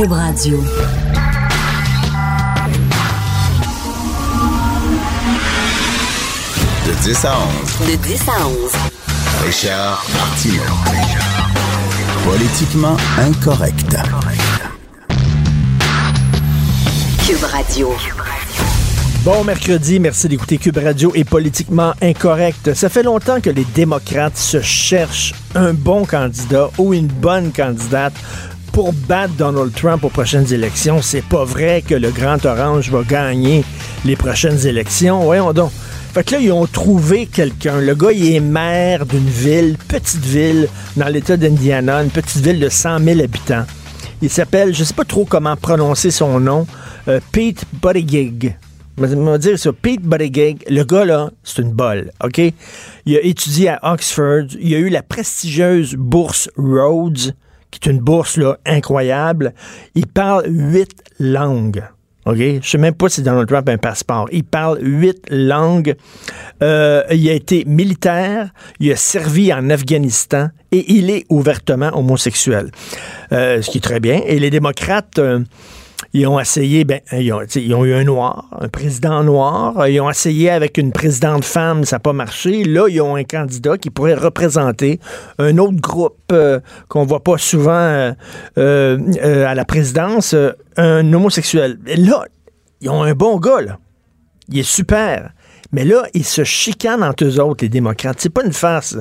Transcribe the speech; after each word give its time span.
Cube 0.00 0.12
Radio. 0.12 0.56
De 6.86 6.92
10 7.02 7.24
à 7.26 7.34
11. 7.82 7.86
De 7.86 7.96
10 7.96 8.28
à 8.28 8.46
11. 8.46 8.72
Richard 9.44 10.06
Martineau. 10.14 10.62
Politiquement 12.24 12.96
incorrect. 13.18 13.94
Cube 17.26 17.44
Radio. 17.44 17.92
Bon 19.22 19.44
mercredi, 19.44 20.00
merci 20.00 20.28
d'écouter 20.28 20.56
Cube 20.56 20.78
Radio 20.78 21.12
et 21.14 21.24
politiquement 21.24 21.92
incorrect. 22.00 22.72
Ça 22.72 22.88
fait 22.88 23.02
longtemps 23.02 23.42
que 23.42 23.50
les 23.50 23.66
démocrates 23.74 24.38
se 24.38 24.62
cherchent 24.62 25.34
un 25.54 25.74
bon 25.74 26.06
candidat 26.06 26.70
ou 26.78 26.94
une 26.94 27.08
bonne 27.08 27.52
candidate 27.52 28.14
pour 28.72 28.92
battre 28.92 29.34
Donald 29.34 29.72
Trump 29.74 30.04
aux 30.04 30.08
prochaines 30.08 30.52
élections. 30.52 31.02
C'est 31.02 31.24
pas 31.24 31.44
vrai 31.44 31.82
que 31.86 31.94
le 31.94 32.10
Grand 32.10 32.44
Orange 32.44 32.90
va 32.90 33.02
gagner 33.02 33.64
les 34.04 34.16
prochaines 34.16 34.66
élections. 34.66 35.20
Voyons 35.20 35.52
donc. 35.52 35.70
Fait 36.12 36.24
que 36.24 36.32
là, 36.32 36.40
ils 36.40 36.50
ont 36.50 36.66
trouvé 36.66 37.26
quelqu'un. 37.26 37.80
Le 37.80 37.94
gars, 37.94 38.10
il 38.12 38.34
est 38.34 38.40
maire 38.40 39.06
d'une 39.06 39.28
ville, 39.28 39.76
petite 39.88 40.24
ville, 40.24 40.68
dans 40.96 41.06
l'État 41.06 41.36
d'Indiana, 41.36 42.02
une 42.02 42.10
petite 42.10 42.44
ville 42.44 42.58
de 42.58 42.68
100 42.68 42.98
000 42.98 43.20
habitants. 43.20 43.64
Il 44.20 44.28
s'appelle, 44.28 44.74
je 44.74 44.82
sais 44.82 44.94
pas 44.94 45.04
trop 45.04 45.24
comment 45.24 45.56
prononcer 45.56 46.10
son 46.10 46.40
nom, 46.40 46.66
euh, 47.08 47.20
Pete 47.32 47.64
Buttigieg. 47.80 48.56
Je 48.98 49.04
vais 49.06 49.38
dire 49.38 49.58
ça, 49.58 49.72
Pete 49.72 50.02
Buttigieg, 50.02 50.64
le 50.68 50.82
gars 50.82 51.04
là, 51.04 51.30
c'est 51.44 51.62
une 51.62 51.72
bolle, 51.72 52.10
OK? 52.22 52.40
Il 53.06 53.16
a 53.16 53.22
étudié 53.22 53.68
à 53.68 53.92
Oxford, 53.92 54.46
il 54.60 54.74
a 54.74 54.78
eu 54.78 54.88
la 54.88 55.02
prestigieuse 55.02 55.94
bourse 55.94 56.50
Rhodes, 56.56 57.34
qui 57.70 57.80
est 57.82 57.90
une 57.90 58.00
bourse 58.00 58.36
là, 58.36 58.58
incroyable. 58.66 59.54
Il 59.94 60.06
parle 60.06 60.44
huit 60.48 60.92
langues. 61.18 61.82
OK? 62.26 62.36
Je 62.36 62.60
sais 62.62 62.78
même 62.78 62.94
pas 62.94 63.08
si 63.08 63.22
Donald 63.22 63.48
Trump 63.48 63.68
a 63.68 63.72
un 63.72 63.78
passeport. 63.78 64.28
Il 64.30 64.44
parle 64.44 64.78
huit 64.82 65.24
langues. 65.30 65.94
Euh, 66.62 67.02
il 67.10 67.28
a 67.28 67.32
été 67.32 67.64
militaire. 67.64 68.50
Il 68.78 68.92
a 68.92 68.96
servi 68.96 69.52
en 69.52 69.70
Afghanistan 69.70 70.48
et 70.70 70.92
il 70.92 71.10
est 71.10 71.24
ouvertement 71.28 71.90
homosexuel. 71.96 72.70
Euh, 73.32 73.62
ce 73.62 73.70
qui 73.70 73.78
est 73.78 73.82
très 73.82 74.00
bien. 74.00 74.20
Et 74.26 74.38
les 74.38 74.50
démocrates. 74.50 75.18
euh, 75.18 75.40
ils 76.12 76.26
ont 76.26 76.40
essayé, 76.40 76.84
ben, 76.84 77.00
ils 77.12 77.32
ont, 77.32 77.84
eu 77.84 77.94
un 77.94 78.04
noir, 78.04 78.48
un 78.60 78.68
président 78.68 79.22
noir. 79.22 79.86
Ils 79.88 80.00
ont 80.00 80.10
essayé 80.10 80.50
avec 80.50 80.76
une 80.76 80.92
présidente 80.92 81.44
femme, 81.44 81.84
ça 81.84 81.96
n'a 81.96 82.00
pas 82.00 82.12
marché. 82.12 82.64
Là, 82.64 82.88
ils 82.88 83.00
ont 83.00 83.14
un 83.14 83.24
candidat 83.24 83.78
qui 83.78 83.90
pourrait 83.90 84.14
représenter 84.14 84.98
un 85.38 85.56
autre 85.58 85.80
groupe 85.80 86.18
euh, 86.32 86.58
qu'on 86.88 87.04
voit 87.04 87.22
pas 87.22 87.38
souvent 87.38 87.70
euh, 87.70 88.12
euh, 88.58 89.46
à 89.46 89.54
la 89.54 89.64
présidence, 89.64 90.34
un 90.76 91.12
homosexuel. 91.12 91.78
Là, 91.86 92.24
ils 92.80 92.88
ont 92.88 93.02
un 93.02 93.14
bon 93.14 93.38
gars, 93.38 93.60
là. 93.60 93.78
Il 94.48 94.58
est 94.58 94.64
super. 94.64 95.32
Mais 95.72 95.84
là, 95.84 96.02
ils 96.14 96.24
se 96.24 96.44
chicanent 96.44 97.02
entre 97.02 97.24
eux 97.24 97.40
autres, 97.40 97.64
les 97.64 97.68
démocrates. 97.68 98.20
C'est 98.20 98.28
pas 98.28 98.44
une 98.44 98.52
farce. 98.52 98.96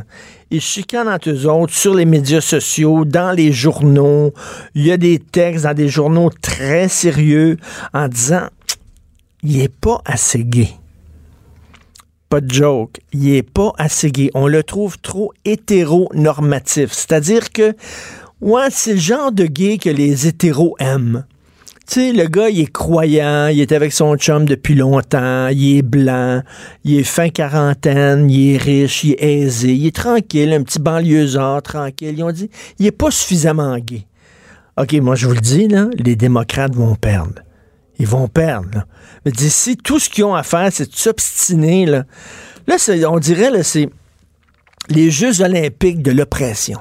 Ils 0.52 0.62
se 0.62 0.68
chicanent 0.68 1.08
entre 1.08 1.30
eux 1.30 1.48
autres 1.48 1.74
sur 1.74 1.94
les 1.96 2.06
médias 2.06 2.42
sociaux, 2.42 3.06
dans 3.06 3.32
les 3.36 3.52
journaux. 3.52 4.34
Il 4.76 4.86
y 4.86 4.92
a 4.92 4.98
des 4.98 5.20
textes 5.20 5.64
dans 5.64 5.74
des 5.74 5.90
journaux 5.90 6.30
très 6.42 6.88
sérieux 6.88 7.58
en 7.94 8.08
disant 8.08 8.48
il 9.42 9.62
est 9.62 9.74
pas 9.74 10.02
assez 10.06 10.44
gay. 10.44 10.70
Pas 12.30 12.42
de 12.42 12.52
joke. 12.52 13.00
Il 13.12 13.34
est 13.34 13.44
pas 13.44 13.74
assez 13.78 14.12
gay. 14.12 14.30
On 14.34 14.48
le 14.48 14.64
trouve 14.64 15.00
trop 15.00 15.34
hétéronormatif. 15.46 16.92
C'est-à-dire 16.92 17.52
que, 17.52 17.76
ouais, 18.42 18.68
c'est 18.70 18.94
le 18.94 19.00
genre 19.00 19.32
de 19.32 19.46
gay 19.46 19.78
que 19.78 19.90
les 19.90 20.28
hétéros 20.28 20.76
aiment. 20.80 21.26
Tu 21.90 21.96
sais, 21.96 22.14
le 22.14 22.28
gars, 22.28 22.50
il 22.50 22.60
est 22.60 22.72
croyant, 22.72 23.48
il 23.48 23.60
est 23.60 23.72
avec 23.72 23.94
son 23.94 24.16
chum 24.16 24.46
depuis 24.46 24.76
longtemps, 24.76 25.48
il 25.48 25.78
est 25.78 25.82
blanc, 25.82 26.44
il 26.84 27.00
est 27.00 27.04
fin 27.04 27.30
quarantaine, 27.30 28.30
il 28.30 28.54
est 28.54 28.58
riche, 28.58 29.06
il 29.06 29.14
est 29.14 29.40
aisé, 29.40 29.74
il 29.74 29.88
est 29.88 29.96
tranquille, 29.96 30.54
un 30.54 30.62
petit 30.62 30.78
banlieusard 30.78 31.64
tranquille. 31.64 32.14
Ils 32.16 32.24
ont 32.24 32.32
dit, 32.32 32.52
il 32.78 32.86
est 32.86 32.92
pas 32.92 33.10
suffisamment 33.10 33.76
gay. 33.80 34.06
OK, 34.78 34.94
moi, 35.02 35.16
je 35.16 35.26
vous 35.26 35.34
le 35.34 35.40
dis, 35.40 35.68
là, 35.68 35.88
les 35.98 36.16
démocrates 36.16 36.76
vont 36.76 36.94
perdre. 36.94 37.42
Ils 37.98 38.06
vont 38.06 38.28
perdre. 38.28 38.86
Mais 39.26 39.32
d'ici, 39.32 39.76
tout 39.76 39.98
ce 39.98 40.12
qu'ils 40.12 40.26
ont 40.26 40.36
à 40.36 40.44
faire, 40.44 40.70
c'est 40.72 40.92
de 40.92 40.96
s'obstiner. 40.96 41.88
Là, 41.88 42.06
là 42.68 42.78
on 43.10 43.18
dirait, 43.18 43.50
là, 43.50 43.64
c'est 43.64 43.90
les 44.90 45.10
Jeux 45.10 45.42
olympiques 45.42 46.04
de 46.04 46.12
l'oppression. 46.12 46.80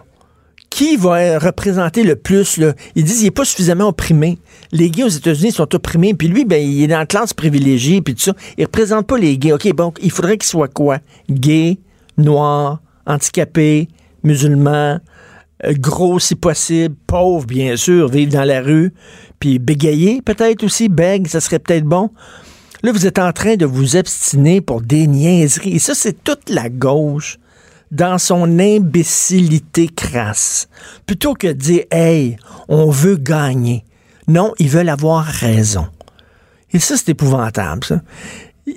Qui 0.69 0.99
va 0.99 1.39
représenter 1.39 2.03
le 2.05 2.15
plus? 2.15 2.59
Là? 2.59 2.75
Ils 2.95 3.05
disent 3.05 3.17
qu'il 3.17 3.25
n'est 3.25 3.31
pas 3.31 3.47
suffisamment 3.47 3.89
opprimé. 3.89 4.39
Les 4.73 4.91
gays 4.91 5.05
aux 5.05 5.09
États-Unis 5.09 5.53
sont 5.53 5.75
opprimés, 5.75 6.15
puis 6.15 6.29
lui, 6.29 6.45
ben, 6.45 6.63
il 6.63 6.83
est 6.83 6.89
dans 6.89 6.99
la 6.99 7.07
classe 7.07 7.33
privilégiée, 7.33 8.03
puis 8.03 8.15
tout 8.15 8.23
ça. 8.23 8.35
Il 8.57 8.65
représente 8.65 9.07
pas 9.07 9.19
les 9.19 9.39
gays. 9.39 9.53
OK, 9.53 9.73
bon, 9.75 9.93
il 10.03 10.11
faudrait 10.11 10.37
qu'il 10.37 10.49
soit 10.49 10.69
quoi? 10.69 10.99
Gay, 11.31 11.79
noir, 12.17 12.81
handicapé, 13.07 13.89
musulman, 14.23 15.01
euh, 15.65 15.75
gros 15.79 16.19
si 16.19 16.35
possible, 16.35 16.95
pauvre, 17.07 17.47
bien 17.47 17.77
sûr, 17.77 18.09
vivre 18.09 18.33
dans 18.33 18.45
la 18.45 18.61
rue, 18.61 18.93
puis 19.41 19.59
bégayer 19.59 20.23
peut-être 20.23 20.63
aussi, 20.65 20.89
bègue, 20.89 21.27
ça 21.27 21.41
serait 21.41 21.59
peut-être 21.59 21.85
bon. 21.85 22.11
Là, 22.83 22.93
vous 22.93 23.07
êtes 23.07 23.19
en 23.19 23.33
train 23.33 23.57
de 23.57 23.67
vous 23.67 23.97
obstiner 23.97 24.61
pour 24.61 24.83
des 24.83 25.09
niaiseries. 25.09 25.75
Et 25.75 25.79
ça, 25.81 25.95
c'est 25.95 26.23
toute 26.23 26.49
la 26.49 26.69
gauche 26.69 27.39
dans 27.91 28.19
son 28.19 28.59
imbécilité 28.61 29.89
crasse. 29.89 30.69
Plutôt 31.07 31.35
que 31.35 31.49
de 31.49 31.53
dire, 31.55 31.85
hey, 31.91 32.37
on 32.69 32.91
veut 32.91 33.17
gagner. 33.17 33.85
Non, 34.29 34.53
ils 34.59 34.69
veulent 34.69 34.91
avoir 34.91 35.25
raison. 35.25 35.87
Et 36.73 36.79
ça, 36.79 36.97
c'est 36.97 37.11
épouvantable, 37.11 37.83
ça. 37.85 38.01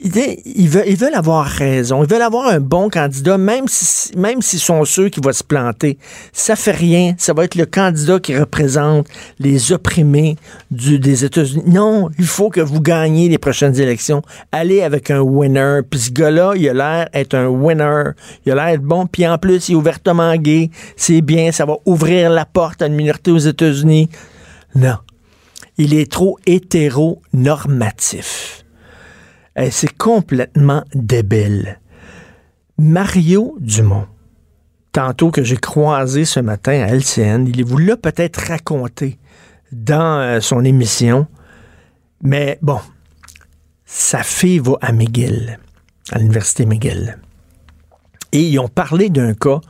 Ils, 0.03 0.69
veulent, 0.69 1.15
avoir 1.15 1.45
raison. 1.45 2.03
Ils 2.03 2.09
veulent 2.09 2.21
avoir 2.21 2.47
un 2.47 2.61
bon 2.61 2.89
candidat, 2.89 3.37
même 3.37 3.65
si, 3.67 4.17
même 4.17 4.41
s'ils 4.41 4.59
sont 4.59 4.85
sûrs 4.85 5.11
qu'il 5.11 5.21
va 5.21 5.33
se 5.33 5.43
planter. 5.43 5.97
Ça 6.31 6.55
fait 6.55 6.71
rien. 6.71 7.13
Ça 7.17 7.33
va 7.33 7.43
être 7.43 7.55
le 7.55 7.65
candidat 7.65 8.19
qui 8.19 8.37
représente 8.37 9.07
les 9.39 9.73
opprimés 9.73 10.37
des 10.69 11.25
États-Unis. 11.25 11.63
Non, 11.67 12.09
il 12.17 12.25
faut 12.25 12.49
que 12.49 12.61
vous 12.61 12.79
gagniez 12.79 13.27
les 13.27 13.37
prochaines 13.37 13.77
élections. 13.79 14.21
Allez 14.53 14.81
avec 14.81 15.11
un 15.11 15.19
winner. 15.19 15.81
Puis 15.89 15.99
ce 15.99 16.11
gars-là, 16.11 16.53
il 16.55 16.69
a 16.69 16.73
l'air 16.73 17.09
être 17.13 17.33
un 17.35 17.47
winner. 17.47 18.11
Il 18.45 18.53
a 18.53 18.55
l'air 18.55 18.67
être 18.67 18.83
bon. 18.83 19.07
Puis 19.07 19.27
en 19.27 19.37
plus, 19.37 19.67
il 19.67 19.73
est 19.73 19.75
ouvertement 19.75 20.35
gay. 20.37 20.69
C'est 20.95 21.21
bien. 21.21 21.51
Ça 21.51 21.65
va 21.65 21.75
ouvrir 21.85 22.29
la 22.29 22.45
porte 22.45 22.81
à 22.81 22.87
une 22.87 22.95
minorité 22.95 23.31
aux 23.31 23.39
États-Unis. 23.39 24.09
Non. 24.73 24.95
Il 25.83 25.95
est 25.95 26.11
trop 26.11 26.37
hétéronormatif. 26.45 28.63
Eh, 29.55 29.71
C'est 29.71 29.97
complètement 29.97 30.83
débile. 30.93 31.79
Mario 32.77 33.57
Dumont, 33.59 34.05
tantôt 34.91 35.31
que 35.31 35.43
j'ai 35.43 35.57
croisé 35.57 36.23
ce 36.23 36.39
matin 36.39 36.83
à 36.83 36.93
LCN, 36.93 37.47
il 37.47 37.65
vous 37.65 37.79
l'a 37.79 37.97
peut-être 37.97 38.47
raconté 38.47 39.17
dans 39.71 40.19
euh, 40.19 40.39
son 40.39 40.63
émission, 40.63 41.25
mais 42.21 42.59
bon, 42.61 42.79
sa 43.83 44.21
fille 44.21 44.59
va 44.59 44.73
à 44.81 44.91
McGill, 44.91 45.57
à 46.11 46.19
l'université 46.19 46.67
McGill. 46.67 47.17
Et 48.33 48.43
ils 48.43 48.59
ont 48.59 48.67
parlé 48.67 49.09
d'un 49.09 49.33
cas, 49.33 49.61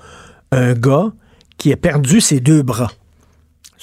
un 0.51 0.73
gars 0.73 1.13
qui 1.57 1.71
a 1.71 1.77
perdu 1.77 2.19
ses 2.19 2.41
deux 2.41 2.63
bras. 2.63 2.91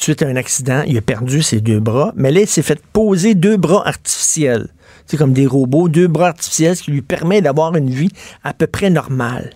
Suite 0.01 0.23
à 0.23 0.29
un 0.29 0.37
accident, 0.37 0.85
il 0.87 0.97
a 0.97 1.01
perdu 1.01 1.43
ses 1.43 1.61
deux 1.61 1.81
bras, 1.81 2.13
mais 2.15 2.31
là, 2.31 2.43
il 2.43 2.47
s'est 2.47 2.63
fait 2.63 2.81
poser 2.93 3.35
deux 3.35 3.57
bras 3.57 3.83
artificiels. 3.85 4.69
C'est 5.07 5.17
comme 5.17 5.33
des 5.33 5.45
robots, 5.45 5.89
deux 5.89 6.07
bras 6.07 6.29
artificiels, 6.29 6.77
ce 6.77 6.85
qui 6.85 6.93
lui 6.93 7.03
permet 7.03 7.43
d'avoir 7.43 7.75
une 7.75 7.91
vie 7.91 8.13
à 8.45 8.55
peu 8.55 8.69
près 8.69 8.91
normale. 8.91 9.51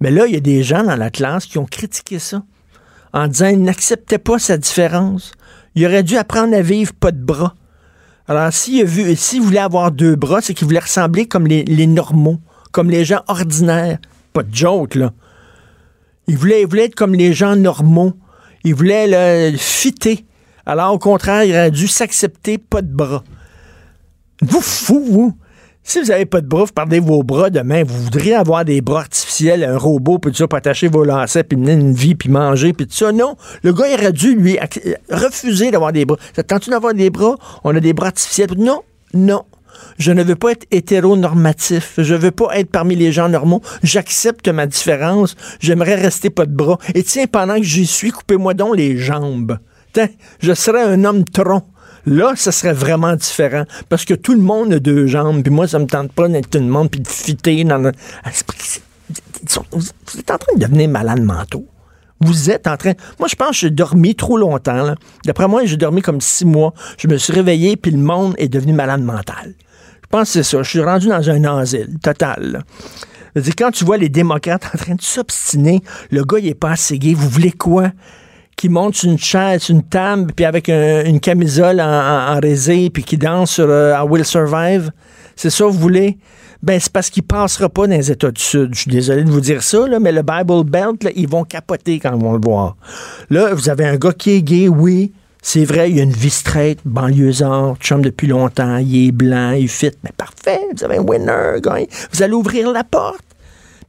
Mais 0.00 0.12
là, 0.12 0.26
il 0.28 0.34
y 0.34 0.36
a 0.36 0.40
des 0.40 0.62
gens 0.62 0.84
dans 0.84 0.94
la 0.94 1.10
qui 1.10 1.58
ont 1.58 1.66
critiqué 1.66 2.20
ça 2.20 2.44
en 3.12 3.26
disant 3.26 3.50
qu'ils 3.50 3.62
n'acceptaient 3.62 4.18
pas 4.18 4.38
sa 4.38 4.58
différence. 4.58 5.32
Il 5.74 5.84
aurait 5.84 6.04
dû 6.04 6.16
apprendre 6.16 6.54
à 6.54 6.62
vivre 6.62 6.92
pas 6.92 7.10
de 7.10 7.20
bras. 7.20 7.56
Alors, 8.28 8.52
s'il 8.52 8.86
voulait 9.42 9.58
avoir 9.58 9.90
deux 9.90 10.14
bras, 10.14 10.40
c'est 10.40 10.54
qu'il 10.54 10.68
voulait 10.68 10.78
ressembler 10.78 11.26
comme 11.26 11.48
les, 11.48 11.64
les 11.64 11.88
normaux, 11.88 12.38
comme 12.70 12.90
les 12.90 13.04
gens 13.04 13.22
ordinaires. 13.26 13.98
Pas 14.32 14.44
de 14.44 14.54
joke, 14.54 14.94
là. 14.94 15.12
Il 16.28 16.36
voulait, 16.36 16.62
il 16.62 16.68
voulait 16.68 16.84
être 16.84 16.94
comme 16.94 17.16
les 17.16 17.32
gens 17.32 17.56
normaux. 17.56 18.12
Il 18.64 18.74
voulait 18.74 19.50
le 19.50 19.56
fitter. 19.56 20.24
Alors, 20.66 20.94
au 20.94 20.98
contraire, 20.98 21.44
il 21.44 21.52
aurait 21.52 21.70
dû 21.70 21.86
s'accepter 21.86 22.58
pas 22.58 22.82
de 22.82 22.92
bras. 22.92 23.22
Vous 24.42 24.60
fou, 24.60 25.04
vous. 25.06 25.36
Si 25.86 26.00
vous 26.00 26.06
n'avez 26.06 26.24
pas 26.24 26.40
de 26.40 26.46
bras, 26.46 26.64
vous 26.64 26.72
perdez 26.72 26.98
vos 26.98 27.22
bras 27.22 27.50
demain. 27.50 27.84
Vous 27.84 28.04
voudriez 28.04 28.34
avoir 28.34 28.64
des 28.64 28.80
bras 28.80 29.00
artificiels, 29.00 29.62
un 29.64 29.76
robot, 29.76 30.18
puis 30.18 30.30
tout 30.32 30.38
ça, 30.38 30.48
pour 30.48 30.56
attacher 30.56 30.88
vos 30.88 31.04
lacets, 31.04 31.44
puis 31.44 31.58
mener 31.58 31.74
une 31.74 31.92
vie, 31.92 32.14
puis 32.14 32.30
manger, 32.30 32.72
puis 32.72 32.86
tout 32.86 32.94
ça. 32.94 33.12
Non. 33.12 33.36
Le 33.62 33.74
gars, 33.74 33.88
il 33.88 33.94
aurait 33.94 34.12
dû, 34.14 34.34
lui, 34.34 34.54
ac- 34.54 34.96
refuser 35.10 35.70
d'avoir 35.70 35.92
des 35.92 36.06
bras. 36.06 36.16
Ça 36.34 36.42
te 36.42 36.48
tente 36.48 36.70
d'avoir 36.70 36.94
des 36.94 37.10
bras? 37.10 37.36
On 37.64 37.76
a 37.76 37.80
des 37.80 37.92
bras 37.92 38.06
artificiels. 38.06 38.48
Non, 38.56 38.80
non. 39.12 39.42
Je 39.98 40.12
ne 40.12 40.22
veux 40.22 40.36
pas 40.36 40.52
être 40.52 40.66
hétéronormatif. 40.70 41.94
Je 41.98 42.14
veux 42.14 42.30
pas 42.30 42.58
être 42.58 42.70
parmi 42.70 42.96
les 42.96 43.12
gens 43.12 43.28
normaux. 43.28 43.62
J'accepte 43.82 44.48
ma 44.48 44.66
différence. 44.66 45.36
J'aimerais 45.60 45.94
rester 45.94 46.30
pas 46.30 46.46
de 46.46 46.54
bras. 46.54 46.78
Et 46.94 47.02
tiens, 47.02 47.26
pendant 47.26 47.56
que 47.56 47.62
j'y 47.62 47.86
suis, 47.86 48.10
coupez-moi 48.10 48.54
donc 48.54 48.76
les 48.76 48.96
jambes. 48.96 49.58
Tiens, 49.92 50.08
je 50.40 50.52
serais 50.52 50.82
un 50.82 51.04
homme 51.04 51.24
tronc. 51.24 51.62
Là, 52.06 52.34
ça 52.36 52.52
serait 52.52 52.72
vraiment 52.72 53.16
différent. 53.16 53.64
Parce 53.88 54.04
que 54.04 54.14
tout 54.14 54.34
le 54.34 54.40
monde 54.40 54.72
a 54.74 54.78
deux 54.78 55.06
jambes, 55.06 55.42
puis 55.42 55.52
moi, 55.52 55.66
ça 55.66 55.78
me 55.78 55.86
tente 55.86 56.12
pas 56.12 56.28
d'être 56.28 56.50
tout 56.50 56.58
le 56.58 56.64
monde, 56.64 56.90
puis 56.90 57.00
de 57.00 57.08
fitter. 57.08 57.64
Ah, 57.70 58.30
vous 59.72 60.18
êtes 60.18 60.30
en 60.30 60.38
train 60.38 60.54
de 60.54 60.60
devenir 60.60 60.88
malade 60.88 61.22
mentaux. 61.22 61.66
Vous 62.20 62.50
êtes 62.50 62.66
en 62.66 62.76
train. 62.76 62.92
Moi, 63.18 63.28
je 63.28 63.36
pense 63.36 63.50
que 63.50 63.56
j'ai 63.56 63.70
dormi 63.70 64.14
trop 64.14 64.36
longtemps. 64.36 64.94
D'après 65.24 65.48
moi, 65.48 65.64
j'ai 65.64 65.76
dormi 65.76 66.02
comme 66.02 66.20
six 66.20 66.44
mois. 66.44 66.74
Je 66.98 67.08
me 67.08 67.16
suis 67.16 67.32
réveillé, 67.32 67.76
puis 67.76 67.90
le 67.90 67.98
monde 67.98 68.34
est 68.38 68.48
devenu 68.48 68.72
malade 68.72 69.02
mental. 69.02 69.54
Je 70.14 70.18
pense 70.20 70.28
que 70.28 70.44
c'est 70.44 70.56
ça. 70.56 70.62
Je 70.62 70.70
suis 70.70 70.80
rendu 70.80 71.08
dans 71.08 71.28
un 71.28 71.58
asile 71.58 71.98
total. 72.00 72.62
quand 73.58 73.72
tu 73.72 73.84
vois 73.84 73.96
les 73.96 74.08
démocrates 74.08 74.70
en 74.72 74.78
train 74.78 74.94
de 74.94 75.02
s'obstiner, 75.02 75.82
le 76.12 76.22
gars, 76.22 76.38
il 76.38 76.46
est 76.46 76.54
pas 76.54 76.70
assez 76.70 77.00
gay. 77.00 77.14
Vous 77.14 77.28
voulez 77.28 77.50
quoi? 77.50 77.90
Qui 78.56 78.68
monte 78.68 78.94
sur 78.94 79.10
une 79.10 79.18
chaise, 79.18 79.70
une 79.70 79.82
table, 79.82 80.32
puis 80.32 80.44
avec 80.44 80.68
une 80.68 81.18
camisole 81.18 81.80
en, 81.80 82.36
en, 82.36 82.38
puis 82.38 83.02
qui 83.02 83.18
danse 83.18 83.54
sur 83.54 83.68
euh, 83.68 83.92
I 83.92 84.06
Will 84.08 84.24
Survive? 84.24 84.92
C'est 85.34 85.50
ça, 85.50 85.64
vous 85.64 85.72
voulez? 85.72 86.16
Ben, 86.62 86.78
c'est 86.78 86.92
parce 86.92 87.10
qu'il 87.10 87.24
passera 87.24 87.68
pas 87.68 87.88
dans 87.88 87.96
les 87.96 88.12
États 88.12 88.30
du 88.30 88.40
Sud. 88.40 88.72
Je 88.72 88.82
suis 88.82 88.92
désolé 88.92 89.24
de 89.24 89.30
vous 89.32 89.40
dire 89.40 89.64
ça, 89.64 89.84
mais 90.00 90.12
le 90.12 90.22
Bible 90.22 90.62
Belt, 90.62 91.12
ils 91.16 91.28
vont 91.28 91.42
capoter 91.42 91.98
quand 91.98 92.16
ils 92.16 92.22
vont 92.22 92.34
le 92.34 92.40
voir. 92.40 92.76
Là, 93.30 93.52
vous 93.52 93.68
avez 93.68 93.84
un 93.84 93.96
gars 93.96 94.12
qui 94.12 94.30
est 94.30 94.42
gay, 94.42 94.68
oui. 94.68 95.12
C'est 95.46 95.66
vrai, 95.66 95.90
il 95.90 96.00
a 96.00 96.04
une 96.04 96.10
vie 96.10 96.30
straight, 96.30 96.78
banlieusard, 96.86 97.76
chum 97.76 98.00
depuis 98.00 98.26
longtemps, 98.26 98.78
il 98.78 99.08
est 99.08 99.12
blanc, 99.12 99.50
il 99.50 99.68
fit. 99.68 99.90
Mais 100.02 100.10
parfait, 100.16 100.58
vous 100.74 100.82
avez 100.82 100.96
un 100.96 101.02
winner, 101.02 101.60
gars. 101.60 101.80
Vous 102.12 102.22
allez 102.22 102.32
ouvrir 102.32 102.72
la 102.72 102.82
porte. 102.82 103.20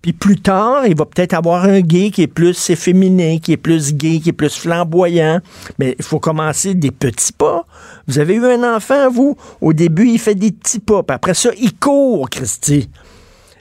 Puis 0.01 0.11
plus 0.11 0.41
tard, 0.41 0.85
il 0.85 0.97
va 0.97 1.05
peut-être 1.05 1.33
avoir 1.33 1.63
un 1.63 1.79
gay 1.79 2.11
qui 2.11 2.23
est 2.23 2.27
plus 2.27 2.69
efféminé, 2.69 3.39
qui 3.39 3.53
est 3.53 3.57
plus 3.57 3.93
gay, 3.93 4.19
qui 4.19 4.29
est 4.29 4.33
plus 4.33 4.53
flamboyant. 4.53 5.39
Mais 5.79 5.95
il 5.97 6.03
faut 6.03 6.19
commencer 6.19 6.73
des 6.73 6.91
petits 6.91 7.31
pas. 7.31 7.65
Vous 8.05 8.19
avez 8.19 8.35
eu 8.35 8.45
un 8.45 8.75
enfant, 8.75 9.09
vous? 9.09 9.37
Au 9.61 9.71
début, 9.71 10.09
il 10.09 10.19
fait 10.19 10.35
des 10.35 10.51
petits 10.51 10.79
pas. 10.79 11.03
Puis 11.03 11.15
après 11.15 11.33
ça, 11.35 11.51
il 11.57 11.73
court, 11.73 12.29
Christy. 12.29 12.89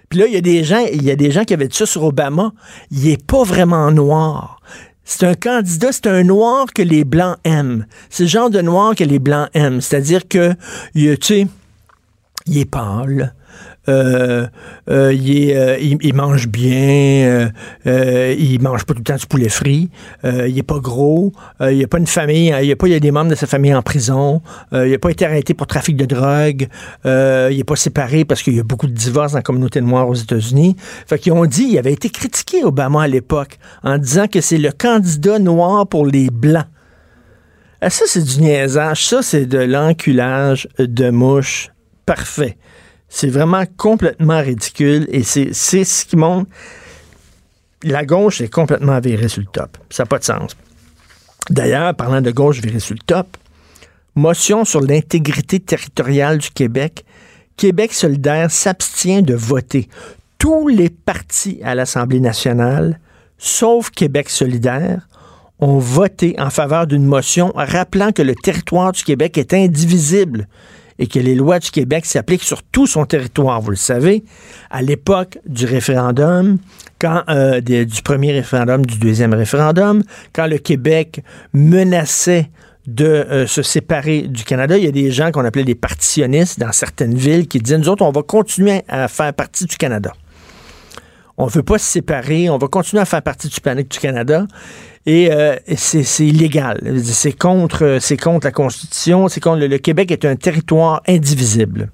Puis 0.09 0.19
là, 0.19 0.27
il 0.27 0.35
y 0.35 0.37
a 0.37 0.41
des 0.41 0.65
gens, 0.65 0.85
il 0.93 1.05
y 1.05 1.13
a 1.13 1.17
des 1.17 1.31
gens 1.31 1.45
qui 1.45 1.55
avaient 1.55 1.69
dit 1.69 1.77
ça 1.77 1.87
sur 1.87 2.03
Obama. 2.03 2.53
Il 2.91 3.09
est 3.09 3.25
pas 3.25 3.45
vraiment 3.45 3.93
noir. 3.93 4.61
C'est 5.05 5.27
un 5.27 5.35
candidat, 5.35 5.93
c'est 5.93 6.07
un 6.07 6.25
noir 6.25 6.67
que 6.75 6.83
les 6.83 7.05
Blancs 7.05 7.37
aiment. 7.45 7.87
C'est 8.09 8.23
le 8.23 8.29
genre 8.29 8.51
de 8.51 8.61
noir 8.61 8.95
que 8.95 9.05
les 9.05 9.19
Blancs 9.19 9.49
aiment. 9.53 9.81
C'est-à-dire 9.81 10.27
que, 10.27 10.55
tu 10.95 11.17
sais, 11.21 11.47
il 12.47 12.59
est 12.59 12.65
pâle 12.65 13.35
euh, 13.89 14.47
euh, 14.89 15.13
euh, 15.15 15.79
il, 15.81 16.15
mange 16.15 16.49
bien, 16.49 17.51
il 17.85 18.59
mange 18.63 18.85
pas 18.85 18.95
tout 18.95 19.01
le 19.01 19.05
temps 19.05 19.17
du 19.17 19.27
poulet 19.27 19.49
frit, 19.49 19.91
il 20.25 20.59
est 20.59 20.63
pas 20.63 20.79
gros, 20.79 21.33
il 21.61 21.83
a 21.83 21.87
pas 21.87 21.99
une 21.99 22.07
famille, 22.07 22.55
il 22.63 22.71
a 22.71 22.77
pas 22.77 22.87
il 22.87 22.93
y 22.93 22.97
a 22.97 23.01
des 23.01 23.11
membres 23.11 23.31
de 23.31 23.35
sa 23.35 23.47
famille 23.47 23.75
en 23.75 23.83
prison, 23.83 24.41
il 24.73 24.93
a 24.93 24.99
pas 24.99 25.11
été 25.11 25.27
arrêté 25.27 25.55
pour 25.55 25.67
trafic 25.67 25.97
de 25.97 26.05
drogue, 26.05 26.69
il 27.05 27.59
est 27.59 27.67
pas 27.67 27.77
séparé 27.77 28.25
parce 28.25 28.43
qu'il 28.43 28.55
y 28.55 28.61
a 28.61 28.65
beaucoup 28.65 28.87
de 28.87 28.93
divorces 28.93 29.33
dans 29.33 29.39
la 29.39 29.43
communauté 29.43 29.81
noire 29.81 30.09
aux 30.09 30.15
États-Unis. 30.15 30.77
Fait 31.07 31.19
qu'ils 31.19 31.33
ont 31.33 31.47
dit, 31.47 31.69
il 31.71 31.79
avait 31.79 31.93
été 31.93 32.11
critiqué 32.11 32.65
Obama 32.65 33.03
à 33.03 33.09
l'époque 33.09 33.59
en 33.83 33.99
disant 33.99 34.27
que 34.29 34.41
c'est 34.41 34.59
le 34.59 34.73
candidat 34.73 35.39
noir 35.39 35.87
pour 35.87 36.07
les 36.07 36.31
blancs. 36.31 36.67
Ça, 37.83 38.05
c'est 38.07 38.23
du 38.23 38.41
niaisage. 38.41 39.07
Ça, 39.07 39.23
c'est 39.23 39.45
de 39.45 39.59
l'enculage 39.59 40.69
de 40.79 41.11
mouche 41.11 41.71
parfait. 42.07 42.57
C'est 43.17 43.29
vraiment 43.29 43.63
complètement 43.77 44.41
ridicule 44.41 45.07
et 45.09 45.23
c'est 45.23 45.53
ce 45.53 46.05
qui 46.05 46.17
montre. 46.17 46.51
La 47.85 48.05
gauche 48.05 48.41
est 48.41 48.53
complètement 48.53 48.99
virée 48.99 49.29
sur 49.29 49.41
le 49.41 49.47
top. 49.47 49.79
Ça 49.89 50.03
n'a 50.03 50.07
pas 50.09 50.19
de 50.19 50.25
sens. 50.25 50.57
D'ailleurs, 51.49 51.95
parlant 51.95 52.21
de 52.21 52.33
gauche 52.33 52.61
virée 52.61 52.81
sur 52.81 52.97
le 52.97 53.07
top, 53.07 53.37
motion 54.17 54.65
sur 54.65 54.81
l'intégrité 54.81 55.61
territoriale 55.61 56.39
du 56.39 56.51
Québec. 56.51 57.05
Québec 57.57 57.93
solidaire 57.93 58.51
s'abstient 58.51 59.23
de 59.23 59.35
voter. 59.35 59.89
Tous 60.39 60.67
les 60.67 60.91
partis 60.91 61.61
à 61.63 61.77
l'Assemblée 61.77 62.19
nationale, 62.19 62.99
sauf 63.39 63.91
Québec 63.91 64.29
solidaire, 64.29 65.07
ont 65.61 65.79
voté 65.79 66.35
en 66.41 66.51
faveur 66.51 66.89
d'une 66.89 67.07
motion 67.07 67.53
rappelant 67.55 68.11
que 68.11 68.23
le 68.23 68.35
territoire 68.35 68.91
du 68.91 69.05
Québec 69.05 69.39
est 69.39 69.55
indivisible 69.55 70.49
et 70.99 71.07
que 71.07 71.19
les 71.19 71.35
lois 71.35 71.59
du 71.59 71.71
Québec 71.71 72.07
s'appliquent 72.07 72.43
sur 72.43 72.63
tout 72.63 72.87
son 72.87 73.05
territoire. 73.05 73.61
Vous 73.61 73.71
le 73.71 73.77
savez, 73.77 74.25
à 74.71 74.83
l'époque 74.83 75.39
du 75.47 75.67
référendum, 75.67 76.59
quand 76.99 77.23
euh, 77.29 77.61
du 77.61 78.03
premier 78.03 78.33
référendum, 78.33 78.87
du 78.87 78.99
deuxième 78.99 79.35
référendum, 79.35 80.03
quand 80.33 80.47
le 80.47 80.59
Québec 80.59 81.23
menaçait 81.53 82.51
de 82.87 83.07
euh, 83.07 83.47
se 83.47 83.63
séparer 83.63 84.23
du 84.23 84.45
Canada. 84.45 84.77
Il 84.77 84.85
y 84.85 84.89
a 84.89 84.93
des 84.93 85.11
gens 85.11 85.31
qu'on 85.31 85.45
appelait 85.45 85.65
des 85.65 85.75
partitionnistes 85.75 86.61
dans 86.61 86.73
certaines 86.73 87.15
villes 87.15 87.49
qui 87.49 87.59
disaient, 87.59 87.79
nous 87.79 87.89
autres, 87.89 88.05
on 88.05 88.11
va 88.11 88.23
continuer 88.23 88.83
à 88.89 89.09
faire 89.09 89.33
partie 89.33 89.65
du 89.65 89.77
Canada. 89.77 90.13
On 91.37 91.47
ne 91.47 91.51
veut 91.51 91.63
pas 91.63 91.79
se 91.79 91.87
séparer, 91.87 92.49
on 92.49 92.59
va 92.59 92.69
continuer 92.69 93.01
à 93.01 93.07
faire 93.07 93.23
partie 93.23 93.49
du, 93.49 93.57
du 93.57 93.99
Canada. 93.99 94.47
Et 95.07 95.31
euh, 95.31 95.57
c'est 95.77 96.27
illégal. 96.27 96.81
C'est 97.05 97.33
contre, 97.33 97.99
contre 98.23 98.47
la 98.47 98.53
Constitution. 98.53 99.29
C'est 99.29 99.41
contre 99.41 99.67
le, 99.67 99.79
Québec 99.79 100.11
est 100.11 100.25
un 100.25 100.37
territoire 100.37 101.03
indivisible. 101.07 101.91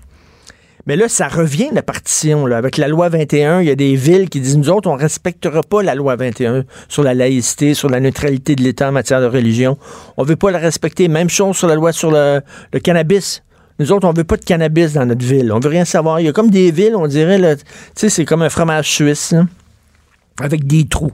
Mais 0.86 0.96
là, 0.96 1.08
ça 1.08 1.28
revient 1.28 1.70
la 1.72 1.82
partition. 1.82 2.46
Avec 2.46 2.76
la 2.76 2.88
loi 2.88 3.08
21, 3.08 3.60
il 3.60 3.66
y 3.66 3.70
a 3.70 3.74
des 3.74 3.96
villes 3.96 4.28
qui 4.28 4.40
disent 4.40 4.56
nous 4.56 4.70
autres, 4.70 4.88
on 4.88 4.96
ne 4.96 5.00
respectera 5.00 5.62
pas 5.62 5.82
la 5.82 5.94
loi 5.94 6.16
21 6.16 6.64
sur 6.88 7.02
la 7.02 7.14
laïcité, 7.14 7.74
sur 7.74 7.88
la 7.88 8.00
neutralité 8.00 8.54
de 8.54 8.62
l'État 8.62 8.88
en 8.88 8.92
matière 8.92 9.20
de 9.20 9.26
religion. 9.26 9.76
On 10.16 10.22
ne 10.22 10.28
veut 10.28 10.36
pas 10.36 10.50
la 10.50 10.58
respecter. 10.58 11.08
Même 11.08 11.28
chose 11.28 11.56
sur 11.56 11.66
la 11.66 11.74
loi 11.74 11.92
sur 11.92 12.12
le, 12.12 12.40
cannabis. 12.82 13.42
Nous 13.80 13.92
autres, 13.92 14.06
on 14.06 14.12
veut 14.12 14.24
pas 14.24 14.36
de 14.36 14.44
cannabis 14.44 14.92
dans 14.92 15.06
notre 15.06 15.24
ville. 15.24 15.52
On 15.52 15.58
veut 15.58 15.70
rien 15.70 15.84
savoir. 15.84 16.20
Il 16.20 16.26
y 16.26 16.28
a 16.28 16.32
comme 16.32 16.50
des 16.50 16.70
villes, 16.70 16.94
on 16.94 17.06
dirait, 17.06 17.56
tu 17.56 17.64
sais, 17.94 18.08
c'est 18.08 18.24
comme 18.24 18.42
un 18.42 18.50
fromage 18.50 18.90
suisse, 18.90 19.34
avec 20.40 20.66
des 20.66 20.86
trous. 20.86 21.12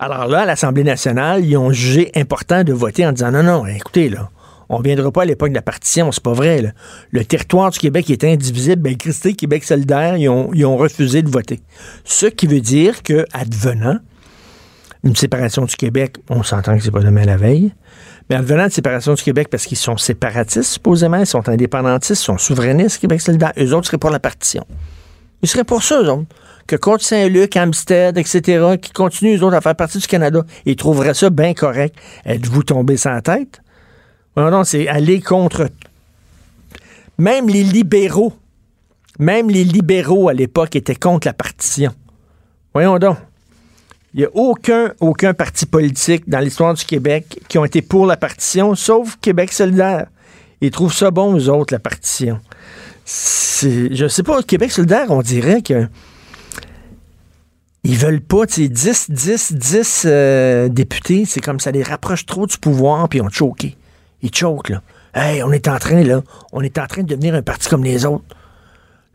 Alors 0.00 0.28
là, 0.28 0.40
à 0.40 0.46
l'Assemblée 0.46 0.84
nationale, 0.84 1.44
ils 1.44 1.56
ont 1.56 1.72
jugé 1.72 2.12
important 2.14 2.62
de 2.62 2.72
voter 2.72 3.04
en 3.04 3.12
disant 3.12 3.32
non, 3.32 3.42
non, 3.42 3.66
écoutez, 3.66 4.08
là, 4.08 4.30
on 4.68 4.78
ne 4.78 4.84
viendra 4.84 5.10
pas 5.10 5.22
à 5.22 5.24
l'époque 5.24 5.50
de 5.50 5.54
la 5.54 5.62
partition, 5.62 6.12
c'est 6.12 6.22
pas 6.22 6.34
vrai. 6.34 6.62
Là. 6.62 6.70
Le 7.10 7.24
territoire 7.24 7.70
du 7.70 7.78
Québec 7.78 8.08
est 8.10 8.22
indivisible. 8.22 8.82
Ben, 8.82 8.96
Christé, 8.96 9.34
Québec 9.34 9.64
solidaire, 9.64 10.16
ils 10.16 10.28
ont, 10.28 10.76
refusé 10.76 11.22
de 11.22 11.30
voter. 11.30 11.60
Ce 12.04 12.26
qui 12.26 12.46
veut 12.46 12.60
dire 12.60 13.02
que, 13.02 13.24
advenant 13.32 13.98
une 15.04 15.16
séparation 15.16 15.64
du 15.64 15.74
Québec, 15.74 16.16
on 16.28 16.42
s'entend 16.42 16.76
que 16.76 16.82
c'est 16.82 16.90
pas 16.90 17.00
demain 17.00 17.24
la 17.24 17.36
veille, 17.36 17.72
mais 18.28 18.36
advenant 18.36 18.64
une 18.64 18.70
séparation 18.70 19.14
du 19.14 19.22
Québec 19.22 19.48
parce 19.50 19.64
qu'ils 19.64 19.78
sont 19.78 19.96
séparatistes, 19.96 20.72
supposément, 20.72 21.18
ils 21.18 21.26
sont 21.26 21.48
indépendantistes, 21.48 22.22
ils 22.22 22.24
sont 22.24 22.38
souverainistes, 22.38 23.00
Québec 23.00 23.20
solidaire, 23.20 23.52
eux 23.58 23.74
autres 23.74 23.86
seraient 23.86 23.98
pour 23.98 24.10
la 24.10 24.20
partition. 24.20 24.64
Ils 25.42 25.48
seraient 25.48 25.64
pour 25.64 25.82
ça, 25.82 26.02
eux 26.02 26.08
autres 26.10 26.26
que 26.68 26.76
Côte-Saint-Luc, 26.76 27.56
Amstead, 27.56 28.16
etc., 28.16 28.76
qui 28.80 28.92
continuent, 28.92 29.38
eux 29.38 29.42
autres, 29.42 29.56
à 29.56 29.60
faire 29.60 29.74
partie 29.74 29.98
du 29.98 30.06
Canada, 30.06 30.44
ils 30.66 30.76
trouveraient 30.76 31.14
ça 31.14 31.30
bien 31.30 31.54
correct. 31.54 31.96
Êtes-vous 32.24 32.62
tombé 32.62 32.96
sans 32.96 33.20
tête? 33.20 33.60
Non, 34.36 34.52
non, 34.52 34.62
c'est 34.62 34.86
aller 34.86 35.20
contre... 35.20 35.68
Même 37.20 37.48
les 37.48 37.64
libéraux, 37.64 38.32
même 39.18 39.50
les 39.50 39.64
libéraux 39.64 40.28
à 40.28 40.32
l'époque 40.32 40.76
étaient 40.76 40.94
contre 40.94 41.26
la 41.26 41.32
partition. 41.32 41.90
Voyons 42.72 42.96
donc. 43.00 43.16
Il 44.14 44.20
n'y 44.20 44.26
a 44.26 44.30
aucun, 44.34 44.92
aucun 45.00 45.34
parti 45.34 45.66
politique 45.66 46.28
dans 46.28 46.38
l'histoire 46.38 46.74
du 46.74 46.84
Québec 46.84 47.40
qui 47.48 47.58
ont 47.58 47.64
été 47.64 47.82
pour 47.82 48.06
la 48.06 48.16
partition, 48.16 48.76
sauf 48.76 49.16
Québec 49.20 49.52
solidaire. 49.52 50.06
Ils 50.60 50.70
trouvent 50.70 50.94
ça 50.94 51.10
bon, 51.10 51.36
eux 51.36 51.48
autres, 51.48 51.74
la 51.74 51.80
partition. 51.80 52.38
Je 53.04 54.06
sais 54.08 54.22
pas, 54.22 54.40
Québec 54.44 54.70
solidaire, 54.70 55.06
on 55.10 55.22
dirait 55.22 55.62
que 55.62 55.88
ils 57.88 57.96
veulent 57.96 58.20
pas, 58.20 58.46
tu 58.46 58.64
sais, 58.64 58.68
10, 58.68 59.10
10, 59.10 59.52
10 59.54 60.06
députés, 60.70 61.24
c'est 61.24 61.40
comme 61.40 61.58
ça 61.58 61.70
les 61.70 61.82
rapproche 61.82 62.26
trop 62.26 62.46
du 62.46 62.58
pouvoir, 62.58 63.08
puis 63.08 63.18
ils 63.18 63.22
ont 63.22 63.30
choqué. 63.30 63.76
Ils 64.20 64.34
choquent, 64.34 64.68
là. 64.68 64.82
Hey, 65.14 65.42
on 65.42 65.50
est 65.52 65.66
en 65.68 65.78
train, 65.78 66.04
là, 66.04 66.20
on 66.52 66.60
est 66.60 66.78
en 66.78 66.86
train 66.86 67.02
de 67.02 67.08
devenir 67.08 67.34
un 67.34 67.40
parti 67.40 67.66
comme 67.66 67.82
les 67.82 68.04
autres. 68.04 68.24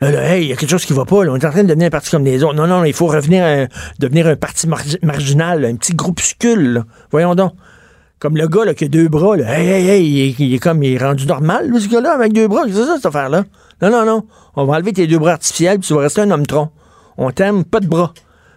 Là, 0.02 0.10
là, 0.10 0.36
hey, 0.36 0.46
il 0.46 0.50
y 0.50 0.54
a 0.54 0.56
quelque 0.56 0.72
chose 0.72 0.86
qui 0.86 0.94
va 0.94 1.06
pas, 1.06 1.24
là. 1.24 1.32
On 1.32 1.36
est 1.36 1.46
en 1.46 1.52
train 1.52 1.62
de 1.62 1.68
devenir 1.68 1.86
un 1.86 1.92
parti 1.92 2.10
comme 2.10 2.26
les 2.26 2.44
autres. 2.44 2.56
Non, 2.56 2.66
non, 2.66 2.84
il 2.84 2.94
faut 2.94 3.06
revenir 3.06 3.44
à 3.44 3.68
devenir 4.00 4.26
un 4.26 4.36
parti 4.36 4.68
marginal, 4.68 5.66
un 5.66 5.76
petit 5.76 5.94
groupuscule, 5.94 6.74
là. 6.74 6.86
Voyons 7.12 7.36
donc. 7.36 7.54
Comme 8.18 8.38
le 8.38 8.48
gars, 8.48 8.66
là, 8.66 8.74
qui 8.74 8.86
a 8.86 8.88
deux 8.88 9.08
bras, 9.08 9.38
là. 9.38 9.56
Hey, 9.56 9.68
hey, 9.68 9.88
hey, 9.88 10.36
il 10.40 10.54
est, 10.56 10.58
comme, 10.58 10.82
il 10.82 10.96
est 10.96 10.98
rendu 10.98 11.28
normal, 11.28 11.72
ce 11.80 11.88
gars-là, 11.88 12.14
avec 12.14 12.34
deux 12.34 12.48
bras. 12.48 12.64
C'est 12.66 12.74
ça, 12.74 12.96
cette 12.96 13.06
affaire-là. 13.06 13.44
Non, 13.84 13.92
non, 13.92 14.04
non. 14.04 14.26
On 14.56 14.66
va 14.66 14.78
enlever 14.78 14.94
tes 14.94 15.06
deux 15.06 15.20
bras 15.20 15.34
artificiels, 15.34 15.78
puis 15.78 15.88
tu 15.88 15.94
vas 15.94 16.02
rester 16.02 16.22
un 16.22 16.32
homme 16.32 16.48
tronc. 16.48 16.72
On 17.18 17.30
t'aime, 17.30 17.64
pas 17.64 17.80
de 17.80 17.88
bras. 17.88 18.14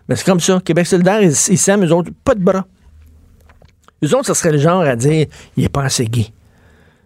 Mais 0.09 0.17
c'est 0.17 0.25
comme 0.25 0.41
ça. 0.41 0.61
Québec 0.65 0.87
solidaire, 0.87 1.21
ils, 1.23 1.35
s'aiment, 1.35 1.85
eux 1.85 1.93
autres, 1.93 2.11
pas 2.25 2.35
de 2.35 2.43
bras. 2.43 2.67
Eux 4.05 4.15
autres, 4.15 4.27
ça 4.27 4.35
serait 4.35 4.53
le 4.53 4.59
genre 4.59 4.83
à 4.83 4.97
dire, 4.97 5.27
il 5.57 5.65
est 5.65 5.69
pas 5.69 5.85
assez 5.85 6.07
gay. 6.07 6.27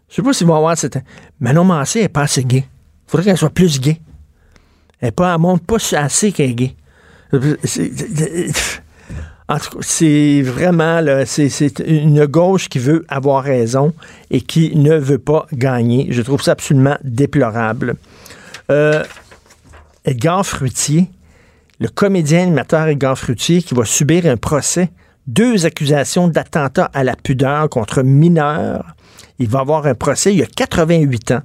Je 0.08 0.16
sais 0.16 0.22
pas 0.22 0.32
s'ils 0.32 0.46
vont 0.46 0.56
avoir 0.56 0.76
cette... 0.76 0.98
Manon 1.38 1.64
Massé 1.64 2.00
est 2.00 2.08
pas 2.08 2.22
assez 2.22 2.44
gay. 2.44 2.64
Faudrait 3.06 3.26
qu'elle 3.26 3.38
soit 3.38 3.50
plus 3.50 3.80
gay. 3.80 4.00
Elle 5.00 5.12
ne 5.16 5.36
montre 5.38 5.64
pas 5.64 5.76
assez 5.96 6.32
qu'elle 6.32 6.50
est 6.50 6.54
gay. 6.54 6.76
En 9.50 9.58
tout 9.58 9.78
cas, 9.78 9.78
c'est 9.80 10.42
vraiment 10.42 11.00
c'est 11.26 11.80
une 11.80 12.24
gauche 12.26 12.68
qui 12.68 12.78
veut 12.78 13.04
avoir 13.08 13.42
raison 13.42 13.92
et 14.30 14.40
qui 14.40 14.76
ne 14.76 14.96
veut 14.96 15.18
pas 15.18 15.46
gagner. 15.52 16.06
Je 16.10 16.22
trouve 16.22 16.40
ça 16.40 16.52
absolument 16.52 16.96
déplorable. 17.02 17.96
Euh, 18.70 19.02
Edgar 20.04 20.46
Fruitier, 20.46 21.10
le 21.80 21.88
comédien 21.88 22.42
animateur 22.42 22.86
Edgar 22.88 23.18
Fruitier, 23.18 23.62
qui 23.62 23.74
va 23.74 23.84
subir 23.84 24.26
un 24.26 24.36
procès, 24.36 24.90
deux 25.26 25.64
accusations 25.64 26.28
d'attentat 26.28 26.90
à 26.92 27.02
la 27.04 27.16
pudeur 27.16 27.70
contre 27.70 28.02
mineurs. 28.02 28.94
Il 29.38 29.48
va 29.48 29.60
avoir 29.60 29.86
un 29.86 29.94
procès 29.94 30.32
il 30.32 30.40
y 30.40 30.42
a 30.42 30.46
88 30.46 31.32
ans. 31.32 31.42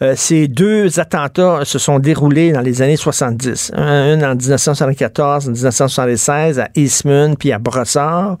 Euh, 0.00 0.14
ces 0.16 0.48
deux 0.48 1.00
attentats 1.00 1.64
se 1.64 1.78
sont 1.78 1.98
déroulés 1.98 2.52
dans 2.52 2.60
les 2.60 2.80
années 2.80 2.96
70. 2.96 3.72
Un, 3.74 4.22
en 4.22 4.36
1974, 4.36 5.48
en 5.48 5.52
1976 5.52 6.60
à 6.60 6.68
Eastman, 6.74 7.36
puis 7.36 7.52
à 7.52 7.58
Brossard. 7.58 8.38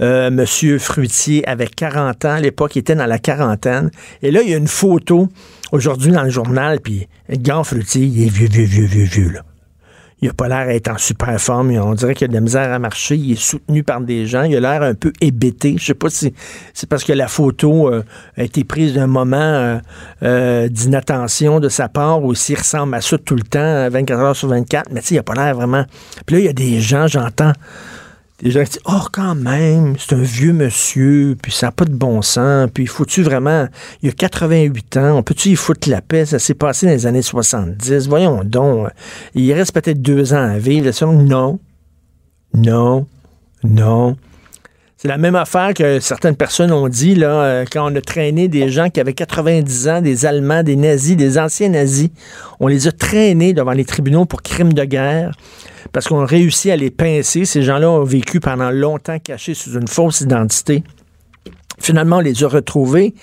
Euh, 0.00 0.30
Monsieur 0.30 0.78
Fruitier 0.78 1.46
avait 1.46 1.66
40 1.66 2.24
ans. 2.24 2.30
À 2.30 2.40
l'époque, 2.40 2.76
il 2.76 2.80
était 2.80 2.94
dans 2.94 3.06
la 3.06 3.18
quarantaine. 3.18 3.90
Et 4.22 4.30
là, 4.30 4.42
il 4.42 4.50
y 4.50 4.54
a 4.54 4.58
une 4.58 4.68
photo 4.68 5.28
aujourd'hui 5.72 6.12
dans 6.12 6.22
le 6.22 6.30
journal, 6.30 6.80
puis 6.80 7.08
Edgar 7.28 7.66
Fruitier, 7.66 8.06
il 8.06 8.26
est 8.26 8.30
vieux, 8.30 8.48
vieux, 8.48 8.64
vieux, 8.64 8.86
vieux, 8.86 9.04
vieux, 9.04 9.30
là. 9.30 9.42
Il 10.22 10.28
n'a 10.28 10.34
pas 10.34 10.48
l'air 10.48 10.66
d'être 10.66 10.88
en 10.88 10.96
super 10.96 11.38
forme. 11.38 11.72
On 11.72 11.92
dirait 11.92 12.14
qu'il 12.14 12.24
a 12.24 12.28
de 12.28 12.34
la 12.34 12.40
misère 12.40 12.72
à 12.72 12.78
marcher. 12.78 13.16
Il 13.16 13.32
est 13.32 13.40
soutenu 13.40 13.82
par 13.82 14.00
des 14.00 14.26
gens. 14.26 14.44
Il 14.44 14.56
a 14.56 14.60
l'air 14.60 14.82
un 14.82 14.94
peu 14.94 15.12
hébété. 15.20 15.76
Je 15.78 15.84
sais 15.84 15.94
pas 15.94 16.08
si 16.08 16.32
c'est 16.72 16.88
parce 16.88 17.04
que 17.04 17.12
la 17.12 17.28
photo 17.28 17.92
euh, 17.92 18.02
a 18.38 18.44
été 18.44 18.64
prise 18.64 18.94
d'un 18.94 19.08
moment 19.08 19.36
euh, 19.36 19.78
euh, 20.22 20.68
d'inattention 20.68 21.60
de 21.60 21.68
sa 21.68 21.90
part 21.90 22.22
ou 22.24 22.34
s'il 22.34 22.56
ressemble 22.56 22.94
à 22.94 23.02
ça 23.02 23.18
tout 23.18 23.34
le 23.34 23.42
temps, 23.42 23.90
24 23.90 24.20
heures 24.20 24.36
sur 24.36 24.48
24. 24.48 24.90
Mais 24.90 25.00
tu 25.00 25.08
sais, 25.08 25.14
il 25.16 25.18
n'a 25.18 25.22
pas 25.22 25.34
l'air 25.34 25.54
vraiment. 25.54 25.84
Puis 26.24 26.36
là, 26.36 26.40
il 26.40 26.46
y 26.46 26.48
a 26.48 26.54
des 26.54 26.80
gens, 26.80 27.06
j'entends 27.06 27.52
des 28.42 28.50
gens 28.50 28.62
disent 28.62 28.80
Oh, 28.84 29.02
quand 29.12 29.34
même, 29.34 29.94
c'est 29.98 30.14
un 30.14 30.22
vieux 30.22 30.52
monsieur, 30.52 31.36
puis 31.40 31.52
ça 31.52 31.68
n'a 31.68 31.72
pas 31.72 31.84
de 31.84 31.94
bon 31.94 32.22
sens, 32.22 32.68
puis 32.72 32.86
faut-tu 32.86 33.22
vraiment. 33.22 33.66
Il 34.02 34.10
a 34.10 34.12
88 34.12 34.96
ans, 34.98 35.18
on 35.18 35.22
peut-tu 35.22 35.50
y 35.50 35.56
foutre 35.56 35.88
la 35.88 36.02
paix? 36.02 36.26
Ça 36.26 36.38
s'est 36.38 36.54
passé 36.54 36.86
dans 36.86 36.92
les 36.92 37.06
années 37.06 37.22
70. 37.22 38.08
Voyons 38.08 38.44
donc. 38.44 38.88
Il 39.34 39.52
reste 39.52 39.72
peut-être 39.72 40.02
deux 40.02 40.34
ans 40.34 40.48
à 40.48 40.58
vivre. 40.58 40.90
Non. 41.12 41.58
Non. 42.54 43.06
Non. 43.64 44.16
C'est 44.98 45.08
la 45.08 45.18
même 45.18 45.34
affaire 45.34 45.74
que 45.74 46.00
certaines 46.00 46.36
personnes 46.36 46.72
ont 46.72 46.88
dit 46.88 47.14
là, 47.14 47.42
euh, 47.42 47.64
quand 47.70 47.90
on 47.90 47.94
a 47.94 48.00
traîné 48.00 48.48
des 48.48 48.70
gens 48.70 48.88
qui 48.88 48.98
avaient 48.98 49.12
90 49.12 49.88
ans, 49.88 50.00
des 50.00 50.24
Allemands, 50.24 50.62
des 50.62 50.76
nazis, 50.76 51.16
des 51.16 51.38
anciens 51.38 51.68
nazis. 51.68 52.08
On 52.60 52.66
les 52.66 52.88
a 52.88 52.92
traînés 52.92 53.52
devant 53.52 53.72
les 53.72 53.84
tribunaux 53.84 54.24
pour 54.24 54.42
crimes 54.42 54.72
de 54.72 54.84
guerre 54.84 55.32
parce 55.92 56.08
qu'on 56.08 56.20
a 56.20 56.26
réussi 56.26 56.70
à 56.70 56.76
les 56.76 56.90
pincer. 56.90 57.44
Ces 57.44 57.62
gens-là 57.62 57.90
ont 57.90 58.04
vécu 58.04 58.40
pendant 58.40 58.70
longtemps 58.70 59.18
cachés 59.18 59.54
sous 59.54 59.74
une 59.74 59.88
fausse 59.88 60.20
identité. 60.20 60.82
Finalement, 61.78 62.16
on 62.16 62.20
les 62.20 62.42
a 62.42 62.48
retrouvés, 62.48 63.14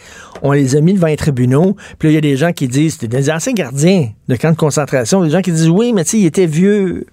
on 0.43 0.51
les 0.51 0.75
a 0.75 0.81
mis 0.81 0.93
devant 0.93 1.07
les 1.07 1.17
tribunaux, 1.17 1.75
puis 1.97 2.09
il 2.09 2.13
y 2.13 2.17
a 2.17 2.21
des 2.21 2.37
gens 2.37 2.51
qui 2.51 2.67
disent, 2.67 2.93
c'était 2.93 3.07
des 3.07 3.31
anciens 3.31 3.53
gardiens 3.53 4.09
de 4.27 4.35
camps 4.35 4.51
de 4.51 4.57
concentration, 4.57 5.23
des 5.23 5.31
gens 5.31 5.41
qui 5.41 5.51
disent, 5.51 5.69
oui, 5.69 5.91
mais 5.91 6.03
tu 6.03 6.11
sais, 6.11 6.19
il 6.19 6.25
était 6.27 6.45
vieux, 6.45 7.07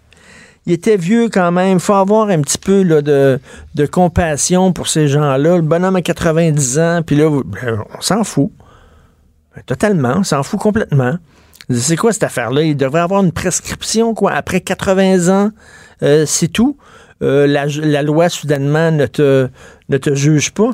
il 0.67 0.75
était 0.75 0.99
vieux 0.99 1.29
quand 1.31 1.51
même. 1.51 1.79
Il 1.79 1.81
faut 1.81 1.95
avoir 1.95 2.29
un 2.29 2.41
petit 2.43 2.59
peu 2.59 2.85
de, 2.85 3.41
de, 3.75 3.87
compassion 3.87 4.73
pour 4.73 4.89
ces 4.89 5.09
gens-là. 5.09 5.57
Le 5.57 5.63
bonhomme 5.63 5.97
a 5.97 6.03
90 6.03 6.79
ans, 6.79 7.01
puis 7.05 7.17
là, 7.17 7.31
ben, 7.31 7.83
on 7.97 8.01
s'en 8.03 8.23
fout. 8.23 8.51
Totalement, 9.67 10.17
on 10.19 10.23
s'en 10.25 10.43
fout 10.43 10.61
complètement. 10.61 11.17
C'est 11.73 11.97
quoi 11.97 12.13
cette 12.13 12.25
affaire-là? 12.25 12.63
Il 12.63 12.77
devrait 12.77 13.01
avoir 13.01 13.23
une 13.23 13.33
prescription, 13.33 14.13
quoi. 14.13 14.33
Après 14.33 14.61
80 14.61 15.29
ans, 15.29 15.51
euh, 16.03 16.25
c'est 16.27 16.49
tout. 16.49 16.77
Euh, 17.23 17.47
la, 17.47 18.03
loi, 18.03 18.29
soudainement, 18.29 18.91
ne 18.91 19.07
te, 19.07 19.49
ne 19.89 19.97
te 19.97 20.15
juge 20.15 20.51
pas. 20.51 20.71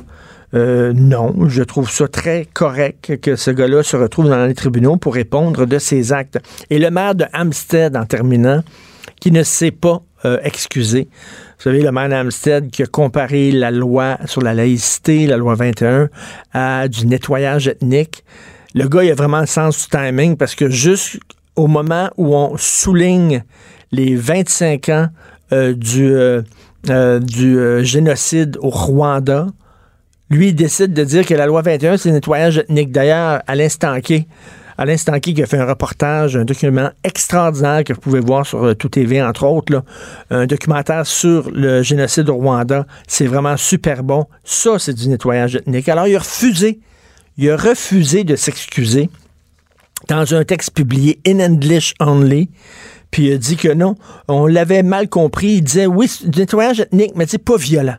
Euh, 0.55 0.95
non, 0.95 1.49
je 1.49 1.63
trouve 1.63 1.91
ça 1.91 2.09
très 2.09 2.47
correct 2.55 3.21
que 3.21 3.37
ce 3.37 3.51
gars-là 3.51 3.83
se 3.83 3.97
retrouve 3.97 4.29
dans 4.31 4.47
les 4.47 4.55
tribunaux 4.55 4.97
pour 4.97 5.15
répondre 5.15 5.67
de 5.67 5.79
ses 5.79 6.13
actes. 6.13 6.39
Et 6.71 6.79
le 6.79 6.91
maire 6.91 7.15
de 7.15 7.27
Hampstead, 7.35 7.95
en 7.97 8.07
terminant, 8.07 8.63
qui 9.21 9.33
ne 9.33 9.43
s'est 9.43 9.73
pas 9.73 10.03
excusé. 10.43 11.09
Vous 11.59 11.63
savez, 11.63 11.83
le 11.83 11.93
maire 11.93 12.09
d'Hampstead 12.09 12.71
qui 12.71 12.83
a 12.83 12.87
comparé 12.87 13.53
la 13.53 13.71
loi 13.71 14.19
sur 14.25 14.43
la 14.43 14.55
laïcité, 14.55 15.29
la 15.29 15.37
loi 15.37 15.55
21, 15.55 16.09
à 16.53 16.89
du 16.89 17.07
nettoyage 17.07 17.69
ethnique 17.69 18.25
le 18.77 18.89
gars, 18.89 19.03
il 19.03 19.11
a 19.11 19.15
vraiment 19.15 19.41
le 19.41 19.47
sens 19.47 19.85
du 19.85 19.89
timing 19.89 20.37
parce 20.37 20.55
que 20.55 20.69
juste 20.69 21.19
au 21.57 21.67
moment 21.67 22.11
où 22.19 22.37
on 22.37 22.59
souligne 22.59 23.43
les 23.91 24.15
25 24.15 24.89
ans 24.91 25.09
euh, 25.53 25.73
du, 25.73 26.15
euh, 26.15 26.43
euh, 26.91 27.83
génocide 27.83 28.59
au 28.61 28.69
Rwanda, 28.69 29.47
lui, 30.29 30.49
il 30.49 30.55
décide 30.55 30.93
de 30.93 31.05
dire 31.05 31.25
que 31.25 31.33
la 31.33 31.47
loi 31.47 31.63
21, 31.63 31.97
c'est 31.97 32.11
le 32.11 32.17
nettoyage 32.17 32.59
ethnique. 32.59 32.93
D'ailleurs, 32.93 33.41
à 33.47 33.55
l'instant 33.55 33.99
qui, 34.01 34.27
à 34.77 34.85
l'instant 34.85 35.19
qui, 35.21 35.41
a 35.43 35.47
fait 35.47 35.57
un 35.57 35.65
reportage, 35.65 36.37
un 36.37 36.45
document 36.45 36.91
extraordinaire 37.03 37.83
que 37.83 37.95
vous 37.95 38.01
pouvez 38.01 38.21
voir 38.21 38.45
sur 38.45 38.77
Tout 38.77 38.91
TV, 38.91 39.23
entre 39.23 39.45
autres, 39.45 39.85
un 40.29 40.45
documentaire 40.45 41.07
sur 41.07 41.51
le 41.51 41.83
génocide 41.83 42.29
au 42.29 42.35
Rwanda. 42.35 42.85
C'est 43.09 43.27
vraiment 43.27 43.57
super 43.57 44.03
bon. 44.03 44.27
Ça, 44.45 44.79
c'est 44.79 44.93
du 44.93 45.09
nettoyage 45.09 45.57
ethnique. 45.57 45.89
Alors, 45.89 46.09
il 46.09 46.17
a 46.17 46.19
refusé 46.19 46.81
il 47.39 47.51
a 47.51 47.57
refusé 47.57 48.25
de 48.25 48.37
s'excuser 48.37 49.11
dans 50.09 50.35
un 50.35 50.45
texte 50.45 50.71
publié 50.71 51.19
in 51.27 51.41
English 51.41 51.95
only. 52.01 52.49
Puis 53.11 53.29
il 53.29 53.33
a 53.35 53.39
dit 53.39 53.57
que 53.57 53.73
non, 53.73 53.95
on 54.29 54.47
l'avait 54.47 54.83
mal 54.83 55.09
compris. 55.09 55.55
Il 55.55 55.63
disait 55.63 55.87
oui, 55.87 56.11
du 56.25 56.41
nettoyage 56.41 56.81
ethnique, 56.81 57.13
mais 57.15 57.27
c'est 57.27 57.39
pas 57.39 57.57
violent. 57.57 57.97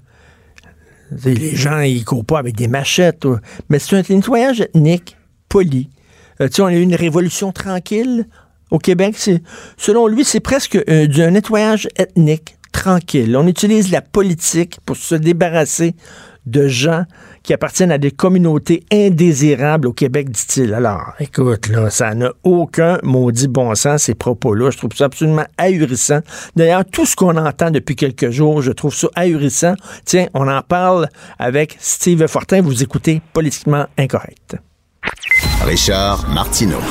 Les 1.24 1.56
gens, 1.56 1.80
ils 1.80 2.04
courent 2.04 2.26
pas 2.26 2.40
avec 2.40 2.56
des 2.56 2.68
machettes. 2.68 3.26
Mais 3.70 3.80
c'est 3.80 3.96
un 3.96 4.04
nettoyage 4.16 4.62
ethnique 4.62 5.18
poli. 5.50 5.90
Euh, 6.42 6.48
tu 6.48 6.56
sais, 6.56 6.62
on 6.62 6.68
a 6.68 6.74
eu 6.74 6.82
une 6.82 6.96
révolution 6.96 7.52
tranquille 7.52 8.28
au 8.70 8.80
Québec. 8.80 9.16
selon 9.78 10.08
lui, 10.08 10.26
c'est 10.26 10.40
presque 10.40 10.76
euh, 10.76 11.08
un 11.18 11.32
nettoyage 11.32 11.88
ethnique 11.96 12.58
tranquille. 12.72 13.36
On 13.36 13.48
utilise 13.48 13.92
la 13.92 14.02
politique 14.02 14.80
pour 14.86 14.98
se 14.98 15.16
débarrasser 15.16 15.96
de 16.48 16.68
gens 16.68 17.04
qui 17.44 17.54
appartiennent 17.54 17.92
à 17.92 17.98
des 17.98 18.12
communautés 18.12 18.84
indésirables 18.92 19.88
au 19.88 19.94
Québec, 19.94 20.30
dit-il. 20.30 20.74
Alors, 20.74 21.14
écoute, 21.20 21.70
là, 21.70 21.90
ça 21.90 22.14
n'a 22.16 22.32
aucun 22.44 22.98
maudit 23.04 23.48
bon 23.48 23.76
sens, 23.76 24.04
ces 24.04 24.16
propos-là. 24.16 24.72
Je 24.72 24.78
trouve 24.78 24.92
ça 24.96 25.06
absolument 25.06 25.46
ahurissant. 25.58 26.20
D'ailleurs, 26.56 26.86
tout 26.86 27.06
ce 27.06 27.16
qu'on 27.16 27.38
entend 27.38 27.72
depuis 27.72 27.96
quelques 27.96 28.32
jours, 28.32 28.62
je 28.62 28.72
trouve 28.72 28.94
ça 28.94 29.08
ahurissant. 29.16 29.76
Tiens, 30.06 30.28
on 30.34 30.48
en 30.48 30.62
parle 30.62 31.08
avec 31.40 31.78
Steve 31.80 32.26
Fortin. 32.28 32.62
Vous 32.62 32.84
écoutez 32.84 33.22
Politiquement 33.34 33.86
Incorrect. 33.98 34.58
Richard 35.66 36.28
Martineau. 36.30 36.82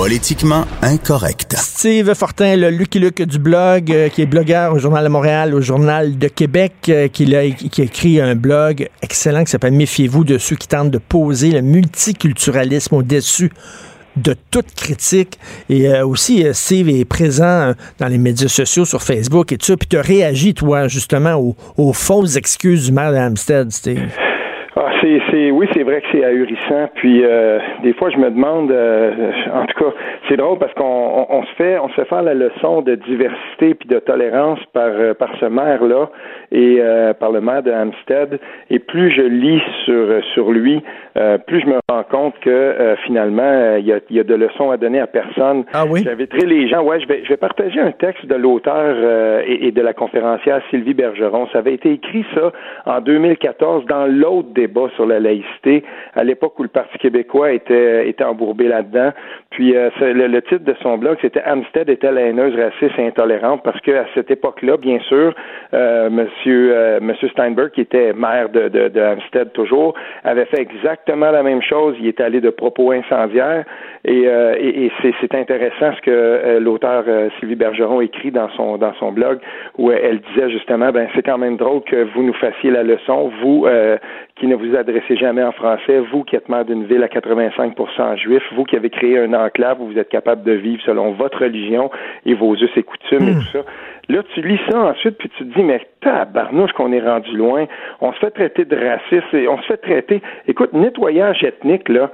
Politiquement 0.00 0.64
incorrect. 0.80 1.54
Steve 1.58 2.14
Fortin, 2.14 2.56
le 2.56 2.70
Lucky 2.70 2.98
Luke 2.98 3.20
du 3.20 3.38
blog, 3.38 3.92
euh, 3.92 4.08
qui 4.08 4.22
est 4.22 4.26
blogueur 4.26 4.72
au 4.72 4.78
Journal 4.78 5.04
de 5.04 5.10
Montréal, 5.10 5.54
au 5.54 5.60
Journal 5.60 6.16
de 6.16 6.26
Québec, 6.28 6.72
euh, 6.88 7.08
qui, 7.08 7.36
a, 7.36 7.42
écrit 7.44 8.18
un 8.18 8.34
blog 8.34 8.88
excellent 9.02 9.44
qui 9.44 9.50
s'appelle 9.50 9.74
Méfiez-vous 9.74 10.24
de 10.24 10.38
ceux 10.38 10.56
qui 10.56 10.68
tentent 10.68 10.90
de 10.90 10.96
poser 10.96 11.50
le 11.50 11.60
multiculturalisme 11.60 12.94
au-dessus 12.94 13.52
de 14.16 14.34
toute 14.50 14.74
critique. 14.74 15.38
Et 15.68 15.90
euh, 15.90 16.06
aussi, 16.06 16.46
Steve 16.54 16.88
est 16.88 17.04
présent 17.04 17.74
dans 17.98 18.08
les 18.08 18.16
médias 18.16 18.48
sociaux, 18.48 18.86
sur 18.86 19.02
Facebook 19.02 19.52
et 19.52 19.58
tout 19.58 19.66
ça. 19.66 19.76
Puis 19.76 19.86
tu 19.86 19.98
as 19.98 20.02
réagi, 20.02 20.54
toi, 20.54 20.88
justement, 20.88 21.54
aux, 21.76 21.92
fausses 21.92 22.36
excuses 22.36 22.86
du 22.86 22.92
maire 22.92 23.12
d'Amstead, 23.12 23.70
Steve. 23.70 24.08
Ah, 24.82 24.92
c'est, 25.02 25.20
c'est, 25.30 25.50
oui, 25.50 25.68
c'est 25.74 25.82
vrai 25.82 26.00
que 26.00 26.06
c'est 26.10 26.24
ahurissant. 26.24 26.88
Puis 26.94 27.22
euh, 27.22 27.58
des 27.82 27.92
fois, 27.92 28.08
je 28.08 28.16
me 28.16 28.30
demande, 28.30 28.70
euh, 28.70 29.30
en 29.52 29.66
tout 29.66 29.78
cas, 29.78 29.90
c'est 30.26 30.38
drôle 30.38 30.58
parce 30.58 30.72
qu'on 30.72 31.26
on, 31.28 31.42
se 31.42 31.52
fait, 31.56 31.78
on 31.78 31.90
se 31.90 31.94
fait 31.96 32.06
faire 32.06 32.22
la 32.22 32.32
leçon 32.32 32.80
de 32.80 32.94
diversité 32.94 33.74
puis 33.74 33.86
de 33.90 33.98
tolérance 33.98 34.58
par 34.72 34.88
euh, 34.88 35.12
par 35.12 35.28
ce 35.38 35.44
maire 35.44 35.84
là 35.84 36.08
et 36.50 36.80
par 37.20 37.30
le 37.30 37.40
maire 37.40 37.62
de 37.62 37.70
Hampstead. 37.70 38.40
Et 38.70 38.78
plus 38.78 39.10
je 39.10 39.22
lis 39.22 39.62
sur 39.84 40.24
sur 40.32 40.50
lui, 40.50 40.82
plus 41.46 41.60
je 41.60 41.66
me 41.66 41.78
rends 41.88 42.02
compte 42.10 42.34
que 42.40 42.96
finalement, 43.04 43.76
il 43.76 43.86
y 43.86 43.92
a, 43.92 44.00
y 44.10 44.18
a 44.18 44.24
de 44.24 44.34
leçons 44.34 44.70
à 44.72 44.76
donner 44.76 44.98
à 44.98 45.06
personne. 45.06 45.64
Ah 45.72 45.84
oui? 45.88 46.02
J'inviterai 46.04 46.46
les 46.46 46.68
gens. 46.68 46.82
Ouais, 46.82 46.98
je 46.98 47.06
vais 47.06 47.22
je 47.22 47.28
vais 47.28 47.36
partager 47.36 47.78
un 47.78 47.92
texte 47.92 48.26
de 48.26 48.34
l'auteur 48.34 48.96
et, 49.46 49.68
et 49.68 49.70
de 49.70 49.80
la 49.80 49.92
conférencière 49.92 50.60
Sylvie 50.70 50.94
Bergeron. 50.94 51.46
Ça 51.52 51.58
avait 51.58 51.74
été 51.74 51.92
écrit 51.92 52.24
ça 52.34 52.50
en 52.86 53.00
2014 53.00 53.84
dans 53.86 54.06
l'autre 54.06 54.48
débat 54.52 54.69
sur 54.94 55.06
la 55.06 55.20
laïcité, 55.20 55.84
à 56.14 56.24
l'époque 56.24 56.58
où 56.58 56.62
le 56.62 56.68
Parti 56.68 56.98
québécois 56.98 57.52
était, 57.52 58.08
était 58.08 58.24
embourbé 58.24 58.68
là-dedans. 58.68 59.12
Puis 59.50 59.76
euh, 59.76 59.90
le, 60.00 60.40
titre 60.42 60.64
de 60.64 60.74
son 60.80 60.96
blog, 60.96 61.18
c'était 61.20 61.42
Amstead 61.42 61.88
était 61.88 62.12
la 62.12 62.22
haineuse, 62.22 62.54
raciste 62.54 62.96
et 62.98 63.06
intolérante, 63.06 63.62
parce 63.64 63.80
qu'à 63.80 64.06
cette 64.14 64.30
époque-là, 64.30 64.76
bien 64.76 65.00
sûr, 65.00 65.34
euh, 65.74 66.08
Monsieur, 66.08 66.72
euh, 66.72 67.00
Monsieur 67.00 67.28
Steinberg, 67.30 67.70
qui 67.72 67.80
était 67.80 68.12
maire 68.12 68.48
de, 68.48 68.68
de, 68.68 68.88
de 68.88 69.44
toujours, 69.52 69.94
avait 70.22 70.44
fait 70.44 70.60
exactement 70.60 71.32
la 71.32 71.42
même 71.42 71.62
chose. 71.62 71.96
Il 71.98 72.06
est 72.06 72.20
allé 72.20 72.40
de 72.40 72.50
propos 72.50 72.92
incendiaires. 72.92 73.64
Et, 74.04 74.26
euh, 74.26 74.54
et, 74.58 74.90
c'est 75.20 75.34
intéressant 75.34 75.92
ce 75.94 76.00
que 76.00 76.10
euh, 76.10 76.58
l'auteur 76.58 77.04
euh, 77.06 77.28
Sylvie 77.38 77.54
Bergeron 77.54 78.00
écrit 78.00 78.30
dans 78.30 78.48
son 78.50 78.78
dans 78.78 78.94
son 78.94 79.12
blog, 79.12 79.40
où 79.76 79.90
elle 79.90 80.20
disait 80.20 80.50
justement, 80.50 80.90
ben 80.90 81.06
c'est 81.14 81.22
quand 81.22 81.36
même 81.36 81.58
drôle 81.58 81.82
que 81.82 82.04
vous 82.14 82.22
nous 82.22 82.32
fassiez 82.34 82.70
la 82.70 82.82
leçon, 82.82 83.30
vous 83.42 83.66
qui 84.36 84.46
ne 84.46 84.54
vous 84.54 84.74
adressez 84.74 85.16
jamais 85.16 85.42
en 85.42 85.52
français, 85.52 85.98
vous 86.10 86.24
qui 86.24 86.34
êtes 86.34 86.48
maire 86.48 86.64
d'une 86.64 86.84
ville 86.84 87.02
à 87.02 87.08
85% 87.08 88.16
juif, 88.16 88.42
vous 88.56 88.64
qui 88.64 88.76
avez 88.76 88.88
créé 88.88 89.18
un 89.18 89.34
enclave 89.44 89.80
où 89.80 89.86
vous 89.86 89.98
êtes 89.98 90.08
capable 90.08 90.42
de 90.42 90.52
vivre 90.52 90.82
selon 90.84 91.12
votre 91.12 91.40
religion 91.40 91.90
et 92.26 92.34
vos 92.34 92.54
us 92.54 92.70
et 92.76 92.82
coutumes 92.82 93.28
et 93.28 93.32
hmm. 93.32 93.38
tout 93.40 93.52
ça. 93.52 93.64
Là, 94.08 94.22
tu 94.34 94.42
lis 94.42 94.58
ça 94.68 94.78
ensuite, 94.78 95.18
puis 95.18 95.28
tu 95.36 95.44
te 95.46 95.54
dis, 95.54 95.62
mais 95.62 95.86
tabarnouche 96.00 96.72
qu'on 96.72 96.92
est 96.92 97.00
rendu 97.00 97.36
loin. 97.36 97.66
On 98.00 98.12
se 98.12 98.18
fait 98.18 98.30
traiter 98.30 98.64
de 98.64 98.76
raciste 98.76 99.32
et 99.32 99.46
on 99.46 99.58
se 99.58 99.66
fait 99.66 99.76
traiter. 99.76 100.20
Écoute, 100.48 100.72
nettoyage 100.72 101.44
ethnique, 101.44 101.88
là, 101.88 102.10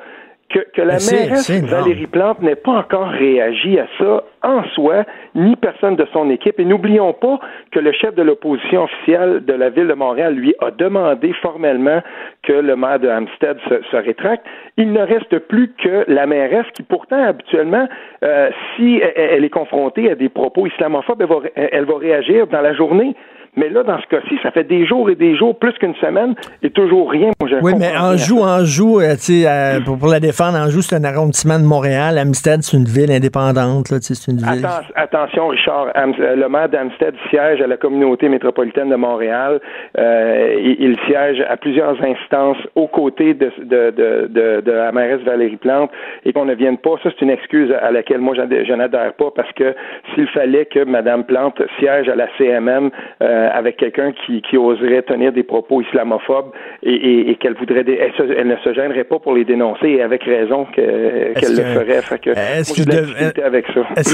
que, 0.49 0.61
que 0.75 0.83
la 0.83 0.95
mairesse 0.95 1.51
Valérie 1.51 2.07
Plante 2.07 2.41
n'ait 2.41 2.57
pas 2.57 2.73
encore 2.73 3.09
réagi 3.09 3.79
à 3.79 3.87
ça 3.99 4.23
en 4.43 4.63
soi, 4.75 5.05
ni 5.35 5.57
personne 5.57 5.97
de 5.97 6.07
son 6.13 6.31
équipe. 6.31 6.61
Et 6.61 6.65
n'oublions 6.65 7.13
pas 7.13 7.41
que 7.73 7.81
le 7.81 7.93
chef 7.93 8.15
de 8.15 8.23
l'opposition 8.23 8.85
officielle 8.85 9.45
de 9.45 9.53
la 9.53 9.71
ville 9.71 9.89
de 9.89 9.95
Montréal, 9.95 10.35
lui, 10.35 10.55
a 10.61 10.71
demandé 10.71 11.33
formellement 11.43 12.01
que 12.43 12.53
le 12.53 12.77
maire 12.77 13.01
de 13.01 13.09
Hampstead 13.09 13.59
se, 13.69 13.97
rétracte. 13.97 14.47
Il 14.77 14.93
ne 14.93 15.01
reste 15.01 15.39
plus 15.49 15.73
que 15.83 16.05
la 16.07 16.27
mairesse 16.27 16.67
qui, 16.75 16.83
pourtant, 16.83 17.23
habituellement, 17.23 17.89
euh, 18.23 18.51
si 18.77 19.01
elle 19.17 19.45
est 19.45 19.51
confrontée 19.51 20.11
à 20.11 20.15
des 20.15 20.29
propos 20.29 20.67
islamophobes, 20.67 21.23
elle 21.23 21.29
va, 21.29 21.37
elle 21.57 21.85
va 21.85 21.99
réagir 21.99 22.47
dans 22.47 22.61
la 22.61 22.75
journée. 22.75 23.17
Mais 23.57 23.71
là, 23.71 23.83
dans 23.83 23.99
ce 24.01 24.07
cas-ci, 24.07 24.39
ça 24.43 24.51
fait 24.51 24.65
des 24.65 24.87
jours 24.87 25.09
et 25.09 25.15
des 25.15 25.35
jours, 25.35 25.59
plus 25.59 25.73
qu'une 25.75 25.95
semaine, 25.95 26.35
et 26.63 26.71
toujours 26.71 27.11
rien. 27.11 27.31
Moi, 27.41 27.59
oui, 27.63 27.73
mais 27.79 27.97
Anjou, 27.97 28.41
Anjou, 28.41 29.01
euh, 29.01 29.15
tu 29.15 29.43
sais, 29.43 29.49
euh, 29.49 29.81
pour, 29.81 29.99
pour, 29.99 30.09
la 30.09 30.21
défendre, 30.21 30.59
Anjou, 30.59 30.83
c'est 30.83 30.97
un 30.97 31.05
arrondissement 31.05 31.59
de 31.59 31.65
Montréal. 31.65 32.19
Amstead, 32.19 32.63
c'est 32.63 32.77
une 32.77 32.85
ville 32.85 33.11
indépendante. 33.11 33.91
Là, 33.91 33.99
c'est 34.01 34.31
une 34.31 34.39
ville... 34.39 34.67
attention, 34.95 35.49
Richard. 35.49 35.89
Euh, 35.97 36.37
le 36.37 36.49
maire 36.49 36.69
d'Amstead 36.69 37.15
siège 37.31 37.63
à 37.63 37.67
la 37.67 37.79
communauté 37.79 38.29
métropolitaine 38.29 38.91
de 38.91 38.97
Montréal. 38.97 39.61
il, 39.97 40.97
siège 41.07 41.45
à 41.49 41.57
plusieurs 41.57 41.97
instances 42.03 42.59
aux 42.75 42.89
côtés 42.89 43.35
de, 43.35 43.51
de, 43.63 43.91
de, 43.91 44.61
de, 44.61 44.73
la 44.73 44.93
mairesse 44.93 45.23
Valérie 45.23 45.57
Plante 45.57 45.91
et 46.25 46.33
qu'on 46.33 46.45
ne 46.45 46.55
vienne 46.55 46.79
pas. 46.79 46.97
Ça, 47.03 47.11
c'est 47.11 47.25
une 47.25 47.31
excuse 47.31 47.73
à 47.81 47.91
laquelle 47.91 48.21
moi, 48.21 48.35
je 48.35 48.73
n'adhère 48.73 49.13
pas 49.15 49.31
parce 49.35 49.51
que 49.53 49.75
s'il 50.15 50.27
fallait 50.29 50.67
que 50.67 50.85
Mme 50.85 51.25
Plante 51.25 51.63
siège 51.79 52.09
à 52.09 52.17
la 52.17 52.27
CMM, 52.37 52.91
euh, 53.23 53.46
avec 53.53 53.77
quelqu'un 53.77 54.13
qui, 54.13 54.43
qui, 54.43 54.57
oserait 54.57 55.03
tenir 55.03 55.33
des 55.33 55.43
propos 55.43 55.81
islamophobes 55.83 56.51
et, 56.83 57.31
et, 57.31 57.35
qu'elle 57.37 57.55
voudrait, 57.55 57.85
elle, 57.87 58.47
ne 58.49 58.57
se 58.57 58.73
gênerait 58.73 59.05
pas 59.05 59.19
pour 59.19 59.35
les 59.35 59.45
dénoncer 59.45 59.89
et 59.89 60.03
avec 60.03 60.25
raison 60.25 60.67
qu'elle 60.75 61.35
le 61.35 61.63
ferait. 61.63 62.03
Fait 62.03 62.19
que, 62.19 62.31
est-ce 62.31 62.73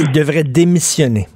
qu'il 0.00 0.12
devrait 0.12 0.44
démissionner? 0.44 1.26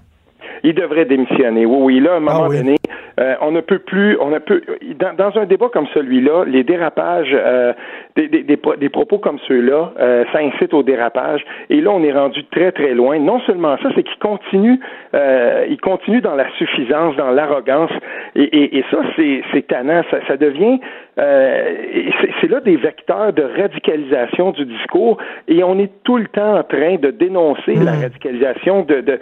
Il 0.62 0.74
devrait 0.74 1.04
démissionner. 1.04 1.66
Oui, 1.66 1.78
oui. 1.80 2.00
Là, 2.00 2.14
à 2.14 2.16
un 2.16 2.20
moment 2.20 2.48
ah 2.50 2.56
donné, 2.56 2.76
euh, 3.18 3.34
on 3.40 3.50
ne 3.50 3.60
peut 3.60 3.78
plus, 3.78 4.18
on 4.20 4.30
ne 4.30 4.38
peut, 4.38 4.62
dans, 4.98 5.14
dans 5.14 5.38
un 5.38 5.46
débat 5.46 5.68
comme 5.72 5.86
celui-là, 5.94 6.44
les 6.46 6.64
dérapages, 6.64 7.32
euh, 7.32 7.72
des, 8.14 8.28
des, 8.28 8.42
des, 8.44 8.88
propos 8.88 9.18
comme 9.18 9.38
ceux-là, 9.48 9.92
euh, 9.98 10.24
ça 10.32 10.38
incite 10.40 10.74
au 10.74 10.82
dérapage. 10.82 11.44
Et 11.70 11.80
là, 11.80 11.90
on 11.92 12.02
est 12.02 12.12
rendu 12.12 12.44
très 12.44 12.72
très 12.72 12.94
loin. 12.94 13.18
Non 13.18 13.40
seulement 13.40 13.76
ça, 13.82 13.88
c'est 13.94 14.02
qu'il 14.02 14.18
continue, 14.18 14.78
euh, 15.14 15.66
il 15.68 15.80
continue 15.80 16.20
dans 16.20 16.34
la 16.34 16.50
suffisance, 16.58 17.16
dans 17.16 17.30
l'arrogance. 17.30 17.90
Et, 18.34 18.42
et, 18.42 18.78
et, 18.78 18.84
ça, 18.90 18.98
c'est, 19.16 19.42
c'est 19.52 19.66
tannant. 19.66 20.02
Ça, 20.10 20.18
ça 20.28 20.36
devient, 20.36 20.78
c'est, 21.16 22.48
là 22.48 22.60
des 22.60 22.76
vecteurs 22.76 23.32
de 23.32 23.42
radicalisation 23.42 24.52
du 24.52 24.66
discours. 24.66 25.18
Et 25.48 25.64
on 25.64 25.78
est 25.78 25.90
tout 26.04 26.18
le 26.18 26.26
temps 26.26 26.58
en 26.58 26.62
train 26.62 26.96
de 26.96 27.10
dénoncer 27.10 27.74
la 27.74 27.92
mmh. 27.92 28.02
radicalisation 28.02 28.82
de, 28.82 29.00
de, 29.00 29.20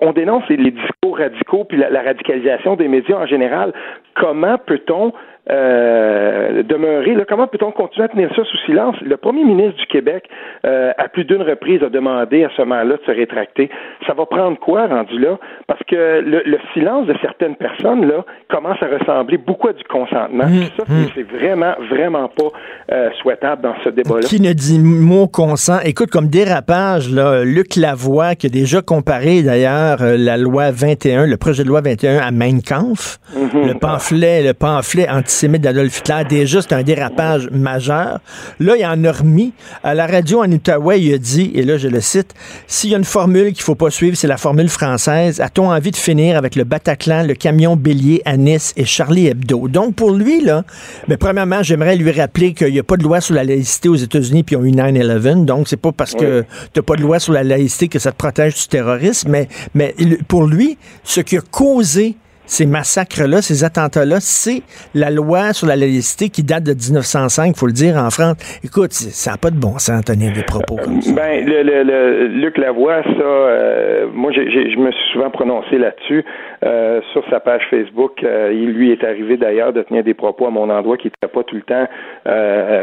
on, 0.00 0.12
dénonce 0.12 0.44
les 0.48 0.70
discours 0.70 1.18
radicaux 1.18 1.64
puis 1.64 1.78
la, 1.78 1.90
la 1.90 2.02
radicalisation 2.02 2.76
des 2.76 2.88
médias 2.88 3.16
en 3.16 3.26
général. 3.26 3.72
Comment 4.14 4.58
peut-on 4.58 5.12
euh, 5.50 6.62
demeurer. 6.62 7.14
Là, 7.14 7.24
comment 7.28 7.48
peut-on 7.48 7.72
continuer 7.72 8.04
à 8.04 8.08
tenir 8.08 8.30
ça 8.36 8.44
sous 8.44 8.58
silence? 8.64 8.94
Le 9.02 9.16
premier 9.16 9.42
ministre 9.42 9.76
du 9.76 9.86
Québec, 9.86 10.24
euh, 10.64 10.92
à 10.96 11.08
plus 11.08 11.24
d'une 11.24 11.42
reprise, 11.42 11.82
a 11.82 11.88
demandé 11.88 12.44
à 12.44 12.50
ce 12.56 12.62
moment-là 12.62 12.96
de 12.96 13.02
se 13.04 13.10
rétracter. 13.10 13.68
Ça 14.06 14.14
va 14.14 14.24
prendre 14.26 14.56
quoi 14.60 14.86
rendu 14.86 15.18
là? 15.18 15.38
Parce 15.66 15.82
que 15.88 16.20
le, 16.20 16.58
silence 16.74 17.08
de 17.08 17.14
certaines 17.20 17.56
personnes 17.56 18.06
là 18.06 18.24
commence 18.48 18.80
à 18.82 18.86
ressembler 18.86 19.36
beaucoup 19.36 19.68
à 19.68 19.72
du 19.72 19.82
consentement. 19.84 20.46
Mmh, 20.46 20.62
ça, 20.76 20.84
mmh. 20.88 21.06
c'est 21.16 21.24
vraiment, 21.24 21.74
vraiment 21.90 22.28
pas 22.28 22.48
euh, 22.92 23.10
souhaitable 23.20 23.62
dans 23.62 23.74
ce 23.82 23.88
débat-là. 23.88 24.20
Qui 24.20 24.40
ne 24.40 24.52
dit 24.52 24.78
mot 24.78 25.26
consent? 25.26 25.80
Écoute, 25.84 26.10
comme 26.10 26.28
dérapage, 26.28 27.12
là, 27.12 27.42
Luc 27.42 27.74
Lavoie, 27.74 28.36
qui 28.36 28.46
a 28.46 28.50
déjà 28.50 28.80
comparé 28.80 29.42
d'ailleurs 29.42 29.98
la 30.00 30.36
loi 30.36 30.70
21, 30.70 31.26
le 31.26 31.36
projet 31.36 31.64
de 31.64 31.68
loi 31.68 31.80
21 31.80 32.18
à 32.18 32.30
Mein 32.30 32.62
Kampf, 32.62 33.18
mmh. 33.34 33.66
le 33.66 33.74
pamphlet, 33.74 34.42
le 34.44 34.54
pamphlet 34.54 35.08
anti 35.10 35.31
antisémite 35.32 35.62
d'Adolf 35.62 35.98
Hitler, 35.98 36.22
déjà, 36.28 36.60
c'est 36.60 36.74
un 36.74 36.82
dérapage 36.82 37.48
majeur. 37.50 38.20
Là, 38.60 38.76
il 38.78 38.84
en 38.84 39.02
a 39.04 39.12
remis. 39.12 39.52
À 39.82 39.94
la 39.94 40.06
radio 40.06 40.42
en 40.42 40.52
Outaouais, 40.52 41.00
il 41.00 41.14
a 41.14 41.18
dit, 41.18 41.50
et 41.54 41.62
là, 41.62 41.78
je 41.78 41.88
le 41.88 42.00
cite, 42.00 42.34
s'il 42.66 42.90
y 42.90 42.94
a 42.94 42.98
une 42.98 43.04
formule 43.04 43.52
qu'il 43.52 43.62
faut 43.62 43.74
pas 43.74 43.90
suivre, 43.90 44.16
c'est 44.16 44.26
la 44.26 44.36
formule 44.36 44.68
française. 44.68 45.40
A-t-on 45.40 45.70
envie 45.70 45.90
de 45.90 45.96
finir 45.96 46.36
avec 46.36 46.54
le 46.54 46.64
Bataclan, 46.64 47.24
le 47.26 47.34
camion 47.34 47.76
bélier 47.76 48.20
à 48.24 48.36
Nice 48.36 48.74
et 48.76 48.84
Charlie 48.84 49.28
Hebdo? 49.28 49.68
Donc, 49.68 49.94
pour 49.94 50.10
lui, 50.10 50.42
là, 50.42 50.64
mais 51.08 51.16
premièrement, 51.16 51.62
j'aimerais 51.62 51.96
lui 51.96 52.12
rappeler 52.12 52.52
qu'il 52.52 52.72
n'y 52.72 52.78
a 52.78 52.84
pas 52.84 52.96
de 52.96 53.02
loi 53.02 53.20
sur 53.20 53.34
la 53.34 53.44
laïcité 53.44 53.88
aux 53.88 53.96
États-Unis, 53.96 54.42
puis 54.42 54.54
ils 54.54 54.58
ont 54.58 54.64
eu 54.64 54.70
9-11. 54.70 55.44
Donc, 55.46 55.68
c'est 55.68 55.76
pas 55.76 55.92
parce 55.92 56.12
que 56.12 56.42
tu 56.42 56.46
n'as 56.76 56.82
pas 56.82 56.96
de 56.96 57.02
loi 57.02 57.18
sur 57.18 57.32
la 57.32 57.42
laïcité 57.42 57.88
que 57.88 57.98
ça 57.98 58.12
te 58.12 58.16
protège 58.16 58.54
du 58.54 58.68
terrorisme. 58.68 59.30
Mais, 59.30 59.48
mais 59.74 59.94
pour 60.28 60.44
lui, 60.44 60.76
ce 61.04 61.20
qui 61.20 61.38
a 61.38 61.40
causé 61.40 62.16
ces 62.46 62.66
massacres-là, 62.66 63.42
ces 63.42 63.64
attentats-là, 63.64 64.16
c'est 64.20 64.62
la 64.94 65.10
loi 65.10 65.52
sur 65.52 65.66
la 65.66 65.76
laïcité 65.76 66.28
qui 66.28 66.42
date 66.42 66.64
de 66.64 66.74
1905, 66.74 67.56
faut 67.56 67.66
le 67.66 67.72
dire, 67.72 67.96
en 67.96 68.10
France. 68.10 68.36
Écoute, 68.64 68.92
ça 68.92 69.32
n'a 69.32 69.36
pas 69.36 69.50
de 69.50 69.58
bon 69.58 69.78
sens, 69.78 70.04
tenir 70.04 70.32
des 70.32 70.42
propos 70.42 70.76
comme 70.76 71.00
ça. 71.00 71.12
Ben, 71.14 71.44
le, 71.44 71.62
le, 71.62 72.26
Luc 72.28 72.58
Lavoie, 72.58 73.02
ça, 73.02 73.10
euh, 73.20 74.06
moi, 74.12 74.32
je 74.32 74.78
me 74.78 74.90
suis 74.90 75.12
souvent 75.12 75.30
prononcé 75.30 75.78
là-dessus. 75.78 76.24
Euh, 76.64 77.00
sur 77.12 77.28
sa 77.28 77.40
page 77.40 77.62
Facebook, 77.70 78.22
euh, 78.22 78.52
il 78.54 78.72
lui 78.72 78.92
est 78.92 79.02
arrivé 79.02 79.36
d'ailleurs 79.36 79.72
de 79.72 79.82
tenir 79.82 80.04
des 80.04 80.14
propos 80.14 80.46
à 80.46 80.50
mon 80.50 80.70
endroit 80.70 80.96
qui 80.96 81.08
n'étaient 81.08 81.32
pas 81.32 81.42
tout 81.42 81.56
le 81.56 81.62
temps, 81.62 81.86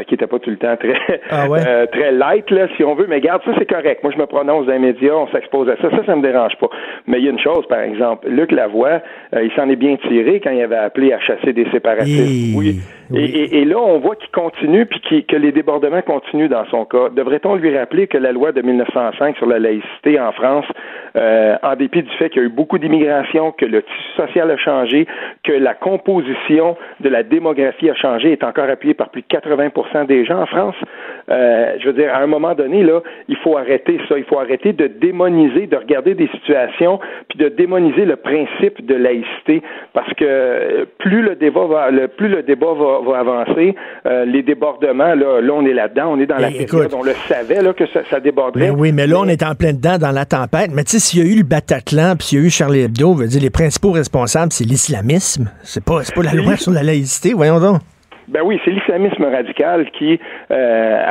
qui 0.05 0.13
étaient 0.13 0.27
pas 0.27 0.39
tout 0.39 0.49
le 0.49 0.57
temps 0.57 0.75
très, 0.75 1.21
ah 1.29 1.47
très 1.91 2.11
light, 2.11 2.49
là, 2.51 2.67
si 2.75 2.83
on 2.83 2.95
veut. 2.95 3.07
Mais 3.07 3.21
garde, 3.21 3.41
ça, 3.45 3.51
c'est 3.57 3.69
correct. 3.69 4.03
Moi, 4.03 4.11
je 4.13 4.19
me 4.19 4.25
prononce 4.25 4.65
dans 4.65 4.73
les 4.73 4.79
médias, 4.79 5.13
on 5.13 5.27
s'expose 5.27 5.69
à 5.69 5.77
ça. 5.77 5.89
Ça, 5.91 6.05
ça 6.05 6.15
me 6.15 6.21
dérange 6.21 6.55
pas. 6.59 6.69
Mais 7.07 7.19
il 7.19 7.25
y 7.25 7.27
a 7.27 7.31
une 7.31 7.39
chose, 7.39 7.65
par 7.67 7.79
exemple. 7.79 8.27
Luc 8.29 8.51
Lavoie, 8.51 9.01
il 9.33 9.51
s'en 9.55 9.69
est 9.69 9.75
bien 9.75 9.95
tiré 10.07 10.39
quand 10.39 10.51
il 10.51 10.61
avait 10.61 10.75
appelé 10.75 11.13
à 11.13 11.19
chasser 11.19 11.53
des 11.53 11.69
séparatistes. 11.71 12.55
Oui. 12.55 12.79
Et, 13.15 13.65
là, 13.65 13.77
on 13.79 13.99
voit 13.99 14.15
qu'il 14.15 14.29
continue, 14.29 14.85
puis 14.85 15.25
que 15.25 15.35
les 15.35 15.51
débordements 15.51 16.03
continuent 16.03 16.47
dans 16.47 16.65
son 16.65 16.85
cas. 16.85 17.09
Devrait-on 17.09 17.55
lui 17.55 17.75
rappeler 17.75 18.07
que 18.07 18.17
la 18.17 18.31
loi 18.31 18.51
de 18.51 18.61
1905 18.61 19.35
sur 19.37 19.47
la 19.47 19.57
laïcité 19.57 20.19
en 20.19 20.31
France, 20.31 20.65
euh, 21.15 21.55
en 21.63 21.75
dépit 21.75 22.03
du 22.03 22.11
fait 22.17 22.29
qu'il 22.29 22.41
y 22.41 22.45
a 22.45 22.47
eu 22.47 22.51
beaucoup 22.51 22.77
d'immigration, 22.77 23.51
que 23.51 23.65
le 23.65 23.81
tissu 23.81 24.11
social 24.15 24.51
a 24.51 24.57
changé, 24.57 25.07
que 25.43 25.53
la 25.53 25.73
composition 25.73 26.77
de 26.99 27.09
la 27.09 27.23
démographie 27.23 27.89
a 27.89 27.95
changé, 27.95 28.31
est 28.31 28.43
encore 28.43 28.69
appuyée 28.69 28.93
par 28.93 29.09
plus 29.09 29.23
de 29.23 29.27
80% 29.27 30.05
des 30.05 30.25
gens 30.25 30.41
en 30.41 30.45
France, 30.45 30.75
euh, 31.29 31.73
je 31.79 31.87
veux 31.87 31.93
dire, 31.93 32.13
à 32.13 32.19
un 32.19 32.27
moment 32.27 32.55
donné, 32.55 32.83
là, 32.83 33.01
il 33.27 33.37
faut 33.37 33.57
arrêter 33.57 33.99
ça. 34.07 34.17
Il 34.17 34.23
faut 34.23 34.39
arrêter 34.39 34.73
de 34.73 34.87
démoniser, 34.87 35.67
de 35.67 35.75
regarder 35.75 36.15
des 36.15 36.27
situations, 36.29 36.99
puis 37.29 37.37
de 37.37 37.49
démoniser 37.49 38.05
le 38.05 38.15
principe 38.15 38.85
de 38.85 38.95
laïcité, 38.95 39.61
parce 39.93 40.11
que 40.15 40.87
plus 40.97 41.21
le 41.21 41.35
débat 41.35 41.65
va, 41.65 41.91
le, 41.91 42.07
plus 42.07 42.29
le 42.29 42.43
débat 42.43 42.73
va, 42.73 42.99
va 43.05 43.19
avancer, 43.19 43.75
euh, 44.05 44.25
les 44.25 44.41
débordements, 44.41 45.15
là, 45.15 45.41
là, 45.41 45.53
on 45.53 45.65
est 45.65 45.73
là-dedans, 45.73 46.13
on 46.13 46.19
est 46.19 46.25
dans 46.25 46.37
la 46.37 46.49
période, 46.49 46.93
on 46.93 47.03
le 47.03 47.13
savait 47.27 47.61
là, 47.61 47.73
que 47.73 47.85
ça, 47.87 48.01
ça 48.09 48.19
déborderait. 48.19 48.71
Mais 48.71 48.71
oui, 48.71 48.91
mais 48.91 49.07
là, 49.07 49.19
on 49.19 49.27
est 49.27 49.43
en 49.43 49.55
plein 49.55 49.73
dedans 49.73 49.97
dans 49.97 50.11
la 50.11 50.25
tempête. 50.25 50.71
Mais 50.73 50.83
tu 50.83 50.91
sais, 50.91 50.99
s'il 50.99 51.23
y 51.23 51.29
a 51.29 51.31
eu 51.31 51.37
le 51.37 51.43
Bataclan, 51.43 52.15
puis 52.17 52.27
s'il 52.27 52.39
y 52.39 52.41
a 52.41 52.45
eu 52.45 52.49
Charlie 52.49 52.81
Hebdo, 52.81 53.13
veut 53.13 53.27
dire, 53.27 53.41
les 53.41 53.49
principaux 53.49 53.91
responsables, 53.91 54.51
c'est 54.51 54.65
l'islamisme. 54.65 55.51
C'est 55.63 55.83
pas, 55.83 56.01
pas 56.15 56.23
la 56.23 56.33
loi 56.33 56.55
sur 56.57 56.71
la 56.71 56.83
laïcité, 56.83 57.33
voyons 57.33 57.59
donc. 57.59 57.81
Ben 58.29 58.43
oui, 58.43 58.61
c'est 58.63 58.69
l'islamisme 58.69 59.25
radical 59.25 59.89
qui, 59.91 60.19
euh, 60.51 61.03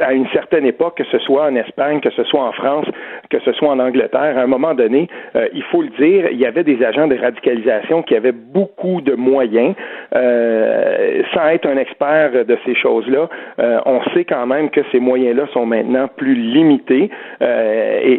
à, 0.00 0.12
une 0.12 0.28
certaine 0.28 0.64
époque, 0.64 0.96
que 0.98 1.04
ce 1.10 1.18
soit 1.18 1.46
en 1.46 1.56
Espagne, 1.56 2.00
que 2.00 2.10
ce 2.10 2.22
soit 2.22 2.44
en 2.44 2.52
France, 2.52 2.86
que 3.32 3.40
ce 3.40 3.52
soit 3.52 3.70
en 3.70 3.78
Angleterre, 3.78 4.36
à 4.36 4.42
un 4.42 4.46
moment 4.46 4.74
donné, 4.74 5.08
euh, 5.36 5.48
il 5.54 5.62
faut 5.64 5.80
le 5.80 5.88
dire, 5.98 6.28
il 6.30 6.38
y 6.38 6.44
avait 6.44 6.64
des 6.64 6.84
agents 6.84 7.06
de 7.06 7.16
radicalisation 7.16 8.02
qui 8.02 8.14
avaient 8.14 8.32
beaucoup 8.32 9.00
de 9.00 9.14
moyens. 9.14 9.74
Euh, 10.14 11.22
sans 11.32 11.48
être 11.48 11.66
un 11.66 11.78
expert 11.78 12.44
de 12.44 12.58
ces 12.66 12.74
choses-là, 12.74 13.30
euh, 13.58 13.80
on 13.86 14.02
sait 14.12 14.24
quand 14.24 14.46
même 14.46 14.68
que 14.68 14.82
ces 14.92 15.00
moyens-là 15.00 15.46
sont 15.54 15.64
maintenant 15.64 16.08
plus 16.14 16.34
limités 16.34 17.10
et 17.40 18.18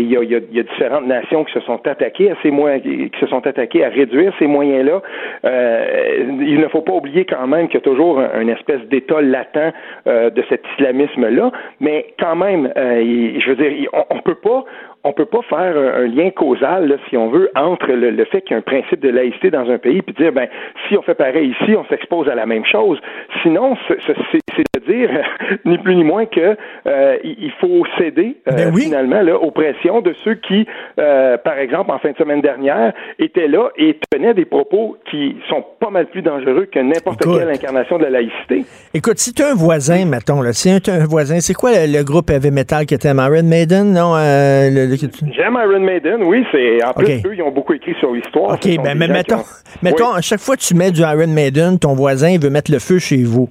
il 0.00 0.10
y 0.10 0.16
a, 0.16 0.22
y, 0.22 0.34
a, 0.34 0.62
différentes 0.62 1.06
nations 1.06 1.44
qui 1.44 1.52
se 1.52 1.60
sont 1.60 1.86
attaquées 1.86 2.30
à 2.30 2.34
ces 2.42 2.50
moyens, 2.50 2.82
qui 2.82 3.10
se 3.20 3.26
sont 3.26 3.46
attaquées 3.46 3.84
à 3.84 3.90
réduire 3.90 4.32
ces 4.38 4.46
moyens-là. 4.46 5.02
il 5.44 6.58
ne 6.58 6.68
faut 6.68 6.80
pas 6.80 6.94
oublier 6.94 7.26
quand 7.26 7.46
même 7.46 7.66
qu'il 7.68 7.74
y 7.74 7.82
a 7.82 7.82
toujours 7.82 8.20
une 8.40 8.48
espèce 8.48 8.80
d'état 8.88 9.20
latent 9.20 9.74
de 10.06 10.42
cet 10.48 10.62
islamisme-là, 10.72 11.52
mais 11.80 12.06
quand 12.18 12.36
même, 12.36 12.72
je 12.76 13.48
veux 13.48 13.56
dire, 13.56 13.88
on, 13.92 14.04
on 14.10 14.20
peut 14.20 14.36
pas 14.36 14.45
pas, 14.46 14.64
on 15.06 15.12
peut 15.12 15.26
pas 15.26 15.42
faire 15.48 15.76
un, 15.76 16.06
lien 16.06 16.30
causal, 16.30 16.98
si 17.08 17.16
on 17.16 17.30
veut, 17.30 17.50
entre 17.54 17.92
le, 17.92 18.24
fait 18.24 18.42
qu'il 18.42 18.52
y 18.52 18.54
a 18.54 18.58
un 18.58 18.62
principe 18.62 19.00
de 19.00 19.08
laïcité 19.08 19.50
dans 19.50 19.70
un 19.70 19.78
pays, 19.78 20.02
puis 20.02 20.14
dire, 20.14 20.32
ben, 20.32 20.48
si 20.88 20.96
on 20.96 21.02
fait 21.02 21.14
pareil 21.14 21.54
ici, 21.60 21.74
on 21.76 21.84
s'expose 21.86 22.28
à 22.28 22.34
la 22.34 22.46
même 22.46 22.64
chose. 22.64 22.98
Sinon, 23.42 23.76
c'est 23.88 24.64
de 24.74 24.92
dire, 24.92 25.10
ni 25.64 25.78
plus 25.78 25.94
ni 25.94 26.04
moins 26.04 26.26
que 26.26 26.56
euh, 26.86 27.16
il 27.24 27.52
faut 27.60 27.84
céder 27.98 28.36
euh, 28.48 28.52
ben 28.52 28.74
finalement 28.74 29.22
là, 29.22 29.36
aux 29.36 29.50
pressions 29.50 30.00
de 30.00 30.14
ceux 30.24 30.34
qui, 30.34 30.66
euh, 30.98 31.36
par 31.38 31.58
exemple, 31.58 31.90
en 31.90 31.98
fin 31.98 32.12
de 32.12 32.16
semaine 32.16 32.40
dernière, 32.40 32.92
étaient 33.18 33.48
là 33.48 33.68
et 33.76 33.98
tenaient 34.10 34.34
des 34.34 34.44
propos 34.44 34.96
qui 35.10 35.36
sont 35.48 35.64
pas 35.80 35.90
mal 35.90 36.06
plus 36.06 36.22
dangereux 36.22 36.66
que 36.72 36.78
n'importe 36.78 37.22
quelle 37.22 37.50
incarnation 37.50 37.98
de 37.98 38.04
la 38.04 38.10
laïcité. 38.10 38.64
Écoute, 38.94 39.18
si 39.18 39.32
tu 39.32 39.42
un 39.42 39.54
voisin, 39.54 40.04
mettons, 40.04 40.42
là, 40.42 40.52
si 40.52 40.80
tu 40.80 40.90
un 40.90 41.06
voisin, 41.06 41.40
c'est 41.40 41.54
quoi 41.54 41.70
le, 41.86 42.02
groupe 42.02 42.30
heavy 42.30 42.50
metal 42.50 42.86
qui 42.86 42.94
était 42.94 43.08
Iron 43.08 43.42
Maiden, 43.42 43.92
non? 43.92 44.14
le, 44.14 44.95
J'aime 44.96 45.58
Iron 45.62 45.80
Maiden, 45.80 46.22
oui. 46.24 46.44
C'est 46.52 46.84
en 46.84 46.92
plus 46.92 47.06
eux, 47.24 47.34
ils 47.34 47.42
ont 47.42 47.50
beaucoup 47.50 47.72
écrit 47.72 47.94
sur 48.00 48.12
l'histoire. 48.12 48.54
Ok, 48.54 48.68
ben 48.82 48.96
mais 48.96 49.08
mettons, 49.08 49.42
mettons, 49.82 50.12
à 50.12 50.20
chaque 50.20 50.40
fois 50.40 50.56
que 50.56 50.62
tu 50.62 50.74
mets 50.74 50.90
du 50.90 51.00
Iron 51.00 51.28
Maiden, 51.28 51.78
ton 51.78 51.94
voisin 51.94 52.38
veut 52.38 52.50
mettre 52.50 52.70
le 52.70 52.78
feu 52.78 52.98
chez 52.98 53.22
vous. 53.22 53.48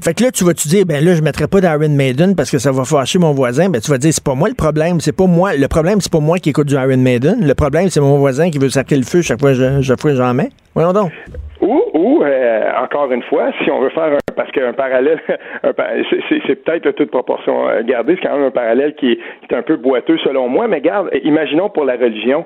Fait 0.00 0.12
que 0.12 0.24
là, 0.24 0.30
tu 0.30 0.44
vas 0.44 0.54
te 0.54 0.68
dire, 0.68 0.84
ben 0.84 1.02
là, 1.02 1.14
je 1.14 1.22
mettrai 1.22 1.46
pas 1.46 1.60
d'Iron 1.60 1.88
Maiden 1.88 2.34
parce 2.34 2.50
que 2.50 2.58
ça 2.58 2.72
va 2.72 2.84
fâcher 2.84 3.18
mon 3.18 3.32
voisin? 3.32 3.70
Ben, 3.70 3.80
tu 3.80 3.90
vas 3.90 3.98
dire, 3.98 4.12
c'est 4.12 4.22
pas 4.22 4.34
moi 4.34 4.48
le 4.48 4.54
problème, 4.54 5.00
c'est 5.00 5.12
pas 5.12 5.26
moi. 5.26 5.54
Le 5.56 5.68
problème, 5.68 6.00
c'est 6.00 6.12
pas 6.12 6.20
moi 6.20 6.38
qui 6.38 6.50
écoute 6.50 6.66
du 6.66 6.74
Iron 6.74 6.96
Maiden. 6.96 7.46
Le 7.46 7.54
problème, 7.54 7.88
c'est 7.88 8.00
mon 8.00 8.18
voisin 8.18 8.50
qui 8.50 8.58
veut 8.58 8.68
sacrer 8.68 8.96
le 8.96 9.04
feu 9.04 9.22
chaque 9.22 9.40
fois 9.40 9.52
que 9.52 10.14
j'en 10.14 10.34
mets. 10.34 10.50
Voyons 10.74 10.92
donc. 10.92 11.12
Ou, 11.64 11.82
ou 11.94 12.22
euh, 12.22 12.72
encore 12.82 13.10
une 13.10 13.22
fois, 13.22 13.50
si 13.62 13.70
on 13.70 13.80
veut 13.80 13.88
faire 13.88 14.04
un, 14.04 14.18
parce 14.34 14.50
qu'un 14.50 14.72
parallèle, 14.72 15.20
c'est 16.46 16.64
peut-être 16.64 16.90
toute 16.92 17.10
proportion 17.10 17.68
euh, 17.68 17.82
gardée, 17.82 18.16
c'est 18.16 18.28
quand 18.28 18.36
même 18.36 18.46
un 18.46 18.50
parallèle 18.50 18.94
qui 18.94 19.12
est, 19.12 19.16
qui 19.16 19.54
est, 19.54 19.56
un 19.56 19.62
peu 19.62 19.76
boiteux 19.76 20.18
selon 20.18 20.48
moi, 20.48 20.68
mais 20.68 20.80
garde, 20.80 21.10
imaginons 21.24 21.70
pour 21.70 21.84
la 21.84 21.94
religion, 21.94 22.44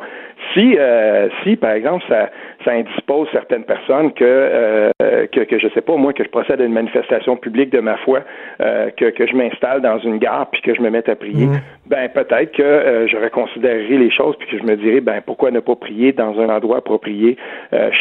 si, 0.55 0.77
euh, 0.79 1.29
si 1.43 1.57
par 1.57 1.73
exemple, 1.73 2.05
ça, 2.09 2.31
ça 2.65 2.73
indispose 2.73 3.29
certaines 3.33 3.65
personnes 3.65 4.13
que, 4.13 4.25
euh, 4.25 4.91
que, 5.01 5.41
que, 5.41 5.59
je 5.59 5.69
sais 5.75 5.81
pas, 5.81 5.97
moi, 5.97 6.13
que 6.13 6.25
je 6.25 6.29
procède 6.29 6.61
à 6.61 6.65
une 6.65 6.73
manifestation 6.73 7.37
publique 7.37 7.71
de 7.71 7.81
ma 7.81 7.97
foi, 7.99 8.21
que, 8.59 9.11
que 9.11 9.27
je 9.27 9.35
m'installe 9.37 9.81
dans 9.81 9.99
une 9.99 10.19
gare 10.19 10.49
puis 10.51 10.61
que 10.63 10.75
je 10.75 10.81
me 10.81 10.91
mette 10.91 11.09
à 11.09 11.17
prier, 11.17 11.47
mmh. 11.47 11.61
ben 11.87 12.09
peut-être 12.09 12.53
que 12.53 13.07
je 13.09 13.17
reconsidérerai 13.17 13.97
les 13.97 14.11
choses 14.11 14.37
puis 14.39 14.49
que 14.49 14.59
je 14.59 14.65
me 14.65 14.77
dirais, 14.77 15.01
ben 15.01 15.21
pourquoi 15.25 15.51
ne 15.51 15.61
pas 15.61 15.77
prier 15.77 16.13
dans 16.13 16.39
un 16.41 16.49
endroit 16.49 16.79
approprié 16.79 17.37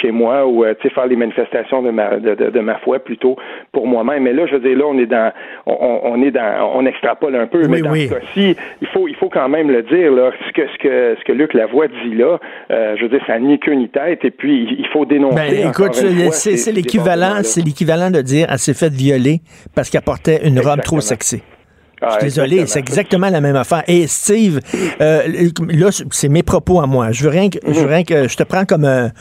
chez 0.02 0.12
moi 0.12 0.46
ou, 0.48 0.66
tu 0.66 0.88
sais, 0.88 0.94
faire 0.94 1.07
les 1.08 1.16
manifestations 1.16 1.82
de 1.82 1.92
ma, 1.92 2.18
de, 2.18 2.36
de, 2.36 2.60
ma 2.60 2.76
foi 2.80 3.00
plutôt 3.00 3.36
pour 3.72 3.88
moi-même. 3.88 4.24
Mais 4.24 4.34
là, 4.34 4.46
je 4.48 4.56
veux 4.56 4.60
dire, 4.60 4.78
là, 4.78 4.86
on 4.88 4.98
est 4.98 5.06
dans, 5.06 5.32
on, 5.66 6.00
on 6.04 6.22
est 6.22 6.32
dans, 6.32 6.72
on 6.76 6.86
extrapole 6.86 7.36
un 7.36 7.48
peu, 7.48 7.68
mais 7.68 7.82
dans 7.82 7.94
ce 7.94 8.10
cas-ci, 8.10 8.56
il 8.82 8.88
faut, 8.88 9.08
il 9.08 9.16
faut 9.16 9.30
quand 9.30 9.50
même 9.50 9.70
le 9.72 9.84
dire, 9.84 10.12
là, 10.12 10.32
ce 10.48 10.54
que, 10.54 10.68
ce 10.68 10.78
que, 10.78 11.16
ce 11.20 11.24
que 11.26 11.32
Luc 11.32 11.54
Lavoie 11.54 11.88
dit 11.88 12.16
là, 12.16 12.38
je 12.70 13.02
veux 13.02 13.10
dire, 13.10 13.22
ça 13.28 13.40
ni 13.40 13.60
queu 13.60 13.74
ni 13.74 13.90
tête 13.90 14.24
et 14.26 14.32
puis 14.32 14.76
il 14.78 14.88
faut 14.88 15.06
dénoncer. 15.06 15.36
Ben, 15.36 15.70
écoute, 15.70 15.96
c'est 15.96 16.72
l'équivalent, 16.72 17.40
c'est 17.44 17.64
l'équivalent 17.64 18.12
de 18.12 18.22
dire 18.22 18.48
elle 18.50 18.60
s'est 18.60 18.74
fait 18.74 18.92
violer 18.92 19.42
parce 19.76 19.90
qu'elle 19.90 20.02
portait 20.02 20.48
une 20.48 20.60
robe 20.60 20.82
trop 20.82 21.02
sexy. 21.02 21.42
Ah, 22.02 22.10
je 22.14 22.18
suis 22.18 22.24
désolé, 22.26 22.66
c'est 22.68 22.80
exactement 22.80 23.30
la 23.30 23.42
même 23.42 23.56
affaire. 23.56 23.84
Et 23.88 24.08
Steve, 24.08 24.60
euh, 25.02 25.50
là, 25.70 25.90
c'est 26.12 26.30
mes 26.30 26.44
propos 26.44 26.80
à 26.80 26.88
moi. 26.88 27.12
Je 27.12 27.24
veux 27.24 27.30
rien 27.30 27.50
que, 27.50 27.60
je 27.68 27.80
veux 27.80 27.88
rien 27.88 28.04
que, 28.04 28.28
je 28.28 28.38
te 28.38 28.44
prends 28.44 28.66
comme 28.66 28.86
un 28.86 29.12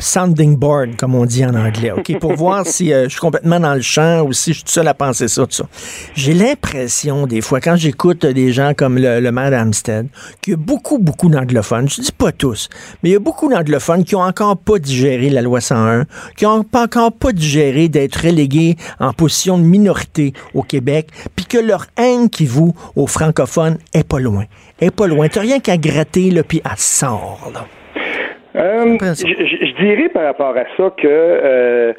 sounding 0.00 0.56
board, 0.56 0.96
comme 0.96 1.14
on 1.14 1.24
dit 1.24 1.44
en 1.44 1.54
anglais, 1.54 1.92
ok, 1.92 2.18
pour 2.18 2.32
voir 2.36 2.66
si 2.66 2.92
euh, 2.92 3.04
je 3.04 3.10
suis 3.10 3.20
complètement 3.20 3.60
dans 3.60 3.74
le 3.74 3.82
champ 3.82 4.22
ou 4.22 4.32
si 4.32 4.52
je 4.52 4.58
suis 4.58 4.64
tout 4.64 4.72
seul 4.72 4.88
à 4.88 4.94
penser 4.94 5.28
ça, 5.28 5.42
tout 5.42 5.52
ça. 5.52 5.66
J'ai 6.14 6.34
l'impression 6.34 7.26
des 7.26 7.40
fois 7.40 7.60
quand 7.60 7.76
j'écoute 7.76 8.26
des 8.26 8.52
gens 8.52 8.72
comme 8.76 8.98
le, 8.98 9.20
le 9.20 9.32
maire 9.32 9.50
d'Amstead, 9.50 10.06
qu'il 10.40 10.52
y 10.52 10.54
a 10.54 10.56
beaucoup, 10.58 10.98
beaucoup 10.98 11.28
d'anglophones. 11.28 11.88
Je 11.88 12.00
dis 12.00 12.12
pas 12.12 12.32
tous, 12.32 12.68
mais 13.02 13.10
il 13.10 13.12
y 13.12 13.16
a 13.16 13.20
beaucoup 13.20 13.50
d'anglophones 13.50 14.04
qui 14.04 14.16
ont 14.16 14.22
encore 14.22 14.56
pas 14.56 14.78
digéré 14.78 15.30
la 15.30 15.42
loi 15.42 15.60
101, 15.60 16.04
qui 16.36 16.46
ont 16.46 16.64
pas 16.64 16.84
encore 16.84 17.12
pas 17.12 17.32
digéré 17.32 17.88
d'être 17.88 18.16
relégués 18.16 18.76
en 19.00 19.12
position 19.12 19.58
de 19.58 19.62
minorité 19.64 20.32
au 20.54 20.62
Québec, 20.62 21.08
puis 21.36 21.46
que 21.46 21.58
leur 21.58 21.86
qui 22.28 22.46
vous, 22.46 22.74
aux 22.96 23.06
francophones, 23.06 23.78
est 23.92 24.08
pas 24.08 24.20
loin. 24.20 24.44
Est 24.80 24.94
pas 24.94 25.06
loin. 25.06 25.28
T'as 25.28 25.40
rien 25.40 25.60
qu'à 25.60 25.76
gratter, 25.76 26.30
là, 26.30 26.42
puis 26.42 26.60
à 26.64 26.76
sort, 26.76 27.52
euh, 28.56 28.96
je, 29.00 29.84
dirais 29.84 30.08
par 30.10 30.24
rapport 30.24 30.56
à 30.56 30.64
ça 30.76 30.90
que 30.96 31.08
euh, 31.08 31.92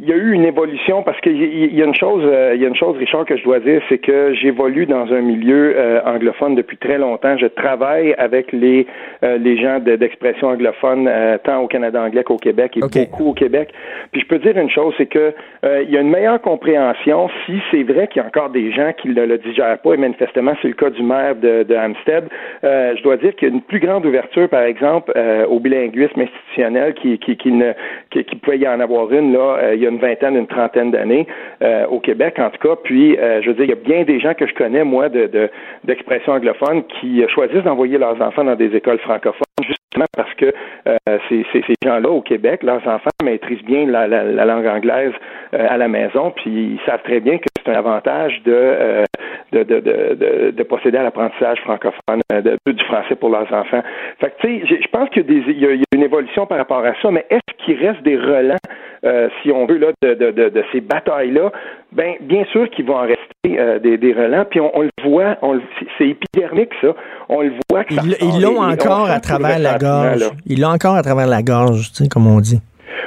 il 0.00 0.08
y 0.08 0.12
a 0.12 0.16
eu 0.16 0.32
une 0.32 0.44
évolution 0.44 1.02
parce 1.02 1.20
qu'il 1.22 1.74
y, 1.74 1.82
a 1.82 1.84
une 1.84 1.94
chose, 1.94 2.22
euh, 2.24 2.52
il 2.54 2.62
y 2.62 2.64
a 2.64 2.68
une 2.68 2.76
chose, 2.76 2.96
Richard, 2.98 3.24
que 3.24 3.36
je 3.36 3.42
dois 3.42 3.58
dire, 3.58 3.82
c'est 3.88 3.98
que 3.98 4.32
j'évolue 4.32 4.86
dans 4.86 5.12
un 5.12 5.20
milieu 5.20 5.74
euh, 5.76 6.00
anglophone 6.04 6.54
depuis 6.54 6.76
très 6.76 6.98
longtemps. 6.98 7.36
Je 7.36 7.46
travaille 7.46 8.14
avec 8.16 8.52
les 8.52 8.86
euh, 9.24 9.38
les 9.38 9.60
gens 9.60 9.80
d'expression 9.80 10.48
anglophone 10.48 11.10
tant 11.42 11.62
au 11.62 11.66
Canada 11.66 12.00
anglais 12.00 12.22
qu'au 12.22 12.36
Québec 12.36 12.76
et 12.76 12.80
beaucoup 12.80 13.30
au 13.30 13.34
Québec. 13.34 13.70
Puis 14.12 14.20
je 14.20 14.26
peux 14.26 14.38
dire 14.38 14.56
une 14.56 14.70
chose, 14.70 14.94
c'est 14.96 15.06
que 15.06 15.34
il 15.64 15.90
y 15.90 15.96
a 15.96 16.00
une 16.00 16.10
meilleure 16.10 16.40
compréhension 16.40 17.28
si 17.44 17.60
c'est 17.70 17.82
vrai 17.82 18.06
qu'il 18.06 18.22
y 18.22 18.24
a 18.24 18.28
encore 18.28 18.50
des 18.50 18.70
gens 18.72 18.92
qui 18.96 19.08
ne 19.08 19.24
le 19.24 19.38
digèrent 19.38 19.78
pas 19.78 19.94
et 19.94 19.96
manifestement 19.96 20.52
c'est 20.62 20.68
le 20.68 20.74
cas 20.74 20.90
du 20.90 21.02
maire 21.02 21.34
de, 21.34 21.64
de 21.64 21.74
Hampstead. 21.74 22.24
je 22.62 23.02
dois 23.02 23.16
dire 23.16 23.34
qu'il 23.34 23.48
y 23.48 23.50
a 23.50 23.54
une 23.54 23.62
plus 23.62 23.80
grande 23.80 24.06
ouverture, 24.06 24.48
par 24.48 24.62
exemple, 24.62 25.12
au 25.48 25.58
bilinguisme 25.58 26.20
institutionnel 26.20 26.94
qui 26.94 27.18
qui 27.18 27.36
qui 27.36 27.50
ne 27.50 27.72
qui, 28.10 28.24
qui 28.24 28.36
pouvait 28.36 28.58
y 28.58 28.68
en 28.68 28.78
avoir 28.78 29.12
une 29.12 29.32
là. 29.32 29.74
Il 29.74 29.82
y 29.82 29.86
a 29.86 29.87
une 29.88 29.98
vingtaine, 29.98 30.36
une 30.36 30.46
trentaine 30.46 30.90
d'années 30.90 31.26
euh, 31.62 31.86
au 31.86 32.00
Québec, 32.00 32.38
en 32.38 32.50
tout 32.50 32.68
cas. 32.68 32.76
Puis, 32.82 33.16
euh, 33.18 33.42
je 33.42 33.48
veux 33.48 33.54
dire, 33.54 33.64
il 33.64 33.70
y 33.70 33.72
a 33.72 33.76
bien 33.76 34.04
des 34.04 34.20
gens 34.20 34.34
que 34.34 34.46
je 34.46 34.54
connais, 34.54 34.84
moi, 34.84 35.08
de, 35.08 35.50
d'expression 35.84 36.32
anglophone, 36.32 36.84
qui 36.84 37.22
choisissent 37.28 37.64
d'envoyer 37.64 37.98
leurs 37.98 38.20
enfants 38.20 38.44
dans 38.44 38.56
des 38.56 38.74
écoles 38.74 38.98
francophones, 38.98 39.42
justement 39.66 40.06
parce 40.16 40.32
que 40.34 40.52
euh, 40.86 41.18
ces, 41.28 41.44
ces, 41.52 41.62
gens-là 41.84 42.10
au 42.10 42.20
Québec, 42.20 42.62
leurs 42.62 42.86
enfants 42.86 43.10
maîtrisent 43.22 43.64
bien 43.64 43.86
la, 43.86 44.06
langue 44.06 44.66
anglaise 44.66 45.12
à 45.52 45.76
la 45.76 45.88
maison, 45.88 46.30
puis 46.30 46.50
ils 46.50 46.80
savent 46.86 47.02
très 47.02 47.20
bien 47.20 47.38
que 47.38 47.44
c'est 47.56 47.70
un 47.72 47.76
avantage 47.76 48.42
de, 48.44 49.04
de, 49.52 49.62
de, 49.62 49.80
de, 49.80 50.50
de, 50.50 50.62
procéder 50.62 50.98
à 50.98 51.02
l'apprentissage 51.02 51.58
francophone 51.60 52.20
du 52.66 52.84
français 52.84 53.14
pour 53.14 53.30
leurs 53.30 53.52
enfants. 53.52 53.82
Fait 54.20 54.30
que, 54.30 54.46
tu 54.46 54.66
sais, 54.66 54.80
je 54.82 54.88
pense 54.88 55.08
qu'il 55.10 55.24
y, 55.30 55.66
a 55.66 55.70
une 55.94 56.02
évolution 56.02 56.46
par 56.46 56.58
rapport 56.58 56.84
à 56.84 56.92
ça, 57.00 57.10
mais 57.10 57.26
est-ce 57.30 57.64
qu'il 57.64 57.78
reste 57.84 58.02
des 58.02 58.16
relents 58.16 58.56
euh, 59.04 59.28
si 59.42 59.50
on 59.52 59.66
veut, 59.66 59.78
là, 59.78 59.88
de, 60.02 60.14
de, 60.14 60.30
de, 60.48 60.64
ces 60.72 60.80
batailles-là, 60.80 61.52
ben, 61.92 62.14
bien 62.20 62.44
sûr 62.50 62.68
qu'ils 62.70 62.84
vont 62.84 62.96
en 62.96 63.02
rester 63.02 63.24
euh, 63.46 63.78
des, 63.78 63.96
des, 63.96 64.12
relents. 64.12 64.44
Puis 64.44 64.60
on, 64.60 64.82
le 64.82 64.90
voit, 65.04 65.36
on, 65.42 65.60
c'est 65.96 66.08
épidermique, 66.08 66.72
ça. 66.80 66.88
On 67.28 67.42
le 67.42 67.52
voit 67.70 67.84
que 67.84 67.94
ça 67.94 68.02
Ils 68.02 68.42
l'ont 68.42 68.60
encore 68.60 69.08
à 69.08 69.20
travers 69.20 69.58
la 69.58 69.78
gorge. 69.78 70.30
Ils 70.46 70.60
l'ont 70.60 70.68
encore 70.68 70.96
à 70.96 71.02
travers 71.02 71.26
la 71.26 71.42
gorge, 71.42 71.92
tu 71.92 72.02
sais, 72.02 72.08
comme 72.08 72.26
on 72.26 72.40
dit. 72.40 72.60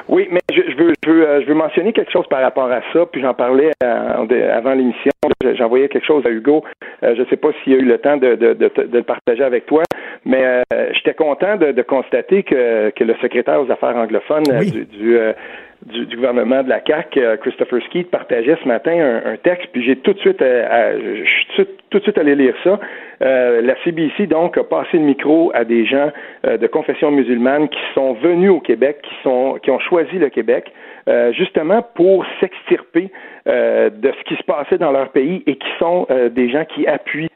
Oui, 0.08 0.28
mais 0.32 0.40
je, 0.54 0.62
je, 0.72 0.78
veux, 0.78 0.94
je, 1.04 1.10
veux, 1.10 1.28
euh, 1.28 1.42
je 1.42 1.48
veux 1.48 1.54
mentionner 1.54 1.94
quelque 1.94 2.12
chose 2.12 2.28
par 2.28 2.42
rapport 2.42 2.72
à 2.72 2.82
ça, 2.94 3.06
puis 3.12 3.22
j'en 3.22 3.34
parlais 3.34 3.72
avant 3.82 4.74
l'émission. 4.74 5.12
J'envoyais 5.56 5.88
quelque 5.88 6.06
chose 6.06 6.26
à 6.26 6.30
Hugo. 6.30 6.64
je 7.02 7.20
ne 7.20 7.26
sais 7.26 7.38
pas 7.38 7.50
s'il 7.64 7.74
a 7.74 7.78
eu 7.78 7.86
le 7.86 7.98
temps 7.98 8.18
de, 8.18 8.36
de, 8.36 8.54
de, 8.54 8.72
de, 8.76 8.98
le 8.98 9.04
partager 9.04 9.44
avec 9.44 9.66
toi, 9.66 9.84
mais 10.26 10.64
j'étais 10.94 11.14
content 11.14 11.58
de, 11.58 11.82
constater 11.82 12.44
que, 12.44 12.90
que 12.92 13.04
le 13.04 13.16
secrétaire 13.22 13.62
aux 13.62 13.72
affaires 13.72 13.96
anglophones 13.96 14.44
du, 14.44 14.86
du 14.86 15.18
du, 15.86 16.16
gouvernement 16.16 16.64
de 16.64 16.70
la 16.70 16.80
CAC, 16.80 17.18
euh, 17.18 17.38
Christopher 17.38 17.82
Skeet, 17.86 18.10
partageait 18.12 18.58
ce 18.62 18.68
matin 18.68 19.22
un, 19.26 19.38
texte, 19.38 19.70
puis 19.72 19.84
j'ai 19.84 19.96
tout 19.98 20.14
de 20.14 20.20
suite, 20.20 20.42
euh, 20.42 21.24
tout 21.90 21.98
de 21.98 22.04
suite 22.04 22.18
allé 22.18 22.36
lire 22.36 22.54
ça. 22.64 22.80
Euh, 23.22 23.62
la 23.62 23.76
CBC 23.84 24.28
donc 24.28 24.58
a 24.58 24.64
passé 24.64 24.98
le 24.98 25.04
micro 25.04 25.52
à 25.54 25.64
des 25.64 25.86
gens 25.86 26.12
de 26.44 26.68
confession 26.68 27.12
musulmane 27.12 27.70
qui 27.70 27.80
sont 27.94 28.14
venus 28.14 28.52
au 28.52 28.60
Québec, 28.60 29.00
qui 29.04 29.14
sont 29.24 29.60
qui 29.62 29.72
ont 29.72 29.80
choisi 29.80 30.18
le 30.18 30.30
Québec, 30.30 30.72
justement 31.32 31.84
pour 31.96 32.26
s'extirper 32.40 33.12
de 33.46 34.12
ce 34.12 34.24
qui 34.28 34.36
se 34.36 34.44
passait 34.44 34.78
dans 34.78 34.92
leur 34.92 35.10
pays 35.10 35.44
et 35.48 35.56
qui 35.56 35.68
sont 35.80 36.08
des 36.32 36.50
gens 36.50 36.66
qui 36.66 36.88
appuient, 36.88 37.30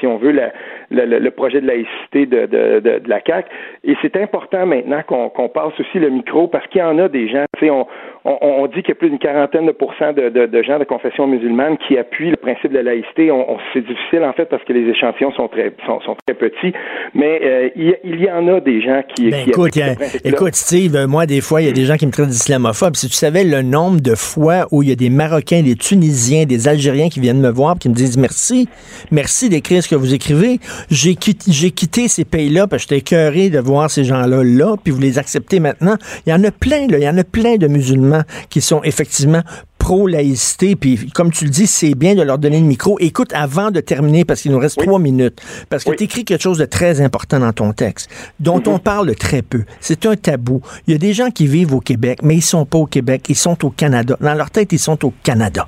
si 0.00 0.06
on 0.06 0.18
veut, 0.18 0.32
la, 0.32 0.52
le 0.90 1.30
projet 1.30 1.60
de 1.60 1.66
laïcité 1.66 2.26
de, 2.26 2.46
de, 2.46 2.80
de, 2.80 3.08
la 3.08 3.20
CAC. 3.20 3.46
Et 3.84 3.94
c'est 4.02 4.16
important 4.16 4.66
maintenant 4.66 5.02
qu'on 5.06 5.48
passe 5.48 5.72
aussi 5.78 5.98
le 5.98 6.10
micro 6.10 6.48
parce 6.48 6.66
qu'il 6.68 6.80
y 6.80 6.84
en 6.84 6.98
a 6.98 7.08
des 7.08 7.28
gens, 7.28 7.44
sais, 7.60 7.70
on, 7.70 7.86
on, 8.24 8.66
dit 8.66 8.82
qu'il 8.82 8.88
y 8.88 8.92
a 8.92 8.94
plus 8.94 9.10
d'une 9.10 9.18
quarantaine 9.18 9.66
de 9.66 9.72
pourcents 9.72 10.12
de, 10.12 10.28
de, 10.28 10.62
gens 10.62 10.78
de 10.78 10.84
confession 10.84 11.26
musulmane 11.26 11.76
qui 11.86 11.96
appuient 11.96 12.30
le 12.30 12.36
principe 12.36 12.70
de 12.70 12.76
la 12.76 12.82
laïcité. 12.82 13.30
On, 13.30 13.58
c'est 13.72 13.86
difficile 13.86 14.24
en 14.24 14.32
fait 14.32 14.46
parce 14.46 14.62
que 14.64 14.72
les 14.72 14.88
échantillons 14.90 15.32
sont 15.32 15.48
très 15.48 15.72
sont, 15.86 16.00
sont 16.00 16.16
très 16.26 16.34
petits, 16.34 16.72
mais 17.14 17.40
euh, 17.42 17.68
il, 17.76 17.96
il, 18.04 18.20
y 18.20 18.30
en 18.30 18.46
a 18.48 18.60
des 18.60 18.80
gens 18.80 19.02
qui. 19.14 19.30
Ben, 19.30 19.48
écoute, 19.48 19.78
écoute, 20.24 20.54
Steve, 20.54 21.06
moi 21.08 21.26
des 21.26 21.40
fois 21.40 21.62
il 21.62 21.66
y 21.66 21.70
a 21.70 21.72
des 21.72 21.84
gens 21.84 21.96
qui 21.96 22.06
me 22.06 22.12
traitent 22.12 22.28
d'islamophobe. 22.28 22.96
Si 22.96 23.08
tu 23.08 23.14
savais 23.14 23.44
le 23.44 23.62
nombre 23.62 24.00
de 24.00 24.14
fois 24.14 24.66
où 24.72 24.82
il 24.82 24.88
y 24.88 24.92
a 24.92 24.96
des 24.96 25.10
Marocains 25.10 25.47
Des 25.48 25.76
Tunisiens, 25.76 26.44
des 26.44 26.68
Algériens 26.68 27.08
qui 27.08 27.20
viennent 27.20 27.40
me 27.40 27.50
voir 27.50 27.78
qui 27.78 27.88
me 27.88 27.94
disent 27.94 28.18
merci. 28.18 28.68
Merci 29.10 29.48
d'écrire 29.48 29.82
ce 29.82 29.88
que 29.88 29.94
vous 29.94 30.12
écrivez. 30.12 30.60
J'ai 30.90 31.14
quitté, 31.14 31.50
j'ai 31.50 31.70
quitté 31.70 32.06
ces 32.06 32.26
pays-là 32.26 32.66
parce 32.66 32.84
que 32.84 32.94
j'étais 32.94 32.98
écœuré 32.98 33.48
de 33.48 33.58
voir 33.58 33.90
ces 33.90 34.04
gens-là 34.04 34.44
là, 34.44 34.76
puis 34.82 34.92
vous 34.92 35.00
les 35.00 35.18
acceptez 35.18 35.58
maintenant. 35.58 35.96
Il 36.26 36.30
y 36.30 36.32
en 36.34 36.44
a 36.44 36.50
plein. 36.50 36.86
Il 36.90 36.98
y 36.98 37.08
en 37.08 37.16
a 37.16 37.24
plein 37.24 37.56
de 37.56 37.66
musulmans 37.66 38.24
qui 38.50 38.60
sont 38.60 38.82
effectivement 38.82 39.42
pro-laïcité, 39.88 40.76
puis 40.76 41.08
comme 41.14 41.30
tu 41.30 41.44
le 41.46 41.50
dis, 41.50 41.66
c'est 41.66 41.94
bien 41.94 42.14
de 42.14 42.20
leur 42.20 42.36
donner 42.36 42.60
le 42.60 42.66
micro. 42.66 42.98
Écoute, 43.00 43.32
avant 43.32 43.70
de 43.70 43.80
terminer, 43.80 44.26
parce 44.26 44.42
qu'il 44.42 44.52
nous 44.52 44.58
reste 44.58 44.78
trois 44.78 44.98
minutes, 44.98 45.40
parce 45.70 45.82
que 45.82 45.92
tu 45.92 46.04
écris 46.04 46.26
quelque 46.26 46.42
chose 46.42 46.58
de 46.58 46.66
très 46.66 47.00
important 47.00 47.40
dans 47.40 47.54
ton 47.54 47.72
texte, 47.72 48.10
dont 48.38 48.62
on 48.66 48.78
parle 48.78 49.14
très 49.14 49.40
peu. 49.40 49.62
C'est 49.80 50.04
un 50.04 50.14
tabou. 50.14 50.60
Il 50.86 50.92
y 50.92 50.94
a 50.94 50.98
des 50.98 51.14
gens 51.14 51.30
qui 51.30 51.46
vivent 51.46 51.72
au 51.72 51.80
Québec, 51.80 52.18
mais 52.22 52.34
ils 52.34 52.42
sont 52.42 52.66
pas 52.66 52.76
au 52.76 52.84
Québec, 52.84 53.24
ils 53.30 53.34
sont 53.34 53.64
au 53.64 53.70
Canada. 53.70 54.14
Dans 54.20 54.34
leur 54.34 54.50
tête, 54.50 54.72
ils 54.72 54.78
sont 54.78 55.02
au 55.06 55.14
Canada. 55.22 55.66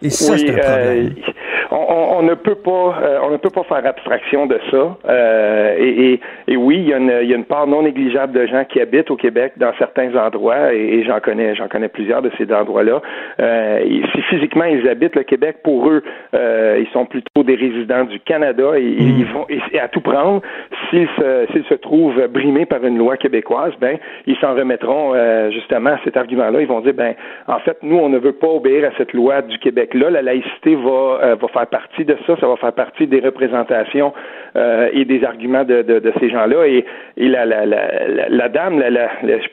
Et 0.00 0.08
ça, 0.08 0.38
c'est 0.38 0.48
un 0.48 0.56
problème. 0.56 1.14
Euh, 1.18 1.32
on, 1.70 1.76
on, 1.76 2.09
ne 2.22 2.34
peut 2.34 2.56
pas, 2.56 2.98
euh, 3.02 3.18
on 3.22 3.30
ne 3.30 3.36
peut 3.36 3.50
pas 3.50 3.62
faire 3.64 3.84
abstraction 3.86 4.46
de 4.46 4.58
ça. 4.70 4.96
Euh, 5.08 5.76
et, 5.78 6.12
et, 6.12 6.20
et, 6.48 6.56
oui, 6.56 6.76
il 6.78 6.88
y, 6.88 6.92
a 6.92 6.98
une, 6.98 7.12
il 7.22 7.28
y, 7.28 7.32
a 7.32 7.36
une, 7.36 7.44
part 7.44 7.66
non 7.66 7.82
négligeable 7.82 8.32
de 8.32 8.46
gens 8.46 8.64
qui 8.64 8.80
habitent 8.80 9.10
au 9.10 9.16
Québec 9.16 9.52
dans 9.56 9.72
certains 9.78 10.14
endroits, 10.16 10.72
et, 10.72 11.02
j'en 11.04 11.20
connais, 11.20 11.54
j'en 11.54 11.68
connais 11.68 11.88
plusieurs 11.88 12.22
de 12.22 12.30
ces 12.38 12.52
endroits-là. 12.52 13.00
Euh, 13.40 13.80
si 14.14 14.22
physiquement 14.22 14.64
ils 14.64 14.88
habitent 14.88 15.16
le 15.16 15.22
Québec, 15.22 15.58
pour 15.62 15.88
eux, 15.88 16.02
euh, 16.34 16.78
ils 16.80 16.90
sont 16.92 17.06
plutôt 17.06 17.42
des 17.42 17.54
résidents 17.54 18.04
du 18.04 18.20
Canada 18.20 18.72
et, 18.76 18.82
mm. 18.82 19.18
ils 19.18 19.26
vont 19.26 19.46
et, 19.48 19.78
à 19.78 19.88
tout 19.88 20.00
prendre. 20.00 20.42
S'ils 20.90 21.08
se, 21.18 21.46
s'ils 21.52 21.64
se 21.64 21.74
trouvent 21.74 22.26
brimés 22.28 22.66
par 22.66 22.84
une 22.84 22.98
loi 22.98 23.16
québécoise, 23.16 23.72
ben 23.80 23.98
ils 24.26 24.36
s'en 24.36 24.54
remettront 24.54 25.12
euh, 25.14 25.50
justement 25.50 25.90
à 25.90 25.98
cet 26.04 26.16
argument-là. 26.16 26.60
Ils 26.60 26.66
vont 26.66 26.80
dire, 26.80 26.94
ben 26.94 27.14
en 27.46 27.58
fait, 27.60 27.78
nous, 27.82 27.96
on 27.96 28.08
ne 28.08 28.18
veut 28.18 28.32
pas 28.32 28.48
obéir 28.48 28.88
à 28.88 28.96
cette 28.98 29.12
loi 29.12 29.42
du 29.42 29.58
Québec-là. 29.58 30.10
La 30.10 30.22
laïcité 30.22 30.74
va, 30.76 31.34
va 31.34 31.48
faire 31.48 31.66
partie 31.66 32.04
de 32.04 32.09
ça, 32.26 32.36
ça 32.40 32.46
va 32.46 32.56
faire 32.56 32.72
partie 32.72 33.06
des 33.06 33.20
représentations 33.20 34.12
euh, 34.56 34.88
et 34.92 35.04
des 35.04 35.24
arguments 35.24 35.64
de, 35.64 35.82
de, 35.82 35.98
de 35.98 36.12
ces 36.20 36.30
gens-là. 36.30 36.66
Et, 36.66 36.84
et 37.16 37.28
la, 37.28 37.44
la, 37.44 37.66
la, 37.66 38.28
la 38.28 38.48
dame, 38.48 38.82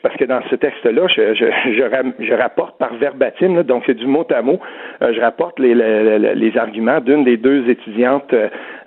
parce 0.02 0.16
que 0.16 0.24
dans 0.24 0.40
ce 0.50 0.56
texte-là, 0.56 1.06
je, 1.08 1.34
je, 1.34 1.46
je, 1.72 2.24
je, 2.24 2.34
rapporte 2.34 2.78
par 2.78 2.94
verbatim, 2.94 3.62
donc 3.62 3.84
c'est 3.86 3.94
du 3.94 4.06
mot 4.06 4.26
à 4.30 4.42
mot, 4.42 4.58
euh, 5.02 5.12
je 5.14 5.20
rapporte 5.20 5.58
les, 5.58 5.74
les, 5.74 6.34
les 6.34 6.58
arguments 6.58 7.00
d'une 7.00 7.24
des 7.24 7.36
deux 7.36 7.68
étudiantes 7.68 8.34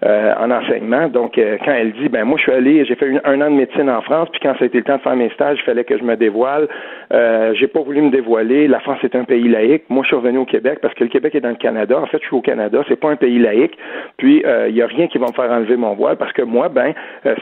euh, 0.03 0.33
en 0.39 0.49
enseignement. 0.49 1.09
Donc, 1.09 1.37
euh, 1.37 1.57
quand 1.63 1.71
elle 1.71 1.93
dit, 1.93 2.09
ben 2.09 2.25
moi, 2.25 2.37
je 2.37 2.43
suis 2.43 2.51
allé, 2.51 2.83
j'ai 2.85 2.95
fait 2.95 3.21
un 3.23 3.41
an 3.41 3.51
de 3.51 3.55
médecine 3.55 3.89
en 3.89 4.01
France, 4.01 4.29
puis 4.31 4.39
quand 4.41 4.53
ça 4.57 4.63
a 4.63 4.65
été 4.65 4.79
le 4.79 4.83
temps 4.83 4.97
de 4.97 5.01
faire 5.01 5.15
mes 5.15 5.29
stages, 5.29 5.59
il 5.61 5.63
fallait 5.63 5.83
que 5.83 5.97
je 5.97 6.03
me 6.03 6.15
dévoile. 6.15 6.67
Euh, 7.13 7.53
j'ai 7.53 7.67
pas 7.67 7.81
voulu 7.81 8.01
me 8.01 8.09
dévoiler. 8.09 8.67
La 8.67 8.79
France 8.79 8.99
est 9.03 9.15
un 9.15 9.25
pays 9.25 9.47
laïque. 9.47 9.83
Moi, 9.89 10.03
je 10.03 10.07
suis 10.07 10.15
revenu 10.15 10.39
au 10.39 10.45
Québec 10.45 10.79
parce 10.81 10.93
que 10.95 11.03
le 11.03 11.09
Québec 11.09 11.35
est 11.35 11.41
dans 11.41 11.49
le 11.49 11.55
Canada. 11.55 11.99
En 11.99 12.07
fait, 12.07 12.17
je 12.19 12.25
suis 12.25 12.35
au 12.35 12.41
Canada. 12.41 12.83
C'est 12.87 12.99
pas 12.99 13.11
un 13.11 13.15
pays 13.15 13.37
laïque. 13.37 13.77
Puis, 14.17 14.43
il 14.69 14.75
y 14.75 14.81
a 14.81 14.87
rien 14.87 15.07
qui 15.07 15.17
va 15.17 15.27
me 15.27 15.33
faire 15.33 15.51
enlever 15.51 15.77
mon 15.77 15.93
voile 15.93 16.17
parce 16.17 16.33
que 16.33 16.41
moi, 16.41 16.69
ben, 16.69 16.93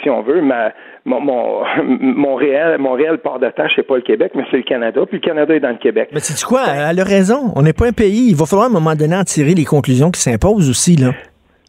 si 0.04 0.10
on 0.10 0.22
veut, 0.22 0.42
ma 0.42 0.74
mon, 1.06 1.22
mon, 1.22 1.64
mon, 2.00 2.36
réel, 2.36 2.78
mon 2.80 2.94
réel 2.94 3.20
port 3.20 3.40
d'attache, 3.40 3.72
c'est 3.76 3.88
pas 3.88 3.96
le 3.96 4.02
Québec, 4.02 4.34
mais 4.36 4.44
c'est 4.52 4.58
le 4.58 4.64
Canada. 4.64 5.02
Puis 5.08 5.20
le 5.22 5.26
Canada 5.26 5.56
est 5.56 5.60
dans 5.60 5.70
le 5.70 5.78
Québec. 5.78 6.10
Mais 6.14 6.20
c'est 6.20 6.44
quoi? 6.46 6.64
Elle 6.68 7.00
a 7.00 7.04
raison. 7.04 7.52
On 7.56 7.62
n'est 7.62 7.74
pas 7.74 7.88
un 7.88 7.94
pays. 7.94 8.30
Il 8.30 8.36
va 8.36 8.46
falloir 8.46 8.68
à 8.68 8.70
un 8.70 8.74
moment 8.74 8.96
donné 8.96 9.16
en 9.16 9.24
tirer 9.24 9.54
les 9.54 9.66
conclusions 9.66 10.12
qui 10.12 10.20
s'imposent 10.20 10.70
aussi, 10.70 10.96
là. 10.96 11.12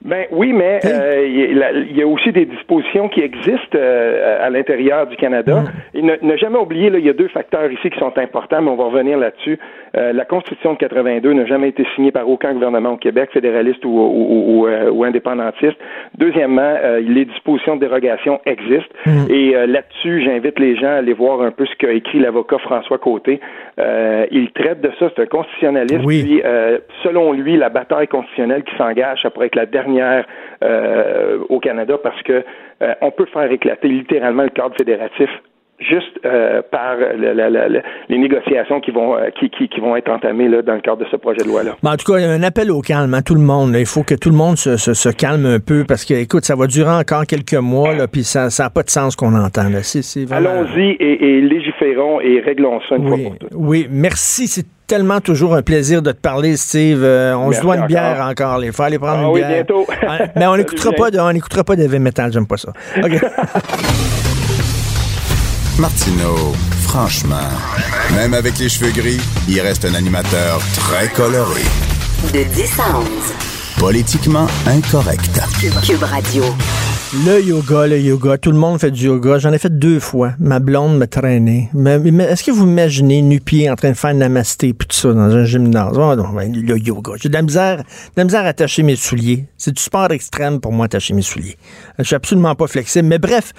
Ben 0.02 0.26
oui, 0.30 0.54
mais 0.54 0.80
euh, 0.84 1.26
il 1.26 1.96
y 1.96 2.02
a 2.02 2.06
aussi 2.06 2.32
des 2.32 2.46
dispositions 2.46 3.10
qui 3.10 3.20
existent 3.20 3.76
euh, 3.76 4.46
à 4.46 4.48
l'intérieur 4.48 5.06
du 5.06 5.16
Canada. 5.16 5.60
Mm. 5.94 5.98
Et 5.98 6.02
ne, 6.02 6.36
jamais 6.38 6.58
oublier, 6.58 6.88
là, 6.88 6.98
il 6.98 7.04
y 7.04 7.10
a 7.10 7.12
deux 7.12 7.28
facteurs 7.28 7.70
ici 7.70 7.90
qui 7.90 7.98
sont 7.98 8.16
importants, 8.16 8.62
mais 8.62 8.70
on 8.70 8.76
va 8.76 8.84
revenir 8.84 9.18
là-dessus. 9.18 9.58
Euh, 9.96 10.12
la 10.12 10.24
Constitution 10.24 10.74
de 10.74 10.78
82 10.78 11.32
n'a 11.32 11.46
jamais 11.46 11.68
été 11.68 11.86
signée 11.94 12.12
par 12.12 12.28
aucun 12.28 12.52
gouvernement 12.52 12.92
au 12.92 12.96
Québec, 12.96 13.30
fédéraliste 13.32 13.84
ou, 13.84 13.90
ou, 13.90 14.68
ou, 14.68 15.04
indépendantiste. 15.04 15.76
Deuxièmement, 16.18 16.74
les 17.00 17.24
dispositions 17.24 17.76
de 17.76 17.80
dérogation 17.80 18.40
existent. 18.46 18.94
Mm. 19.06 19.30
Et 19.30 19.66
là-dessus, 19.66 20.22
j'invite 20.24 20.58
les 20.58 20.76
gens 20.76 20.88
à 20.88 20.96
aller 20.96 21.12
voir 21.12 21.42
un 21.42 21.50
peu 21.50 21.66
ce 21.66 21.74
qu'a 21.76 21.92
écrit 21.92 22.18
l'avocat 22.18 22.58
François 22.58 22.98
Côté. 22.98 23.40
il 23.78 24.50
traite 24.54 24.80
de 24.80 24.90
ça, 24.98 25.10
c'est 25.14 25.22
un 25.22 25.26
constitutionnaliste. 25.26 26.04
Puis, 26.06 26.42
selon 27.02 27.32
lui, 27.32 27.56
la 27.56 27.68
bataille 27.68 28.08
constitutionnelle 28.08 28.62
qui 28.64 28.76
s'engage, 28.76 29.22
ça 29.22 29.30
pourrait 29.30 29.46
être 29.46 29.56
la 29.56 29.66
dernière 29.66 30.26
euh, 30.62 31.38
au 31.48 31.58
Canada 31.58 31.96
parce 32.02 32.22
que 32.22 32.44
euh, 32.82 32.94
on 33.00 33.10
peut 33.10 33.26
faire 33.32 33.50
éclater 33.50 33.88
littéralement 33.88 34.42
le 34.42 34.50
cadre 34.50 34.74
fédératif 34.76 35.30
juste 35.80 36.20
euh, 36.24 36.62
par 36.70 36.96
les 38.08 38.18
négociations 38.18 38.80
qui 38.80 38.90
vont 38.90 39.16
qui, 39.38 39.80
vont 39.80 39.96
être 39.96 40.10
entamées 40.10 40.48
là, 40.48 40.62
dans 40.62 40.74
le 40.74 40.80
cadre 40.80 40.98
de 40.98 41.06
ce 41.10 41.16
projet 41.16 41.42
de 41.42 41.48
loi-là. 41.48 41.76
en 41.82 41.96
tout 41.96 42.12
cas, 42.12 42.18
un 42.18 42.42
appel 42.42 42.70
au 42.70 42.80
calme 42.80 43.14
à 43.14 43.18
hein, 43.18 43.22
tout 43.22 43.34
le 43.34 43.40
monde. 43.40 43.74
Il 43.78 43.86
faut 43.86 44.02
que 44.02 44.14
tout 44.14 44.30
le 44.30 44.36
monde 44.36 44.56
se, 44.56 45.10
calme 45.10 45.46
un 45.46 45.60
peu 45.60 45.84
parce 45.86 46.04
que, 46.04 46.14
écoute, 46.14 46.44
ça 46.44 46.54
va 46.54 46.66
durer 46.66 46.90
encore 46.92 47.26
quelques 47.26 47.54
mois, 47.54 47.94
puis 48.10 48.24
ça 48.24 48.48
n'a 48.58 48.70
pas 48.70 48.82
de 48.82 48.90
sens 48.90 49.16
qu'on 49.16 49.34
entend. 49.34 49.62
Allons-y 50.30 50.96
et, 51.00 51.40
légiférons 51.40 52.20
et 52.20 52.40
réglons 52.40 52.80
ça 52.88 52.96
une 52.96 53.08
fois 53.08 53.16
pour 53.16 53.38
toutes. 53.38 53.50
Oui, 53.54 53.86
merci. 53.90 54.46
C'est 54.46 54.66
tellement 54.86 55.20
toujours 55.20 55.54
un 55.54 55.62
plaisir 55.62 56.02
de 56.02 56.10
te 56.10 56.20
parler, 56.20 56.56
Steve. 56.56 57.02
Euh, 57.04 57.36
on 57.36 57.52
se 57.52 57.60
doit 57.60 57.76
une 57.76 57.86
bière 57.86 58.26
encore. 58.28 58.62
Il 58.64 58.72
faut 58.72 58.82
aller 58.82 58.98
prendre 58.98 59.20
ah, 59.20 59.22
une 59.22 59.32
oui, 59.32 59.40
bière. 59.40 59.50
bientôt. 59.50 59.86
Ah, 60.02 60.18
mais 60.34 60.46
on 60.46 60.56
n'écoutera 60.58 60.92
pas, 60.92 61.10
de, 61.10 61.18
on 61.18 61.30
écoutera 61.30 61.62
pas 61.62 61.76
d'heavy 61.76 61.98
metal. 61.98 62.32
J'aime 62.32 62.46
pas 62.46 62.56
ça. 62.56 62.72
Martineau, 65.80 66.52
franchement, 66.82 67.48
même 68.14 68.34
avec 68.34 68.58
les 68.58 68.68
cheveux 68.68 68.90
gris, 68.90 69.18
il 69.48 69.58
reste 69.62 69.86
un 69.86 69.94
animateur 69.94 70.60
très 70.74 71.08
coloré. 71.08 71.62
De 72.34 72.42
10 72.42 72.80
à 72.80 72.98
11. 72.98 73.49
Politiquement 73.80 74.46
incorrect. 74.66 75.40
Cube 75.82 76.02
Radio. 76.02 76.44
Le 77.26 77.42
yoga, 77.42 77.88
le 77.88 77.98
yoga, 77.98 78.38
tout 78.38 78.52
le 78.52 78.56
monde 78.56 78.78
fait 78.78 78.92
du 78.92 79.06
yoga. 79.06 79.38
J'en 79.38 79.52
ai 79.52 79.58
fait 79.58 79.76
deux 79.76 79.98
fois. 79.98 80.34
Ma 80.38 80.60
blonde 80.60 80.96
me 80.96 81.06
traînait. 81.06 81.68
Mais, 81.74 81.94
est-ce 82.24 82.44
que 82.44 82.52
vous 82.52 82.66
imaginez 82.66 83.20
nu-pied 83.20 83.68
en 83.68 83.74
train 83.74 83.90
de 83.90 83.96
faire 83.96 84.14
namasté 84.14 84.72
puis 84.74 84.86
tout 84.86 84.96
ça 84.96 85.12
dans 85.12 85.34
un 85.34 85.44
gymnase? 85.44 85.98
Oh, 85.98 86.14
non, 86.14 86.28
ben, 86.28 86.52
le 86.52 86.78
yoga. 86.78 87.14
J'ai 87.20 87.28
de 87.28 87.34
la 87.34 87.42
misère, 87.42 87.78
de 87.78 87.84
la 88.16 88.24
misère 88.24 88.44
à 88.44 88.48
attacher 88.48 88.84
mes 88.84 88.94
souliers. 88.94 89.46
C'est 89.56 89.72
du 89.72 89.82
sport 89.82 90.12
extrême 90.12 90.60
pour 90.60 90.72
moi 90.72 90.84
attacher 90.84 91.14
mes 91.14 91.22
souliers. 91.22 91.56
Je 91.98 92.04
suis 92.04 92.14
absolument 92.14 92.54
pas 92.54 92.68
flexible. 92.68 93.08
Mais 93.08 93.18
bref, 93.18 93.54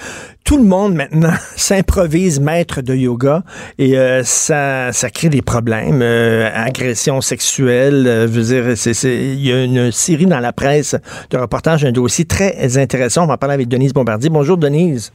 tout 0.46 0.58
le 0.58 0.64
monde 0.64 0.96
maintenant 0.96 1.34
s'improvise 1.58 2.40
maître 2.40 2.82
de 2.82 2.96
yoga 2.96 3.44
et 3.78 3.98
euh, 3.98 4.24
ça, 4.24 4.94
ça 4.94 5.10
crée 5.10 5.30
des 5.30 5.42
problèmes. 5.42 6.02
Euh, 6.02 6.50
agression 6.54 7.20
sexuelle, 7.20 8.08
euh, 8.08 8.28
je 8.28 8.32
veux 8.32 8.44
dire, 8.44 8.94
il 9.04 9.46
y 9.46 9.52
a 9.52 9.64
une 9.64 9.92
série 10.12 10.26
dans 10.26 10.40
la 10.40 10.52
presse 10.52 10.96
de 11.30 11.38
reportages, 11.38 11.86
un 11.86 11.92
dossier 11.92 12.26
très 12.26 12.78
intéressant. 12.78 13.24
On 13.24 13.28
va 13.28 13.38
parler 13.38 13.56
avec 13.56 13.68
Denise 13.70 13.94
Bombardier. 13.94 14.30
Bonjour, 14.30 14.58
Denise. 14.58 15.14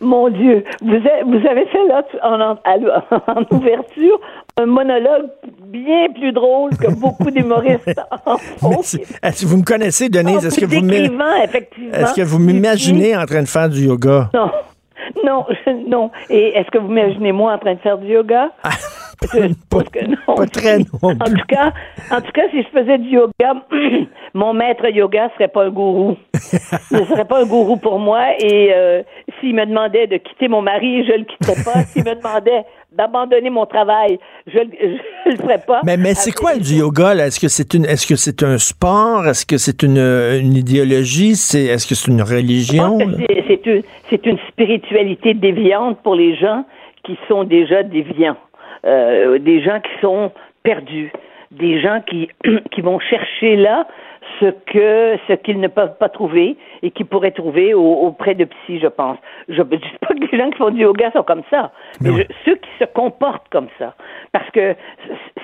Mon 0.00 0.28
Dieu, 0.28 0.62
vous 0.82 0.92
avez, 0.92 1.22
vous 1.24 1.46
avez 1.48 1.66
fait 1.66 1.84
là, 1.88 2.02
en, 2.22 2.40
en, 3.32 3.56
ouverture, 3.56 4.20
un 4.58 4.66
monologue 4.66 5.30
bien 5.64 6.08
plus 6.14 6.32
drôle 6.32 6.70
que 6.76 6.90
beaucoup 6.92 7.30
d'humoristes. 7.30 7.88
Est-ce 9.22 9.42
que 9.42 9.46
vous 9.46 9.56
me 9.56 9.64
connaissez, 9.64 10.08
Denise? 10.08 10.44
Est-ce 10.44 10.60
que 10.60 10.66
vous 10.66 10.86
Est-ce 10.86 12.14
que 12.14 12.22
vous 12.22 12.38
m'imaginez 12.38 13.16
en 13.16 13.24
train 13.24 13.42
de 13.42 13.48
faire 13.48 13.68
du 13.68 13.86
yoga? 13.86 14.30
Non. 14.34 14.50
Non, 15.24 15.46
non. 15.88 16.10
Et 16.30 16.56
est-ce 16.56 16.70
que 16.70 16.78
vous 16.78 16.90
imaginez 16.90 17.32
moi 17.32 17.54
en 17.54 17.58
train 17.58 17.74
de 17.74 17.80
faire 17.80 17.98
du 17.98 18.08
yoga? 18.08 18.50
Ah, 19.22 19.28
pas, 19.70 19.82
très 19.82 20.78
non. 20.78 20.86
En 21.04 21.14
tout 21.14 21.46
cas, 21.48 21.72
en 22.10 22.20
tout 22.20 22.32
cas, 22.32 22.42
si 22.50 22.62
je 22.62 22.68
faisais 22.68 22.98
du 22.98 23.08
yoga, 23.08 23.54
mon 24.34 24.52
maître 24.52 24.86
yoga 24.90 25.30
serait 25.34 25.48
pas 25.48 25.64
un 25.64 25.70
gourou. 25.70 26.16
ne 26.90 27.04
serait 27.04 27.24
pas 27.24 27.42
un 27.42 27.46
gourou 27.46 27.76
pour 27.78 27.98
moi. 27.98 28.38
Et 28.38 28.74
euh, 28.74 29.02
s'il 29.40 29.54
me 29.54 29.64
demandait 29.66 30.06
de 30.06 30.16
quitter 30.16 30.48
mon 30.48 30.62
mari, 30.62 31.04
je 31.06 31.12
le 31.12 31.24
quitterais 31.24 31.62
pas. 31.64 31.82
s'il 31.84 32.04
me 32.04 32.14
demandait 32.14 32.64
d'abandonner 32.92 33.50
mon 33.50 33.66
travail, 33.66 34.18
je, 34.46 34.58
ne 34.58 35.30
le 35.30 35.36
ferais 35.36 35.62
pas. 35.66 35.80
Mais, 35.84 35.96
mais 35.96 36.14
c'est 36.14 36.32
quoi 36.32 36.56
du 36.56 36.76
yoga 36.76 37.14
Est-ce 37.14 37.38
que 37.38 37.48
c'est 37.48 37.74
une, 37.74 37.84
est-ce 37.84 38.06
que 38.06 38.16
c'est 38.16 38.42
un 38.42 38.58
sport? 38.58 39.26
Est-ce 39.26 39.44
que 39.44 39.58
c'est 39.58 39.82
une, 39.82 39.98
une 39.98 40.54
idéologie? 40.54 41.36
C'est, 41.36 41.64
est-ce 41.64 41.86
que 41.86 41.94
c'est 41.94 42.10
une 42.10 42.22
religion? 42.22 42.98
C'est 43.46 43.66
une, 43.66 43.82
c'est 44.08 44.26
une 44.26 44.38
spiritualité 44.48 45.34
déviante 45.34 45.98
pour 46.02 46.14
les 46.14 46.36
gens 46.36 46.64
qui 47.04 47.18
sont 47.28 47.44
déjà 47.44 47.82
déviants. 47.82 48.36
Euh, 48.84 49.38
des 49.38 49.62
gens 49.62 49.80
qui 49.80 50.00
sont 50.00 50.32
perdus, 50.62 51.12
des 51.50 51.80
gens 51.80 52.00
qui, 52.08 52.28
qui 52.70 52.80
vont 52.80 52.98
chercher 52.98 53.56
là 53.56 53.86
ce 54.40 54.46
que 54.66 55.18
ce 55.28 55.32
qu'ils 55.34 55.60
ne 55.60 55.68
peuvent 55.68 55.96
pas 55.98 56.08
trouver 56.08 56.56
et 56.82 56.90
qu'ils 56.90 57.06
pourraient 57.06 57.30
trouver 57.30 57.74
auprès 57.74 58.34
de 58.34 58.44
psy, 58.44 58.78
je 58.80 58.86
pense. 58.86 59.18
Je 59.48 59.62
ne 59.62 59.76
dis 59.76 59.92
pas 60.00 60.14
que 60.14 60.30
les 60.32 60.38
gens 60.38 60.50
qui 60.50 60.58
font 60.58 60.70
du 60.70 60.82
yoga 60.82 61.10
sont 61.12 61.22
comme 61.22 61.42
ça, 61.50 61.72
mais, 62.00 62.26
ceux 62.44 62.56
qui 62.56 62.70
se 62.78 62.84
comportent 62.84 63.48
comme 63.50 63.68
ça. 63.78 63.94
Parce 64.32 64.48
que 64.50 64.74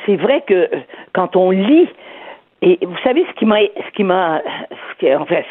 c'est 0.07 0.17
vrai 0.17 0.43
que 0.47 0.69
quand 1.13 1.37
on 1.37 1.51
lit, 1.51 1.89
et 2.63 2.79
vous 2.83 2.99
savez 3.03 3.25
ce 3.29 3.35
qui 3.39 3.45
m'a 3.45 3.61
ce 3.61 3.93
qui 3.95 4.05
m'a 4.05 4.41
fait, 4.99 5.47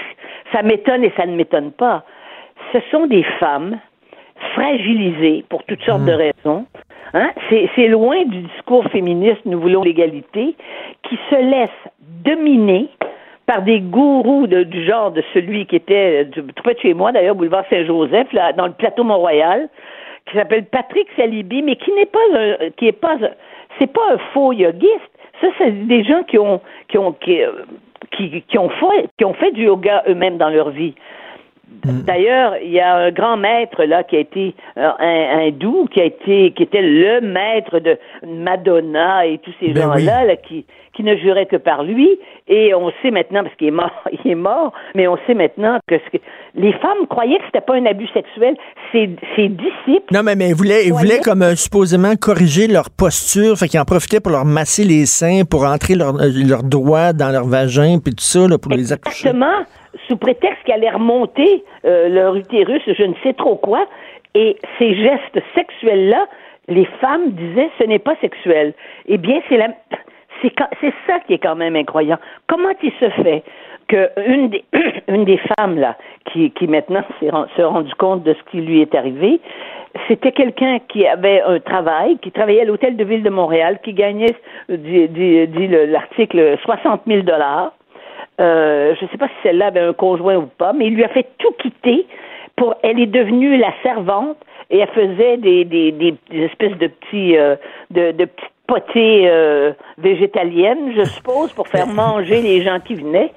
ça 0.51 0.61
m'étonne 0.61 1.03
et 1.03 1.13
ça 1.17 1.25
ne 1.25 1.35
m'étonne 1.35 1.71
pas. 1.71 2.03
Ce 2.73 2.79
sont 2.91 3.07
des 3.07 3.23
femmes 3.39 3.79
fragilisées 4.53 5.45
pour 5.49 5.63
toutes 5.65 5.83
sortes 5.83 6.05
de 6.05 6.13
mmh. 6.13 6.15
raisons, 6.15 6.65
Hein? 7.13 7.31
C'est 7.49 7.87
loin 7.87 8.23
du 8.25 8.41
discours 8.43 8.85
féministe, 8.85 9.41
nous 9.45 9.59
voulons 9.59 9.83
l'égalité, 9.83 10.55
qui 11.03 11.19
se 11.29 11.35
laisse 11.35 11.69
dominer 11.99 12.89
par 13.51 13.63
des 13.63 13.81
gourous 13.81 14.47
du 14.47 14.85
genre 14.85 15.11
de 15.11 15.21
celui 15.33 15.65
qui 15.65 15.75
était 15.75 16.25
tout 16.33 16.63
près 16.63 16.73
de 16.73 16.79
chez 16.79 16.93
moi, 16.93 17.11
d'ailleurs, 17.11 17.35
boulevard 17.35 17.65
Saint-Joseph, 17.69 18.31
là, 18.31 18.53
dans 18.53 18.65
le 18.65 18.71
plateau 18.71 19.03
Mont-Royal, 19.03 19.67
qui 20.25 20.37
s'appelle 20.37 20.63
Patrick 20.63 21.05
Salibi, 21.17 21.61
mais 21.61 21.75
qui 21.75 21.91
n'est 21.91 22.05
pas 22.05 22.19
un, 22.33 22.69
qui 22.77 22.87
est 22.87 22.93
pas, 22.93 23.17
c'est 23.77 23.91
pas 23.91 24.13
un 24.13 24.17
faux 24.33 24.53
yogiste. 24.53 25.11
Ça, 25.41 25.47
c'est 25.57 25.85
des 25.85 26.05
gens 26.05 26.23
qui 26.23 26.37
ont, 26.37 26.61
qui 26.87 26.97
ont, 26.97 27.11
qui, 27.11 27.43
euh, 27.43 27.51
qui, 28.15 28.41
qui, 28.47 28.57
ont 28.57 28.69
fait, 28.69 29.09
qui 29.17 29.25
ont 29.25 29.33
fait 29.33 29.51
du 29.51 29.65
yoga 29.65 30.03
eux-mêmes 30.07 30.37
dans 30.37 30.49
leur 30.49 30.69
vie. 30.69 30.93
Mm. 31.83 32.03
D'ailleurs, 32.03 32.55
il 32.63 32.71
y 32.71 32.79
a 32.79 32.95
un 32.95 33.11
grand 33.11 33.35
maître 33.35 33.83
là 33.83 34.03
qui 34.03 34.15
a 34.15 34.19
été 34.19 34.55
euh, 34.77 34.91
un 34.97 35.39
hindou, 35.39 35.87
qui 35.91 35.99
a 35.99 36.05
été, 36.05 36.51
qui 36.51 36.63
était 36.63 36.81
le 36.81 37.19
maître 37.19 37.79
de 37.79 37.97
Madonna 38.25 39.25
et 39.25 39.39
tous 39.39 39.53
ces 39.59 39.73
ben 39.73 39.81
gens-là 39.81 40.25
là, 40.25 40.35
qui, 40.37 40.65
qui 41.01 41.07
ne 41.07 41.15
jurait 41.17 41.45
que 41.45 41.55
par 41.55 41.83
lui. 41.83 42.19
Et 42.47 42.73
on 42.73 42.91
sait 43.01 43.11
maintenant, 43.11 43.43
parce 43.43 43.55
qu'il 43.55 43.67
est 43.67 43.71
mort, 43.71 43.91
il 44.25 44.31
est 44.31 44.35
mort, 44.35 44.73
mais 44.95 45.07
on 45.07 45.17
sait 45.27 45.33
maintenant 45.33 45.79
que, 45.87 45.95
ce 45.97 46.17
que 46.17 46.23
les 46.55 46.73
femmes 46.73 47.07
croyaient 47.09 47.37
que 47.37 47.45
c'était 47.45 47.61
pas 47.61 47.75
un 47.75 47.85
abus 47.85 48.07
sexuel. 48.13 48.55
Ses, 48.91 49.09
ses 49.35 49.47
disciples. 49.47 50.13
Non, 50.13 50.21
mais, 50.23 50.35
mais 50.35 50.49
ils 50.49 50.55
voulaient, 50.55 50.85
ils 50.85 50.93
voulaient 50.93 51.19
comme 51.19 51.41
euh, 51.41 51.55
supposément 51.55 52.15
corriger 52.15 52.67
leur 52.67 52.89
posture, 52.89 53.57
fait 53.57 53.67
qu'ils 53.67 53.79
en 53.79 53.85
profitaient 53.85 54.19
pour 54.19 54.31
leur 54.31 54.45
masser 54.45 54.83
les 54.83 55.05
seins, 55.05 55.43
pour 55.49 55.63
entrer 55.63 55.95
leurs 55.95 56.13
leur 56.13 56.63
doigts 56.63 57.13
dans 57.13 57.31
leur 57.31 57.45
vagin, 57.45 57.99
puis 58.03 58.13
tout 58.13 58.23
ça, 58.23 58.47
là, 58.47 58.57
pour 58.57 58.71
les 58.71 58.91
accoucher. 58.91 59.29
Exactement, 59.29 59.65
sous 60.07 60.17
prétexte 60.17 60.63
qu'ils 60.65 60.73
allaient 60.73 60.91
remonter 60.91 61.63
euh, 61.85 62.09
leur 62.09 62.35
utérus, 62.35 62.81
je 62.85 63.03
ne 63.03 63.13
sais 63.23 63.33
trop 63.33 63.55
quoi. 63.55 63.85
Et 64.35 64.57
ces 64.77 64.95
gestes 64.95 65.45
sexuels-là, 65.55 66.25
les 66.67 66.85
femmes 66.99 67.31
disaient 67.31 67.69
ce 67.79 67.85
n'est 67.85 67.99
pas 67.99 68.15
sexuel. 68.21 68.73
Eh 69.07 69.17
bien, 69.17 69.41
c'est 69.49 69.57
la 69.57 69.69
c'est 70.41 70.93
ça 71.07 71.19
qui 71.27 71.33
est 71.33 71.39
quand 71.39 71.55
même 71.55 71.75
incroyant. 71.75 72.17
Comment 72.47 72.69
il 72.81 72.91
se 72.99 73.09
fait 73.21 73.43
qu'une 73.87 74.49
des, 74.49 74.63
une 75.07 75.25
des 75.25 75.39
femmes 75.57 75.77
là, 75.77 75.97
qui, 76.31 76.51
maintenant 76.67 77.03
s'est 77.19 77.63
rendu 77.63 77.93
compte 77.95 78.23
de 78.23 78.33
ce 78.33 78.51
qui 78.51 78.61
lui 78.61 78.81
est 78.81 78.95
arrivé, 78.95 79.39
c'était 80.07 80.31
quelqu'un 80.31 80.79
qui 80.87 81.05
avait 81.05 81.41
un 81.41 81.59
travail, 81.59 82.17
qui 82.19 82.31
travaillait 82.31 82.61
à 82.61 82.65
l'hôtel 82.65 82.95
de 82.95 83.03
ville 83.03 83.23
de 83.23 83.29
Montréal, 83.29 83.79
qui 83.83 83.93
gagnait, 83.93 84.35
dit, 84.69 85.67
l'article, 85.67 86.57
60 86.63 87.01
000 87.07 87.21
dollars. 87.23 87.73
Euh, 88.39 88.95
je 88.97 89.05
ne 89.05 89.09
sais 89.09 89.17
pas 89.17 89.27
si 89.27 89.33
celle-là 89.43 89.67
avait 89.67 89.81
un 89.81 89.93
conjoint 89.93 90.37
ou 90.37 90.45
pas, 90.45 90.73
mais 90.73 90.87
il 90.87 90.95
lui 90.95 91.03
a 91.03 91.09
fait 91.09 91.27
tout 91.37 91.51
quitter. 91.59 92.07
Pour, 92.55 92.75
elle 92.83 92.99
est 92.99 93.07
devenue 93.07 93.57
la 93.57 93.73
servante 93.83 94.37
et 94.69 94.79
elle 94.79 94.87
faisait 94.89 95.37
des, 95.37 95.65
des, 95.65 96.15
espèces 96.31 96.77
de 96.77 96.87
petits, 96.87 97.37
euh, 97.37 97.55
de, 97.91 98.11
de 98.11 98.25
petits 98.25 98.47
potée 98.71 99.27
euh, 99.29 99.73
végétalienne, 99.97 100.93
je 100.95 101.03
suppose, 101.03 101.51
pour 101.51 101.67
faire 101.67 101.87
manger 102.03 102.41
les 102.41 102.63
gens 102.63 102.79
qui 102.79 102.95
venaient. 102.95 103.33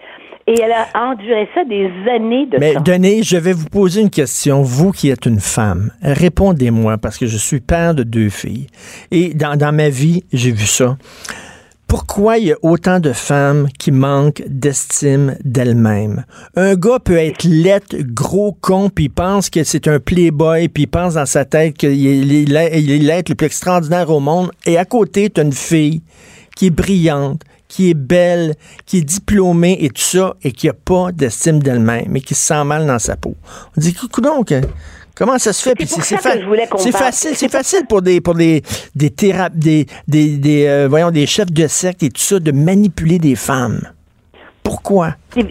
Et 0.46 0.60
elle 0.60 0.72
a 0.72 1.10
enduré 1.10 1.48
ça 1.54 1.64
des 1.64 1.90
années 2.08 2.46
de 2.46 2.58
Mais 2.58 2.74
Denis, 2.84 3.22
je 3.22 3.38
vais 3.38 3.54
vous 3.54 3.68
poser 3.68 4.02
une 4.02 4.10
question. 4.10 4.62
Vous 4.62 4.92
qui 4.92 5.08
êtes 5.08 5.24
une 5.24 5.40
femme, 5.40 5.90
répondez-moi 6.02 6.98
parce 6.98 7.16
que 7.16 7.26
je 7.26 7.38
suis 7.38 7.60
père 7.60 7.94
de 7.94 8.02
deux 8.02 8.28
filles. 8.28 8.66
Et 9.10 9.32
dans, 9.32 9.56
dans 9.56 9.74
ma 9.74 9.88
vie, 9.88 10.22
j'ai 10.34 10.52
vu 10.52 10.66
ça 10.66 10.98
pourquoi 11.94 12.38
il 12.38 12.48
y 12.48 12.52
a 12.52 12.56
autant 12.62 12.98
de 12.98 13.12
femmes 13.12 13.68
qui 13.78 13.92
manquent 13.92 14.42
d'estime 14.48 15.36
d'elles-mêmes? 15.44 16.24
Un 16.56 16.74
gars 16.74 16.98
peut 16.98 17.16
être 17.16 17.44
lettre, 17.44 17.94
gros 18.00 18.52
con, 18.60 18.90
puis 18.92 19.08
pense 19.08 19.48
que 19.48 19.62
c'est 19.62 19.86
un 19.86 20.00
playboy, 20.00 20.66
puis 20.66 20.82
il 20.82 20.86
pense 20.88 21.14
dans 21.14 21.24
sa 21.24 21.44
tête 21.44 21.76
qu'il 21.76 22.32
est 22.32 22.48
l'être 22.48 23.28
le 23.28 23.34
plus 23.36 23.46
extraordinaire 23.46 24.10
au 24.10 24.18
monde, 24.18 24.50
et 24.66 24.76
à 24.76 24.84
côté, 24.84 25.30
tu 25.30 25.40
une 25.40 25.52
fille 25.52 26.02
qui 26.56 26.66
est 26.66 26.70
brillante, 26.70 27.42
qui 27.68 27.90
est 27.90 27.94
belle, 27.94 28.56
qui 28.86 28.98
est 28.98 29.04
diplômée 29.04 29.78
et 29.80 29.90
tout 29.90 30.02
ça, 30.02 30.34
et 30.42 30.50
qui 30.50 30.68
a 30.68 30.74
pas 30.74 31.12
d'estime 31.12 31.62
d'elle-même, 31.62 32.06
mais 32.08 32.22
qui 32.22 32.34
se 32.34 32.44
sent 32.44 32.64
mal 32.64 32.88
dans 32.88 32.98
sa 32.98 33.14
peau. 33.14 33.36
On 33.76 33.80
dit, 33.80 33.96
donc, 34.20 34.52
Comment 35.16 35.38
ça 35.38 35.52
se 35.52 35.68
fait? 35.68 35.74
C'est 35.84 36.92
facile, 36.92 37.34
c'est 37.36 37.50
facile 37.50 37.86
pour 37.88 38.02
des 38.02 38.20
pour 38.20 38.34
des 38.34 38.62
des 38.96 39.10
des 39.10 39.86
des, 40.08 40.38
des 40.38 40.66
euh, 40.66 40.88
voyons 40.88 41.10
des 41.10 41.26
chefs 41.26 41.52
de 41.52 41.66
secte 41.68 42.02
et 42.02 42.08
tout 42.08 42.20
ça 42.20 42.40
de 42.40 42.50
manipuler 42.50 43.18
des 43.18 43.36
femmes. 43.36 43.80
Pourquoi? 44.64 45.10
Et 45.36 45.44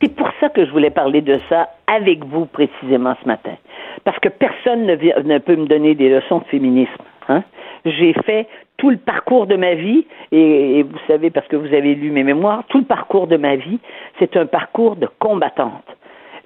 c'est 0.00 0.14
pour 0.14 0.28
ça 0.40 0.48
que 0.48 0.64
je 0.64 0.70
voulais 0.70 0.90
parler 0.90 1.20
de 1.20 1.38
ça 1.48 1.68
avec 1.86 2.24
vous 2.24 2.46
précisément 2.46 3.14
ce 3.20 3.26
matin. 3.26 3.56
Parce 4.04 4.18
que 4.20 4.28
personne 4.28 4.86
ne, 4.86 4.94
ne 4.94 5.38
peut 5.38 5.56
me 5.56 5.66
donner 5.66 5.94
des 5.94 6.08
leçons 6.08 6.38
de 6.38 6.44
féminisme. 6.44 6.92
Hein? 7.28 7.42
J'ai 7.84 8.14
fait 8.24 8.46
tout 8.76 8.90
le 8.90 8.96
parcours 8.96 9.46
de 9.46 9.56
ma 9.56 9.74
vie, 9.74 10.06
et, 10.32 10.78
et, 10.78 10.82
vous 10.82 10.98
savez, 11.06 11.30
parce 11.30 11.46
que 11.48 11.56
vous 11.56 11.66
avez 11.66 11.94
lu 11.94 12.10
mes 12.10 12.22
mémoires, 12.22 12.64
tout 12.68 12.78
le 12.78 12.84
parcours 12.84 13.26
de 13.26 13.36
ma 13.36 13.56
vie, 13.56 13.78
c'est 14.18 14.36
un 14.36 14.46
parcours 14.46 14.96
de 14.96 15.08
combattante. 15.18 15.84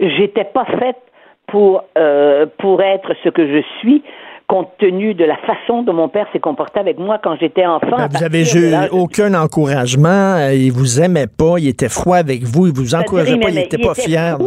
J'étais 0.01 0.45
pas 0.45 0.65
faite 0.65 0.97
pour, 1.49 1.85
euh, 1.97 2.47
pour 2.59 2.83
être 2.83 3.13
ce 3.25 3.29
que 3.29 3.47
je 3.47 3.63
suis 3.81 4.03
compte 4.49 4.71
tenu 4.79 5.13
de 5.13 5.27
la 5.27 5.37
façon 5.37 5.83
dont 5.83 5.93
mon 5.93 6.09
père 6.09 6.27
s'est 6.33 6.41
comporté 6.41 6.81
avec 6.81 6.99
moi 6.99 7.19
quand 7.23 7.37
j'étais 7.39 7.67
enfant. 7.67 7.97
Ben, 7.97 8.09
vous 8.11 8.25
avez 8.25 8.43
eu 8.43 8.75
aucun 8.93 9.35
encouragement, 9.35 10.37
euh, 10.39 10.55
il 10.55 10.73
vous 10.73 11.03
aimait 11.03 11.27
pas, 11.27 11.57
il 11.59 11.69
était 11.69 11.91
froid 11.91 12.17
avec 12.17 12.45
vous, 12.45 12.67
il 12.67 12.73
vous 12.73 12.95
encourageait 12.95 13.37
pas, 13.37 13.51
il 13.51 13.57
n'était 13.57 13.77
pas 13.77 13.95
fier. 13.95 14.39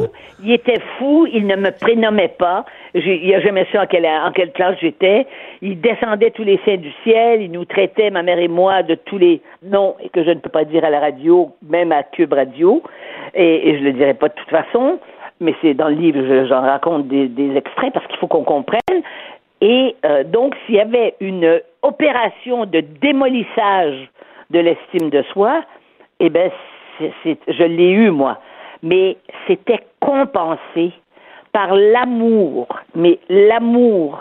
il 0.44 0.54
était 0.54 0.80
fou, 0.98 1.28
il 1.32 1.46
ne 1.46 1.56
me 1.56 1.70
prénommait 1.70 2.34
pas, 2.40 2.66
il 2.96 3.30
n'a 3.30 3.42
jamais 3.42 3.68
su 3.70 3.78
en 3.78 3.86
quelle, 3.86 4.08
en 4.08 4.32
quelle 4.32 4.52
classe 4.54 4.76
j'étais, 4.82 5.28
il 5.62 5.80
descendait 5.80 6.32
tous 6.32 6.44
les 6.44 6.60
saints 6.66 6.78
du 6.78 6.92
ciel, 7.04 7.44
il 7.44 7.52
nous 7.52 7.66
traitait, 7.66 8.10
ma 8.10 8.24
mère 8.24 8.40
et 8.40 8.48
moi, 8.48 8.82
de 8.82 8.96
tous 8.96 9.20
les 9.20 9.40
noms 9.62 9.96
que 10.14 10.24
je 10.24 10.32
ne 10.32 10.40
peux 10.40 10.50
pas 10.50 10.66
dire 10.66 10.84
à 10.84 10.90
la 10.90 11.00
radio, 11.00 11.52
même 11.70 11.92
à 11.92 12.02
Cube 12.02 12.34
Radio, 12.34 12.82
et, 13.36 13.70
et 13.70 13.78
je 13.78 13.84
le 13.84 13.94
dirai 13.94 14.16
pas 14.16 14.30
de 14.30 14.34
toute 14.34 14.50
façon 14.50 14.98
mais 15.42 15.56
c'est 15.62 15.74
dans 15.74 15.90
le 15.90 15.96
livre, 15.96 16.46
j'en 16.46 16.62
raconte 16.62 17.08
des, 17.08 17.56
extraits 17.56 17.94
parce 17.94 18.06
qu'il 18.08 18.18
faut 18.18 18.28
qu'on 18.28 18.44
comprenne. 18.44 19.02
Et 19.60 19.96
euh, 20.06 20.24
donc, 20.24 20.56
s'il 20.66 20.76
y 20.76 20.80
avait 20.80 21.16
une 21.20 21.60
opération 21.82 22.66
de 22.66 22.80
démolissage 22.80 24.10
de 24.52 24.60
l'estime 24.60 25.10
de 25.10 25.24
soi, 25.34 25.64
eh 26.20 26.30
bien, 26.30 26.50
je 27.00 27.64
l'ai 27.64 27.92
eu, 27.92 28.12
moi. 28.12 28.38
Mais 28.84 29.18
c'était 29.48 29.82
compensé 30.00 30.94
par 31.52 31.76
l'amour, 31.76 32.68
mais 32.96 33.20
l'amour 33.30 34.20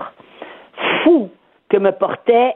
fou 1.03 1.31
que 1.69 1.77
me 1.77 1.93
portaient 1.93 2.55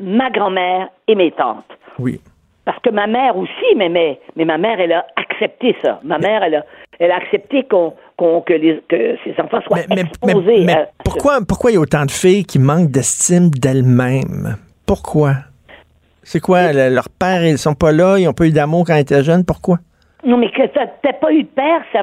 ma 0.00 0.30
grand-mère 0.30 0.88
et 1.06 1.14
mes 1.14 1.30
tantes. 1.32 1.64
Oui. 1.98 2.20
Parce 2.64 2.78
que 2.80 2.90
ma 2.90 3.06
mère 3.06 3.36
aussi 3.36 3.74
m'aimait, 3.76 4.20
mais 4.34 4.44
ma 4.44 4.58
mère, 4.58 4.80
elle 4.80 4.92
a 4.92 5.06
accepté 5.16 5.76
ça. 5.82 6.00
Ma 6.02 6.18
mère, 6.18 6.42
elle 6.42 6.56
a, 6.56 6.64
elle 6.98 7.12
a 7.12 7.16
accepté 7.16 7.62
qu'on 7.62 7.94
que, 8.16 8.52
les, 8.52 8.82
que 8.88 9.16
ses 9.24 9.34
enfants 9.40 9.60
soient 9.66 9.80
exposés. 9.80 10.64
Mais, 10.64 10.86
pourquoi, 11.04 11.38
pourquoi 11.46 11.70
il 11.70 11.74
y 11.74 11.76
a 11.76 11.80
autant 11.80 12.04
de 12.04 12.10
filles 12.10 12.44
qui 12.44 12.58
manquent 12.58 12.90
d'estime 12.90 13.50
d'elles-mêmes? 13.50 14.56
Pourquoi? 14.86 15.32
C'est 16.22 16.40
quoi? 16.40 16.72
leurs 16.72 17.08
pères, 17.08 17.44
ils 17.44 17.58
sont 17.58 17.74
pas 17.74 17.92
là, 17.92 18.18
ils 18.18 18.24
n'ont 18.24 18.32
pas 18.32 18.46
eu 18.46 18.52
d'amour 18.52 18.84
quand 18.86 18.96
ils 18.96 19.00
étaient 19.00 19.22
jeunes. 19.22 19.44
Pourquoi? 19.44 19.78
Non, 20.24 20.38
mais 20.38 20.50
que 20.50 20.62
tu 20.62 20.78
n'as 20.78 21.12
pas 21.12 21.32
eu 21.32 21.44
de 21.44 21.48
père, 21.48 21.82
ça, 21.92 22.02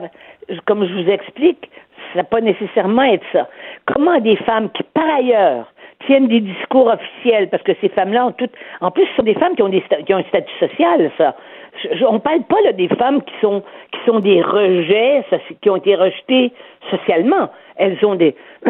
comme 0.66 0.86
je 0.88 0.94
vous 0.94 1.10
explique, 1.10 1.70
ça 2.14 2.20
n'a 2.20 2.24
pas 2.24 2.40
nécessairement 2.40 3.04
être 3.04 3.26
ça. 3.34 3.50
Comment 3.86 4.20
des 4.20 4.38
femmes 4.38 4.70
qui, 4.72 4.84
par 4.94 5.10
ailleurs, 5.18 5.74
tiennent 6.06 6.28
des 6.28 6.42
discours 6.42 6.88
officiels, 6.88 7.50
parce 7.50 7.64
que 7.64 7.74
ces 7.82 7.90
femmes-là 7.90 8.28
ont 8.28 8.32
toutes... 8.32 8.54
En 8.82 8.92
plus, 8.92 9.06
ce 9.08 9.16
sont 9.16 9.24
des 9.24 9.34
femmes 9.36 9.56
qui 9.56 9.64
ont, 9.64 9.70
des, 9.70 9.84
qui 10.06 10.14
ont 10.14 10.18
un 10.18 10.24
statut 10.24 10.54
social, 10.60 11.12
ça 11.18 11.36
on 12.08 12.20
parle 12.20 12.44
pas 12.44 12.62
là, 12.64 12.74
des 12.74 12.88
femmes 12.88 13.22
qui 13.24 13.34
sont 13.42 13.64
qui 13.92 14.00
sont 14.06 14.20
des 14.20 14.42
rejets, 14.42 15.24
qui 15.62 15.70
ont 15.70 15.76
été 15.76 15.96
rejetées 15.96 16.52
socialement. 16.90 17.50
Elles 17.76 17.98
ont 18.06 18.16
des, 18.16 18.36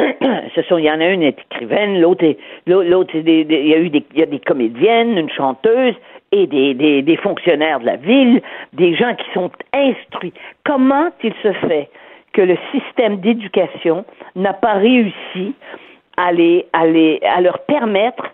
ce 0.56 0.62
sont, 0.63 0.78
il 0.78 0.86
y 0.86 0.92
en 0.92 1.02
a 1.02 1.08
une 1.08 1.24
écrivaine, 1.24 2.00
l'autre 2.00 2.24
est, 2.24 2.38
l'autre 2.68 3.13
il 3.16 3.28
y 3.52 3.74
a 3.74 3.78
eu 3.78 3.89
des, 3.89 4.04
il 4.13 4.20
y 4.20 4.24
a 4.24 4.28
des 4.28 4.39
comédiennes, 4.39 5.18
une 5.18 5.30
chanteuse 5.30 5.96
et 6.32 6.48
des, 6.48 6.74
des, 6.74 7.02
des 7.02 7.18
fonctionnaires 7.18 7.80
de 7.80 7.86
la 7.86 7.98
ville, 7.98 8.42
des 8.74 8.96
gens 8.96 9.13
qui 9.16 9.26
sont 9.34 9.52
instruits. 9.74 10.34
Comment 10.66 11.10
il 11.24 11.34
se 11.44 11.52
fait 11.68 11.89
que 12.34 12.42
le 12.42 12.58
système 12.72 13.18
d'éducation 13.18 14.06
n'a 14.36 14.54
pas 14.54 14.74
réussi 14.74 15.54
à 16.18 16.32
les, 16.32 16.66
à 16.74 16.88
les, 16.88 17.20
à 17.24 17.42
leur 17.42 17.60
permettre 17.60 18.34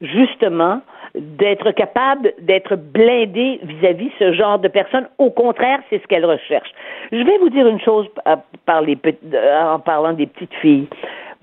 justement 0.00 0.80
d'être 1.16 1.70
capable 1.72 2.32
d'être 2.40 2.76
blindé 2.76 3.60
vis-à-vis 3.62 4.10
ce 4.18 4.32
genre 4.32 4.58
de 4.58 4.68
personnes. 4.68 5.08
Au 5.18 5.30
contraire, 5.30 5.80
c'est 5.88 6.00
ce 6.02 6.06
qu'elles 6.06 6.26
recherchent. 6.26 6.72
Je 7.12 7.22
vais 7.22 7.38
vous 7.38 7.50
dire 7.50 7.66
une 7.66 7.80
chose 7.80 8.06
en 8.26 9.78
parlant 9.78 10.12
des 10.12 10.26
petites 10.26 10.54
filles. 10.60 10.88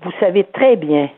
Vous 0.02 0.12
savez 0.20 0.44
très 0.44 0.76
bien, 0.76 1.08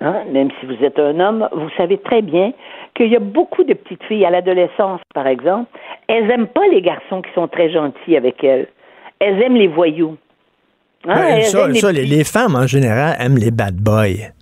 hein, 0.00 0.22
même 0.30 0.48
si 0.58 0.66
vous 0.66 0.84
êtes 0.84 0.98
un 0.98 1.18
homme, 1.20 1.48
vous 1.52 1.70
savez 1.76 1.98
très 1.98 2.22
bien 2.22 2.52
qu'il 2.94 3.08
y 3.08 3.16
a 3.16 3.20
beaucoup 3.20 3.64
de 3.64 3.74
petites 3.74 4.02
filles 4.04 4.24
à 4.24 4.30
l'adolescence, 4.30 5.00
par 5.14 5.26
exemple, 5.26 5.70
elles 6.08 6.26
n'aiment 6.26 6.46
pas 6.46 6.66
les 6.70 6.82
garçons 6.82 7.22
qui 7.22 7.30
sont 7.34 7.48
très 7.48 7.70
gentils 7.70 8.16
avec 8.16 8.42
elles. 8.44 8.68
Elles 9.18 9.40
aiment 9.42 9.56
les 9.56 9.68
voyous. 9.68 10.16
Hein, 11.06 11.14
ben, 11.14 11.42
ça, 11.42 11.92
les, 11.92 12.04
les 12.04 12.24
femmes 12.24 12.54
en 12.54 12.66
général 12.66 13.16
aiment 13.18 13.38
les 13.38 13.50
bad 13.50 13.74
boys. 13.76 14.32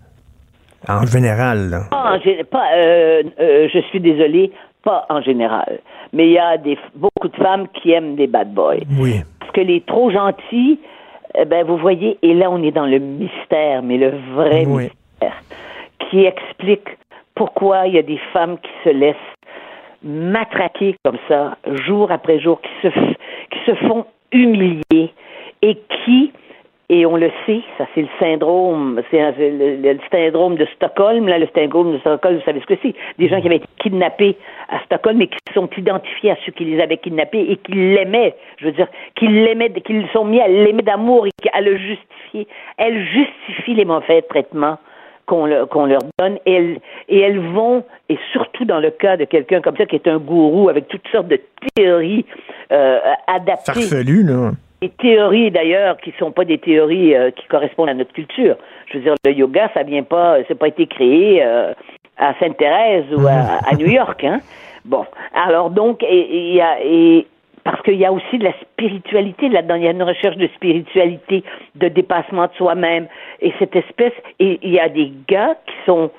En 0.88 1.04
général, 1.06 1.70
là. 1.70 1.80
Pas 1.90 2.14
en 2.14 2.16
gé- 2.18 2.44
pas, 2.44 2.68
euh, 2.74 3.22
euh, 3.38 3.68
je 3.72 3.78
suis 3.90 4.00
désolée, 4.00 4.50
pas 4.82 5.06
en 5.10 5.20
général. 5.20 5.80
Mais 6.12 6.26
il 6.26 6.32
y 6.32 6.38
a 6.38 6.56
des, 6.56 6.78
beaucoup 6.94 7.28
de 7.28 7.36
femmes 7.36 7.66
qui 7.74 7.92
aiment 7.92 8.16
des 8.16 8.26
bad 8.26 8.52
boys. 8.54 8.76
Oui. 8.98 9.20
Parce 9.38 9.52
que 9.52 9.60
les 9.60 9.80
trop 9.82 10.10
gentils, 10.10 10.78
eh 11.38 11.44
ben, 11.44 11.64
vous 11.64 11.76
voyez, 11.76 12.18
et 12.22 12.34
là, 12.34 12.50
on 12.50 12.62
est 12.62 12.70
dans 12.72 12.86
le 12.86 12.98
mystère, 12.98 13.82
mais 13.82 13.98
le 13.98 14.12
vrai 14.34 14.64
Oui. 14.66 14.84
mystère, 14.84 15.36
qui 16.08 16.24
explique 16.24 16.88
pourquoi 17.34 17.86
il 17.86 17.94
y 17.94 17.98
a 17.98 18.02
des 18.02 18.18
femmes 18.32 18.56
qui 18.58 18.70
se 18.84 18.90
laissent 18.94 19.16
matraquer 20.02 20.96
comme 21.04 21.18
ça, 21.28 21.56
jour 21.86 22.10
après 22.10 22.40
jour, 22.40 22.60
qui 22.62 22.70
se, 22.82 22.88
qui 22.88 23.58
se 23.66 23.74
font 23.86 24.06
humilier 24.32 25.12
et 25.62 25.76
qui, 26.04 26.32
et 26.92 27.06
on 27.06 27.16
le 27.16 27.30
sait, 27.46 27.60
ça 27.78 27.86
c'est 27.94 28.02
le 28.02 28.08
syndrome, 28.18 29.00
c'est 29.12 29.20
le, 29.38 29.98
syndrome 30.10 30.56
de 30.56 30.66
Stockholm, 30.74 31.28
là, 31.28 31.38
le 31.38 31.46
syndrome 31.54 31.92
de 31.92 31.98
Stockholm, 32.00 32.38
vous 32.38 32.44
savez 32.44 32.60
ce 32.60 32.66
que 32.66 32.74
c'est? 32.82 32.94
Des 33.16 33.28
gens 33.28 33.40
qui 33.40 33.46
avaient 33.46 33.56
été 33.56 33.68
kidnappés 33.78 34.36
à 34.68 34.80
Stockholm 34.86 35.22
et 35.22 35.28
qui 35.28 35.38
sont 35.54 35.70
identifiés 35.78 36.32
à 36.32 36.36
ceux 36.44 36.50
qui 36.50 36.64
les 36.64 36.82
avaient 36.82 36.96
kidnappés 36.96 37.46
et 37.48 37.56
qui 37.58 37.72
l'aimaient, 37.74 38.34
je 38.58 38.66
veux 38.66 38.72
dire, 38.72 38.88
qui 39.14 39.28
l'aimaient, 39.28 39.70
qu'ils 39.70 40.08
sont 40.12 40.24
mis 40.24 40.40
à 40.40 40.48
l'aimer 40.48 40.82
d'amour 40.82 41.28
et 41.28 41.30
à 41.52 41.60
le 41.60 41.76
justifier. 41.76 42.48
Elle 42.76 43.06
justifie 43.06 43.74
les 43.74 43.84
mauvais 43.84 44.22
traitements 44.22 44.78
qu'on 45.26 45.46
leur, 45.46 45.68
qu'on 45.68 45.86
leur 45.86 46.00
donne 46.18 46.38
et 46.44 46.54
elles, 46.54 46.80
et 47.08 47.20
elles 47.20 47.38
vont, 47.38 47.84
et 48.08 48.18
surtout 48.32 48.64
dans 48.64 48.80
le 48.80 48.90
cas 48.90 49.16
de 49.16 49.26
quelqu'un 49.26 49.60
comme 49.60 49.76
ça 49.76 49.86
qui 49.86 49.94
est 49.94 50.08
un 50.08 50.18
gourou 50.18 50.68
avec 50.68 50.88
toutes 50.88 51.06
sortes 51.12 51.28
de 51.28 51.40
théories 51.76 52.26
euh, 52.72 52.98
adaptées, 53.28 53.74
Farfelu, 53.74 54.24
là. 54.24 54.50
Des 54.82 54.88
théories 54.90 55.50
d'ailleurs 55.50 55.96
qui 55.98 56.12
sont 56.18 56.30
pas 56.32 56.44
des 56.44 56.58
théories 56.58 57.14
euh, 57.14 57.30
qui 57.30 57.46
correspondent 57.48 57.88
à 57.90 57.94
notre 57.94 58.12
culture. 58.12 58.56
Je 58.86 58.98
veux 58.98 59.04
dire, 59.04 59.14
le 59.24 59.32
yoga, 59.32 59.70
ça 59.74 59.82
vient 59.82 60.02
pas, 60.02 60.38
c'est 60.48 60.58
pas 60.58 60.68
été 60.68 60.86
créé 60.86 61.42
euh, 61.44 61.72
à 62.16 62.34
Sainte-Thérèse 62.40 63.04
ou 63.16 63.26
à, 63.26 63.58
à 63.70 63.74
New 63.76 63.88
York, 63.88 64.22
hein. 64.24 64.40
Bon, 64.86 65.04
alors 65.34 65.68
donc, 65.70 66.02
il 66.10 66.54
y 66.54 66.60
a- 66.60 66.78
et 66.82 67.26
parce 67.62 67.82
qu'il 67.82 67.96
y 67.96 68.06
a 68.06 68.12
aussi 68.12 68.38
de 68.38 68.44
la 68.44 68.54
spiritualité 68.62 69.50
là-dedans. 69.50 69.74
Il 69.74 69.82
y 69.84 69.86
a 69.86 69.90
une 69.90 70.02
recherche 70.02 70.36
de 70.36 70.46
spiritualité, 70.56 71.44
de 71.74 71.88
dépassement 71.88 72.46
de 72.46 72.52
soi-même, 72.56 73.06
et 73.42 73.52
cette 73.58 73.76
espèce. 73.76 74.14
Et 74.38 74.58
il 74.62 74.70
y 74.70 74.80
a 74.80 74.88
des 74.88 75.12
gars 75.28 75.56
qui 75.66 75.74
sont, 75.84 76.10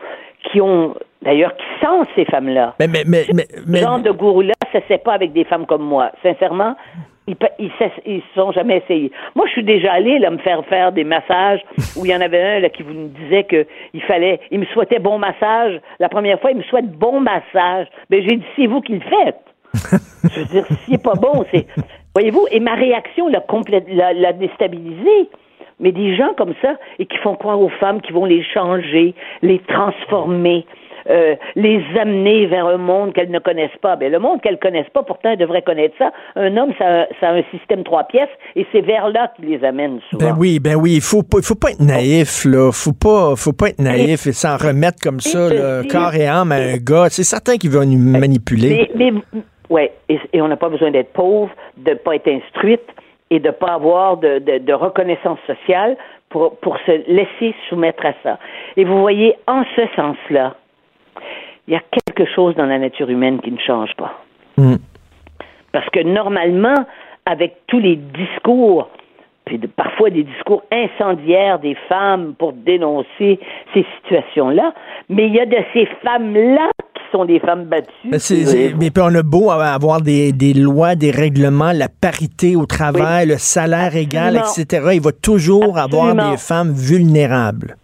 qui 0.52 0.62
ont, 0.62 0.94
d'ailleurs, 1.24 1.56
qui 1.58 1.64
sentent 1.84 2.08
ces 2.16 2.26
femmes-là. 2.26 2.76
Mais, 2.80 2.88
mais, 2.88 3.04
mais, 3.08 3.26
mais, 3.34 3.44
Ce 3.56 3.72
mais- 3.72 3.80
genre 3.80 3.98
de 4.00 4.12
gourou-là, 4.12 4.54
ça 4.72 4.80
ne 4.88 4.98
pas 4.98 5.14
avec 5.14 5.34
des 5.34 5.44
femmes 5.46 5.66
comme 5.66 5.82
moi. 5.84 6.12
Sincèrement, 6.22 6.76
ils 7.28 7.38
ne 7.68 8.20
se 8.20 8.26
sont 8.36 8.52
jamais 8.52 8.78
essayés. 8.78 9.12
Moi, 9.36 9.46
je 9.48 9.52
suis 9.52 9.64
déjà 9.64 9.94
allée 9.94 10.20
là, 10.20 10.32
me 10.32 10.40
faire 10.40 10.66
faire 10.66 10.92
des 10.92 11.04
massages 11.04 11.62
où 11.96 12.06
il 12.06 12.12
y 12.12 12.16
en 12.16 12.22
avait 12.22 12.42
un 12.42 12.60
là, 12.60 12.70
qui 12.70 12.84
vous 12.84 12.94
disait 13.08 13.44
que 13.44 13.66
il 13.94 14.02
fallait, 14.02 14.40
il 14.50 14.60
me 14.60 14.66
souhaitait 14.66 15.00
bon 15.00 15.18
massage. 15.20 15.80
La 16.00 16.10
première 16.10 16.40
fois, 16.40 16.52
il 16.52 16.58
me 16.58 16.64
souhaite 16.64 16.92
bon 16.92 17.20
massage. 17.20 17.88
Mais 18.10 18.22
j'ai 18.24 18.38
dit, 18.38 18.46
c'est 18.56 18.68
vous 18.68 18.82
qui 18.82 18.94
le 18.94 19.02
faites. 19.02 19.42
je 20.24 20.40
veux 20.40 20.46
dire, 20.48 20.66
s'il 20.84 20.94
n'est 20.94 21.00
pas 21.00 21.16
bon, 21.16 21.46
c'est. 21.52 21.68
Voyez-vous, 22.14 22.46
et 22.52 22.60
ma 22.60 22.76
réaction 22.76 23.28
l'a 23.30 23.40
complète, 23.40 23.86
l'a, 23.88 24.14
l'a 24.14 24.34
déstabilisé. 24.34 25.30
Mais 25.80 25.92
des 25.92 26.16
gens 26.16 26.34
comme 26.38 26.54
ça, 26.62 26.76
et 27.00 27.06
qui 27.06 27.18
font 27.18 27.36
croire 27.36 27.60
aux 27.60 27.70
femmes 27.70 28.02
qui 28.02 28.12
vont 28.12 28.26
les 28.26 28.44
changer, 28.44 29.16
les 29.42 29.60
transformer, 29.60 30.66
euh, 31.10 31.36
les 31.56 31.84
amener 32.00 32.46
vers 32.48 32.68
un 32.68 32.78
monde 32.78 33.14
qu'elles 33.14 33.32
ne 33.32 33.40
connaissent 33.40 33.78
pas. 33.82 33.96
Ben, 33.96 34.12
le 34.12 34.20
monde 34.20 34.42
qu'elles 34.42 34.60
connaissent 34.60 34.90
pas, 34.94 35.04
pourtant, 35.04 35.32
elles 35.32 35.38
devraient 35.38 35.62
connaître 35.62 35.96
ça. 35.98 36.12
Un 36.36 36.56
homme, 36.58 36.74
ça, 36.78 37.02
a- 37.04 37.08
ça 37.20 37.30
a 37.30 37.34
un 37.34 37.44
système 37.52 37.84
trois 37.84 38.04
pièces, 38.06 38.30
et 38.56 38.66
c'est 38.72 38.82
vers 38.82 39.10
là 39.10 39.32
qu'il 39.36 39.46
les 39.50 39.64
amène 39.64 40.00
souvent. 40.10 40.26
Ben 40.30 40.36
oui, 40.38 40.60
ben 40.60 40.76
oui, 40.76 40.94
il 40.96 41.02
faut 41.02 41.24
pas, 41.24 41.38
faut 41.42 41.56
pas 41.56 41.72
être 41.72 41.80
naïf, 41.82 42.46
là. 42.46 42.72
Faut 42.72 42.94
pas, 42.94 43.36
faut 43.36 43.54
pas 43.54 43.70
être 43.70 43.80
naïf 43.80 44.28
et 44.28 44.32
s'en 44.34 44.58
remettre 44.58 44.98
comme 45.04 45.20
ça, 45.20 45.54
là, 45.54 45.82
dis- 45.82 45.88
corps 45.88 46.14
et 46.16 46.28
âme 46.28 46.52
à 46.52 46.56
un 46.56 46.78
gars. 46.78 47.08
C'est 47.10 47.24
certain 47.24 47.58
qu'il 47.58 47.72
va 47.72 47.86
nous 47.86 47.98
manipuler. 47.98 48.90
Mais, 48.96 49.12
mais 49.14 49.22
ouais, 49.70 49.92
et, 50.10 50.20
et 50.34 50.42
on 50.42 50.48
n'a 50.48 50.58
pas 50.58 50.70
besoin 50.70 50.92
d'être 50.92 51.14
pauvre, 51.14 51.52
de 51.78 51.92
ne 51.92 51.96
pas 51.96 52.16
être 52.16 52.28
instruite 52.28 52.82
et 53.30 53.40
de 53.40 53.48
ne 53.48 53.52
pas 53.52 53.74
avoir 53.74 54.18
de, 54.18 54.40
de, 54.40 54.58
de 54.60 54.74
reconnaissance 54.74 55.40
sociale 55.48 55.96
pour, 56.30 56.58
pour 56.58 56.78
se 56.86 56.92
laisser 57.12 57.56
soumettre 57.70 58.06
à 58.06 58.14
ça. 58.24 58.40
Et 58.78 58.84
vous 58.86 59.00
voyez, 59.00 59.36
en 59.48 59.64
ce 59.76 59.82
sens-là, 59.96 60.56
il 61.68 61.74
y 61.74 61.78
a 61.78 61.82
quelque 61.92 62.30
chose 62.34 62.56
dans 62.56 62.66
la 62.66 62.80
nature 62.80 63.10
humaine 63.10 63.40
qui 63.42 63.52
ne 63.52 63.60
change 63.60 63.92
pas. 63.98 64.14
Mm. 64.58 64.76
Parce 65.72 65.90
que 65.90 66.02
normalement, 66.04 66.76
avec 67.26 67.58
tous 67.68 67.80
les 67.80 67.96
discours, 67.96 68.90
puis 69.46 69.58
de- 69.58 69.68
parfois 69.68 70.10
des 70.10 70.24
discours 70.24 70.64
incendiaires 70.72 71.60
des 71.60 71.76
femmes 71.88 72.34
pour 72.38 72.54
dénoncer 72.54 73.40
ces 73.74 73.86
situations-là, 74.02 74.74
mais 75.10 75.28
il 75.28 75.34
y 75.36 75.40
a 75.40 75.46
de 75.46 75.58
ces 75.74 75.88
femmes-là 76.04 76.70
qui 76.94 77.02
sont 77.12 77.26
des 77.26 77.40
femmes 77.40 77.66
battues. 77.66 77.90
Mais, 78.06 78.90
puis 78.90 79.04
on 79.04 79.16
a 79.16 79.24
beau 79.24 79.50
avoir 79.52 80.02
des, 80.02 80.32
des 80.34 80.54
lois, 80.54 80.96
des 80.96 81.12
règlements, 81.12 81.72
la 81.74 81.88
parité 81.90 82.56
au 82.56 82.66
travail, 82.66 83.28
le 83.28 83.38
salaire 83.38 83.96
égal, 83.96 84.38
Absolument. 84.38 84.66
etc. 84.66 84.90
Il 84.96 85.02
va 85.02 85.12
toujours 85.12 85.78
avoir 85.78 86.06
Absolument. 86.10 86.32
des 86.32 86.38
femmes 86.38 86.72
vulnérables. 86.74 87.76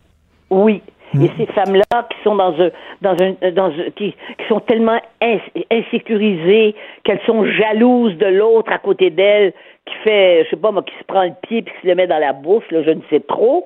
Oui. 0.50 0.82
Et 1.16 1.30
ces 1.38 1.46
femmes-là 1.54 2.04
qui 2.10 2.18
sont 2.24 2.36
dans 2.36 2.54
un, 2.62 2.70
dans 3.02 3.16
un, 3.24 3.52
dans 3.52 3.68
un- 3.72 3.90
qui, 3.96 4.12
qui 4.12 4.48
sont 4.50 4.60
tellement 4.60 5.00
ins- 5.22 5.40
insécurisées 5.72 6.76
qu'elles 7.04 7.22
sont 7.26 7.46
jalouses 7.46 8.18
de 8.18 8.26
l'autre 8.28 8.72
à 8.72 8.78
côté 8.78 9.10
d'elles, 9.10 9.54
qui 9.86 9.94
fait, 10.04 10.44
je 10.46 10.50
sais 10.50 10.58
pas 10.58 10.72
moi, 10.72 10.84
qui 10.84 10.94
se 11.00 11.04
prend 11.06 11.24
le 11.24 11.32
pied 11.44 11.62
puis 11.62 11.74
qui 11.76 11.82
se 11.82 11.88
le 11.88 11.96
met 11.96 12.08
dans 12.08 12.20
la 12.20 12.34
bouche, 12.34 12.66
là, 12.72 12.84
je 12.84 12.92
ne 12.92 13.02
sais 13.10 13.22
trop. 13.22 13.66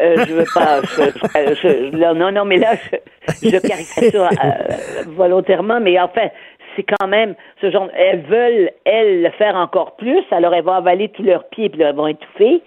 Euh, 0.00 0.16
je 0.26 0.32
veux 0.34 0.44
pas, 0.54 0.80
je- 0.82 1.54
je- 1.54 1.90
je- 1.92 1.96
là, 1.96 2.12
non, 2.14 2.32
non, 2.32 2.44
mais 2.44 2.56
là, 2.58 2.72
je, 2.74 3.48
je 3.50 3.56
caricature 3.58 4.24
euh, 4.24 5.02
volontairement, 5.08 5.80
mais 5.80 5.98
enfin, 6.00 6.28
c'est 6.76 6.84
quand 6.84 7.06
même 7.08 7.34
ce 7.60 7.70
genre. 7.70 7.88
Elles 7.94 8.22
veulent, 8.22 8.70
elles, 8.84 9.22
le 9.22 9.30
faire 9.30 9.56
encore 9.56 9.96
plus. 9.96 10.22
Alors, 10.30 10.54
elles 10.54 10.64
vont 10.64 10.72
avaler 10.72 11.08
tous 11.08 11.22
leurs 11.22 11.44
pieds 11.50 11.68
puis 11.68 11.82
elles 11.82 11.94
vont 11.94 12.06
étouffer. 12.06 12.62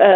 Euh, 0.00 0.14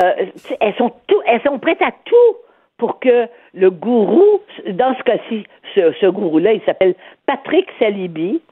elles 0.61 0.75
sont 0.79 0.93
tout, 1.09 1.21
elles 1.27 1.43
sont 1.43 1.59
prêtes 1.59 1.83
à 1.83 1.91
tout 2.05 2.37
pour 2.83 2.99
que 2.99 3.29
le 3.55 3.71
gourou, 3.71 4.41
dans 4.73 4.93
ce 4.97 5.03
cas-ci, 5.05 5.45
ce, 5.73 5.93
ce 6.01 6.07
gourou-là, 6.07 6.55
il 6.55 6.61
s'appelle 6.63 6.97
Patrick 7.27 7.69
Salibi. 7.79 8.43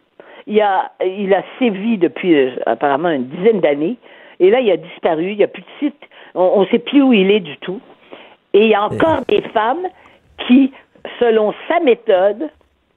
Il 0.46 0.60
a, 0.60 0.92
il 1.04 1.34
a 1.34 1.42
sévi 1.58 1.98
depuis 1.98 2.36
euh, 2.36 2.50
apparemment 2.64 3.08
une 3.10 3.24
dizaine 3.24 3.58
d'années. 3.58 3.96
Et 4.38 4.50
là, 4.50 4.60
il 4.60 4.70
a 4.70 4.76
disparu. 4.76 5.32
Il 5.32 5.38
n'y 5.38 5.42
a 5.42 5.48
plus 5.48 5.62
de 5.62 5.68
site. 5.80 6.00
On 6.36 6.60
ne 6.60 6.66
sait 6.66 6.78
plus 6.78 7.02
où 7.02 7.12
il 7.12 7.28
est 7.32 7.40
du 7.40 7.56
tout. 7.56 7.80
Et 8.54 8.66
il 8.66 8.68
y 8.68 8.74
a 8.76 8.84
encore 8.84 9.22
des 9.26 9.42
femmes 9.52 9.88
qui, 10.46 10.72
selon 11.18 11.52
sa 11.66 11.80
méthode, 11.80 12.50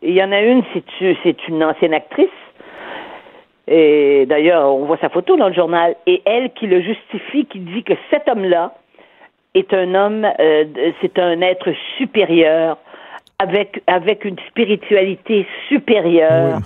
il 0.03 0.13
y 0.13 0.23
en 0.23 0.31
a 0.31 0.39
une, 0.39 0.61
c'est 0.71 1.15
c'est 1.23 1.47
une 1.47 1.63
ancienne 1.63 1.95
actrice, 1.95 2.29
et 3.67 4.25
d'ailleurs, 4.27 4.75
on 4.75 4.85
voit 4.85 4.97
sa 4.97 5.09
photo 5.09 5.35
dans 5.37 5.47
le 5.47 5.53
journal, 5.53 5.95
et 6.05 6.21
elle 6.25 6.51
qui 6.51 6.67
le 6.67 6.81
justifie, 6.81 7.45
qui 7.45 7.59
dit 7.59 7.83
que 7.83 7.93
cet 8.11 8.27
homme-là 8.27 8.73
est 9.55 9.73
un 9.73 9.93
homme, 9.95 10.25
euh, 10.39 10.63
c'est 11.01 11.17
un 11.19 11.41
être 11.41 11.69
supérieur, 11.97 12.77
avec, 13.39 13.81
avec 13.87 14.25
une 14.25 14.37
spiritualité 14.49 15.45
supérieure. 15.69 16.59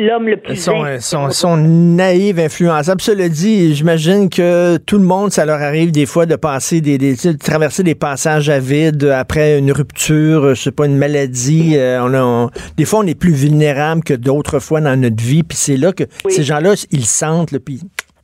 L'homme 0.00 0.28
le 0.28 0.38
plus 0.38 0.56
Sont, 0.56 0.82
sont, 0.98 1.28
sont 1.28 1.56
naïves, 1.58 2.38
influençables. 2.40 3.02
Cela 3.02 3.28
dit, 3.28 3.74
j'imagine 3.74 4.30
que 4.30 4.78
tout 4.78 4.96
le 4.96 5.04
monde, 5.04 5.30
ça 5.30 5.44
leur 5.44 5.60
arrive 5.60 5.92
des 5.92 6.06
fois 6.06 6.24
de 6.24 6.36
passer 6.36 6.80
des, 6.80 6.96
de 6.96 7.32
traverser 7.36 7.82
des 7.82 7.94
passages 7.94 8.48
à 8.48 8.60
vide 8.60 9.04
après 9.04 9.58
une 9.58 9.70
rupture, 9.70 10.54
je 10.54 10.62
sais 10.62 10.72
pas, 10.72 10.86
une 10.86 10.96
maladie. 10.96 11.74
euh, 11.76 12.00
on 12.02 12.14
a- 12.14 12.22
on- 12.22 12.50
des 12.78 12.86
fois, 12.86 13.00
on 13.00 13.06
est 13.06 13.18
plus 13.18 13.34
vulnérable 13.34 14.02
que 14.02 14.14
d'autres 14.14 14.58
fois 14.58 14.80
dans 14.80 14.98
notre 14.98 15.22
vie. 15.22 15.42
Puis 15.42 15.58
c'est 15.58 15.76
là 15.76 15.92
que 15.92 16.04
Oui. 16.24 16.32
ces 16.32 16.44
gens-là, 16.44 16.72
ils 16.90 17.04
sentent, 17.04 17.58
puis 17.58 17.80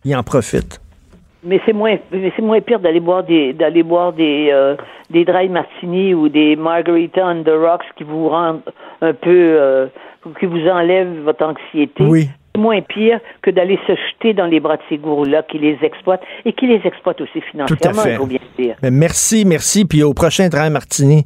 ils 0.06 0.16
en 0.16 0.22
profitent. 0.22 0.80
Mais 1.44 1.60
c'est 1.66 1.72
moins, 1.72 1.96
mais 2.10 2.32
c'est 2.34 2.42
moins 2.42 2.60
pire 2.60 2.80
d'aller 2.80 3.00
boire 3.00 3.22
des, 3.22 3.52
d'aller 3.52 3.82
boire 3.82 4.12
des, 4.12 4.48
euh, 4.52 4.76
des 5.10 5.24
dry 5.24 5.48
martini 5.48 6.14
ou 6.14 6.28
des 6.28 6.56
margarita 6.56 7.26
on 7.26 7.42
the 7.42 7.50
rocks 7.50 7.84
qui 7.96 8.04
vous 8.04 8.28
rendent 8.28 8.62
un 9.02 9.12
peu, 9.12 9.28
euh, 9.30 9.86
qui 10.40 10.46
vous 10.46 10.66
enlèvent 10.68 11.22
votre 11.24 11.44
anxiété. 11.44 12.04
Oui. 12.04 12.28
C'est 12.54 12.60
moins 12.60 12.80
pire 12.80 13.18
que 13.42 13.50
d'aller 13.50 13.78
se 13.86 13.92
jeter 13.92 14.32
dans 14.32 14.46
les 14.46 14.60
bras 14.60 14.76
de 14.76 14.82
ces 14.88 14.96
gourous-là 14.96 15.42
qui 15.42 15.58
les 15.58 15.76
exploitent 15.82 16.22
et 16.44 16.52
qui 16.52 16.66
les 16.66 16.80
exploitent 16.84 17.20
aussi 17.20 17.40
financièrement, 17.40 18.02
il 18.06 18.16
faut 18.16 18.26
bien 18.26 18.38
dire. 18.58 18.76
Mais 18.82 18.92
merci, 18.92 19.44
merci. 19.44 19.84
Puis 19.84 20.02
au 20.02 20.14
prochain 20.14 20.48
train 20.48 20.70
Martini. 20.70 21.24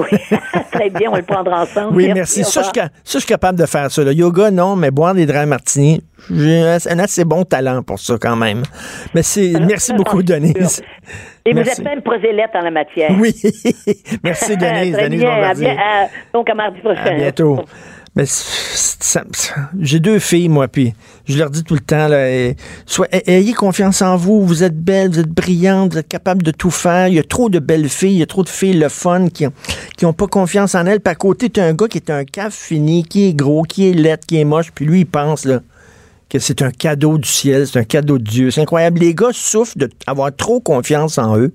Oui. 0.00 0.18
Très 0.72 0.90
bien, 0.90 1.10
on 1.12 1.16
le 1.16 1.22
prendra 1.22 1.62
ensemble. 1.62 1.96
Oui, 1.96 2.10
merci. 2.14 2.40
au 2.40 2.44
Ça, 2.44 2.48
je, 2.48 2.50
suis 2.50 2.58
revoir. 2.70 2.74
ca- 2.74 2.90
ça, 3.04 3.12
je 3.14 3.18
suis 3.18 3.26
capable 3.28 3.58
de 3.58 3.66
faire 3.66 3.90
ça. 3.90 4.02
Le 4.04 4.12
yoga, 4.12 4.50
non, 4.50 4.76
mais 4.76 4.90
boire 4.90 5.14
des 5.14 5.26
dry 5.26 5.46
martini, 5.46 6.02
j'ai 6.30 6.60
un, 6.62 6.98
assez 6.98 7.24
bon 7.24 7.44
talent 7.44 7.82
pour 7.82 7.98
ça 7.98 8.14
quand 8.20 8.36
même. 8.36 8.62
Mais 9.14 9.22
c'est, 9.22 9.52
merci 9.66 9.92
beaucoup, 9.94 10.22
Denise. 10.22 10.82
Et 11.44 11.50
vous 11.52 11.56
Merci. 11.56 11.80
êtes 11.80 11.84
même 11.84 12.02
prosélète 12.02 12.50
en 12.54 12.60
la 12.60 12.70
matière. 12.70 13.10
Oui. 13.18 13.34
merci, 14.24 14.56
Denise. 14.56 14.92
Très 14.94 15.04
Denise 15.04 15.20
bien. 15.20 15.30
À 15.30 15.34
Bombardier. 15.36 15.64
bien- 15.66 15.76
à- 15.78 16.08
donc, 16.32 16.50
à 16.50 16.54
mardi 16.54 16.80
prochain. 16.80 17.00
À 17.04 17.14
bientôt. 17.14 17.60
Mais 18.18 18.24
j'ai 19.78 20.00
deux 20.00 20.18
filles, 20.18 20.48
moi, 20.48 20.66
puis 20.66 20.92
je 21.28 21.38
leur 21.38 21.50
dis 21.50 21.62
tout 21.62 21.74
le 21.74 21.80
temps, 21.80 22.08
là, 22.08 22.52
soit, 22.84 23.06
ayez 23.12 23.52
confiance 23.52 24.02
en 24.02 24.16
vous, 24.16 24.44
vous 24.44 24.64
êtes 24.64 24.76
belle, 24.76 25.10
vous 25.10 25.20
êtes 25.20 25.28
brillante, 25.28 25.92
vous 25.92 25.98
êtes 25.98 26.08
capable 26.08 26.42
de 26.42 26.50
tout 26.50 26.72
faire. 26.72 27.06
Il 27.06 27.14
y 27.14 27.20
a 27.20 27.22
trop 27.22 27.48
de 27.48 27.60
belles 27.60 27.88
filles, 27.88 28.14
il 28.14 28.18
y 28.18 28.22
a 28.24 28.26
trop 28.26 28.42
de 28.42 28.48
filles 28.48 28.72
le 28.72 28.88
fun 28.88 29.28
qui 29.28 29.46
qui 29.96 30.04
ont 30.04 30.12
pas 30.12 30.26
confiance 30.26 30.74
en 30.74 30.84
elles. 30.86 30.98
Puis 30.98 31.12
à 31.12 31.14
côté, 31.14 31.48
tu 31.48 31.60
as 31.60 31.66
un 31.66 31.74
gars 31.74 31.86
qui 31.86 31.98
est 31.98 32.10
un 32.10 32.24
caf 32.24 32.52
fini, 32.52 33.04
qui 33.04 33.28
est 33.28 33.34
gros, 33.34 33.62
qui 33.62 33.88
est 33.88 33.92
laid, 33.92 34.18
qui 34.26 34.40
est 34.40 34.44
moche, 34.44 34.72
puis 34.74 34.84
lui, 34.84 35.00
il 35.02 35.06
pense 35.06 35.46
que 36.28 36.40
c'est 36.40 36.62
un 36.62 36.72
cadeau 36.72 37.18
du 37.18 37.28
ciel, 37.28 37.68
c'est 37.68 37.78
un 37.78 37.84
cadeau 37.84 38.18
de 38.18 38.24
Dieu. 38.24 38.50
C'est 38.50 38.62
incroyable. 38.62 38.98
Les 38.98 39.14
gars 39.14 39.30
souffrent 39.32 39.78
d'avoir 40.04 40.34
trop 40.34 40.58
confiance 40.58 41.18
en 41.18 41.38
eux. 41.38 41.52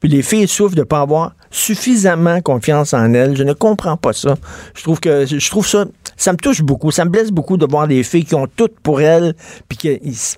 Puis 0.00 0.08
les 0.08 0.22
filles 0.22 0.48
souffrent 0.48 0.74
de 0.74 0.80
ne 0.80 0.86
pas 0.86 1.02
avoir 1.02 1.34
suffisamment 1.52 2.40
confiance 2.40 2.94
en 2.94 3.14
elles. 3.14 3.36
Je 3.36 3.44
ne 3.44 3.52
comprends 3.52 3.96
pas 3.96 4.12
ça. 4.12 4.34
Je 4.74 4.82
trouve 4.82 4.98
que 4.98 5.24
je 5.26 5.50
trouve 5.50 5.66
ça, 5.66 5.84
ça 6.16 6.32
me 6.32 6.38
touche 6.38 6.62
beaucoup. 6.62 6.90
Ça 6.90 7.04
me 7.04 7.10
blesse 7.10 7.30
beaucoup 7.30 7.56
de 7.56 7.66
voir 7.66 7.86
des 7.86 8.02
filles 8.02 8.24
qui 8.24 8.34
ont 8.34 8.48
tout 8.48 8.70
pour 8.82 9.00
elles, 9.00 9.34
puis 9.68 9.78
qu'elles 9.78 10.14
se 10.14 10.36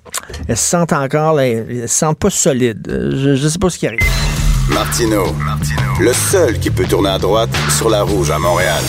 sentent 0.54 0.92
encore, 0.92 1.40
elles, 1.40 1.88
se 1.88 1.96
sentent 1.96 2.18
pas 2.18 2.30
solides. 2.30 2.86
Je 2.86 3.42
ne 3.42 3.48
sais 3.48 3.58
pas 3.58 3.70
ce 3.70 3.78
qui 3.78 3.86
arrive. 3.86 4.00
Martino, 4.68 5.26
le 6.00 6.12
seul 6.12 6.58
qui 6.58 6.70
peut 6.70 6.86
tourner 6.86 7.10
à 7.10 7.18
droite 7.18 7.50
sur 7.76 7.90
la 7.90 8.02
rouge 8.02 8.30
à 8.30 8.38
Montréal. 8.38 8.82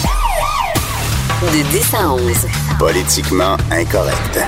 De 1.42 1.70
10 1.78 1.94
à 1.94 2.14
11. 2.14 2.22
Politiquement 2.80 3.58
incorrect. 3.70 4.40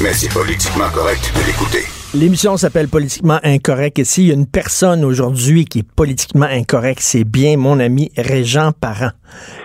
Mais 0.00 0.14
c'est 0.14 0.32
politiquement 0.32 0.88
correct 0.94 1.32
de 1.36 1.46
l'écouter. 1.46 1.99
L'émission 2.12 2.56
s'appelle 2.56 2.88
Politiquement 2.88 3.38
Incorrect 3.44 4.00
et 4.00 4.04
s'il 4.04 4.26
y 4.26 4.30
a 4.32 4.34
une 4.34 4.48
personne 4.48 5.04
aujourd'hui 5.04 5.64
qui 5.64 5.78
est 5.78 5.82
politiquement 5.84 6.46
incorrect, 6.46 6.98
c'est 7.00 7.22
bien 7.22 7.56
mon 7.56 7.78
ami 7.78 8.10
Régent 8.16 8.72
Parent. 8.72 9.12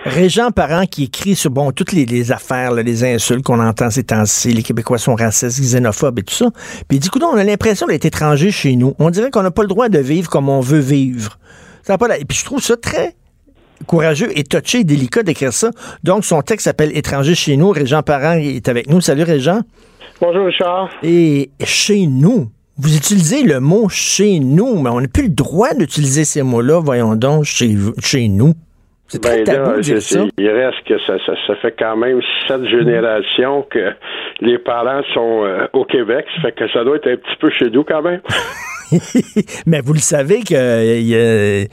Régent 0.04 0.52
Parent 0.52 0.86
qui 0.86 1.04
écrit 1.04 1.34
sur, 1.34 1.50
bon, 1.50 1.72
toutes 1.72 1.90
les, 1.90 2.30
affaires, 2.30 2.72
les 2.72 3.02
insultes 3.02 3.42
qu'on 3.42 3.58
entend 3.58 3.90
ces 3.90 4.04
temps-ci, 4.04 4.52
les 4.52 4.62
Québécois 4.62 4.98
sont 4.98 5.16
racistes, 5.16 5.60
xénophobes 5.60 6.20
et 6.20 6.22
tout 6.22 6.34
ça. 6.34 6.46
Puis 6.86 6.98
il 6.98 7.00
dit, 7.00 7.08
écoute, 7.08 7.24
on 7.24 7.36
a 7.36 7.42
l'impression 7.42 7.88
d'être 7.88 8.04
étranger 8.04 8.52
chez 8.52 8.76
nous. 8.76 8.94
On 9.00 9.10
dirait 9.10 9.32
qu'on 9.32 9.42
n'a 9.42 9.50
pas 9.50 9.62
le 9.62 9.68
droit 9.68 9.88
de 9.88 9.98
vivre 9.98 10.30
comme 10.30 10.48
on 10.48 10.60
veut 10.60 10.78
vivre. 10.78 11.40
Ça 11.82 11.98
pas 11.98 12.16
Et 12.16 12.24
puis 12.24 12.38
je 12.38 12.44
trouve 12.44 12.62
ça 12.62 12.76
très 12.76 13.16
courageux 13.86 14.28
et 14.36 14.44
touché 14.44 14.80
et 14.80 14.84
délicat 14.84 15.22
d'écrire 15.22 15.52
ça. 15.52 15.70
Donc, 16.04 16.24
son 16.24 16.42
texte 16.42 16.64
s'appelle 16.64 16.96
Étranger 16.96 17.34
chez 17.34 17.56
nous. 17.56 17.70
Régent 17.70 18.02
Parent 18.02 18.34
est 18.34 18.68
avec 18.68 18.88
nous. 18.88 19.00
Salut, 19.00 19.22
Régent. 19.22 19.60
Bonjour, 20.20 20.46
Richard. 20.46 20.90
Et 21.02 21.50
chez 21.64 22.06
nous, 22.06 22.48
vous 22.78 22.96
utilisez 22.96 23.42
le 23.42 23.60
mot 23.60 23.88
chez 23.88 24.38
nous, 24.38 24.80
mais 24.80 24.90
on 24.90 25.00
n'a 25.00 25.08
plus 25.08 25.24
le 25.24 25.34
droit 25.34 25.74
d'utiliser 25.74 26.24
ces 26.24 26.42
mots-là, 26.42 26.80
voyons 26.80 27.16
donc, 27.16 27.44
chez, 27.44 27.74
chez 28.02 28.28
nous. 28.28 28.52
C'est 29.08 29.22
très 29.22 29.44
ben 29.44 29.44
tabou 29.44 29.80
dire 29.80 30.02
ça. 30.02 30.24
Il 30.36 30.50
reste 30.50 30.82
que 30.84 30.98
ça, 31.00 31.14
ça, 31.24 31.56
fait 31.56 31.74
quand 31.78 31.96
même 31.96 32.20
sept 32.48 32.64
générations 32.66 33.62
que 33.70 33.92
les 34.40 34.58
parents 34.58 35.02
sont 35.14 35.44
euh, 35.44 35.66
au 35.74 35.84
Québec. 35.84 36.26
Ça 36.36 36.42
fait 36.42 36.52
que 36.52 36.68
ça 36.72 36.82
doit 36.82 36.96
être 36.96 37.08
un 37.08 37.16
petit 37.16 37.36
peu 37.40 37.50
chez 37.50 37.70
nous 37.70 37.84
quand 37.84 38.02
même. 38.02 38.20
mais 39.66 39.80
vous 39.80 39.92
le 39.92 39.98
savez 39.98 40.42
que 40.42 41.66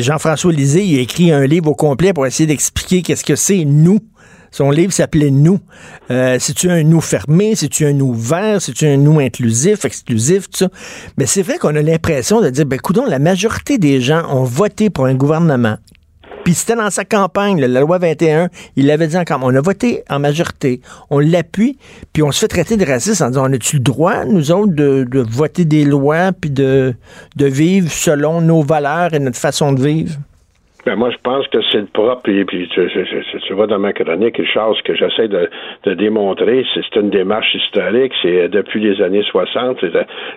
Jean-François 0.00 0.52
Lisée 0.52 0.98
a 0.98 1.00
écrit 1.00 1.32
un 1.32 1.46
livre 1.46 1.70
au 1.70 1.74
complet 1.74 2.12
pour 2.12 2.26
essayer 2.26 2.46
d'expliquer 2.46 3.02
qu'est-ce 3.02 3.24
que 3.24 3.36
c'est 3.36 3.64
nous. 3.64 4.00
Son 4.50 4.70
livre 4.70 4.92
s'appelait 4.92 5.30
Nous. 5.30 5.60
Euh, 6.10 6.36
c'est-tu 6.38 6.68
un 6.70 6.82
nous 6.82 7.00
fermé? 7.00 7.54
C'est-tu 7.56 7.86
un 7.86 7.94
nous 7.94 8.08
ouvert? 8.08 8.60
C'est-tu 8.60 8.86
un 8.86 8.98
nous 8.98 9.18
inclusif, 9.18 9.86
exclusif, 9.86 10.50
tout 10.50 10.58
ça? 10.58 10.68
Mais 11.16 11.24
c'est 11.24 11.40
vrai 11.40 11.56
qu'on 11.56 11.74
a 11.74 11.80
l'impression 11.80 12.42
de 12.42 12.50
dire, 12.50 12.66
ben, 12.66 12.78
coudons, 12.78 13.06
la 13.06 13.18
majorité 13.18 13.78
des 13.78 14.02
gens 14.02 14.22
ont 14.28 14.44
voté 14.44 14.90
pour 14.90 15.06
un 15.06 15.14
gouvernement 15.14 15.78
puis 16.44 16.54
c'était 16.54 16.76
dans 16.76 16.90
sa 16.90 17.04
campagne, 17.04 17.60
la 17.60 17.80
loi 17.80 17.98
21, 17.98 18.48
il 18.76 18.86
l'avait 18.86 19.06
dit 19.06 19.16
encore, 19.16 19.40
on 19.42 19.54
a 19.54 19.60
voté 19.60 20.02
en 20.10 20.18
majorité, 20.18 20.80
on 21.10 21.18
l'appuie, 21.18 21.78
puis 22.12 22.22
on 22.22 22.32
se 22.32 22.40
fait 22.40 22.48
traiter 22.48 22.76
de 22.76 22.84
raciste 22.84 23.22
en 23.22 23.28
disant, 23.28 23.48
on 23.48 23.52
a-tu 23.52 23.76
le 23.76 23.82
droit, 23.82 24.24
nous 24.24 24.50
autres, 24.50 24.72
de, 24.72 25.26
voter 25.30 25.64
des 25.64 25.84
lois, 25.84 26.32
puis 26.32 26.50
de, 26.50 26.94
de 27.36 27.46
vivre 27.46 27.90
selon 27.90 28.40
nos 28.40 28.62
valeurs 28.62 29.14
et 29.14 29.18
notre 29.18 29.38
façon 29.38 29.72
de 29.72 29.82
vivre? 29.82 30.16
Ben 30.84 30.96
moi, 30.96 31.10
je 31.10 31.16
pense 31.22 31.46
que 31.46 31.58
c'est 31.70 31.78
le 31.78 31.86
propre, 31.86 32.28
et 32.28 32.44
puis 32.44 32.68
tu, 32.68 33.52
vois 33.52 33.68
dans 33.68 33.78
ma 33.78 33.92
chronique, 33.92 34.42
Charles, 34.52 34.74
ce 34.76 34.82
que 34.82 34.96
j'essaie 34.96 35.28
de, 35.28 35.48
de, 35.84 35.94
démontrer, 35.94 36.64
c'est 36.74 36.96
une 36.96 37.10
démarche 37.10 37.54
historique, 37.54 38.12
c'est 38.20 38.48
depuis 38.48 38.80
les 38.80 39.00
années 39.00 39.22
60, 39.22 39.78
c'est 39.80 39.92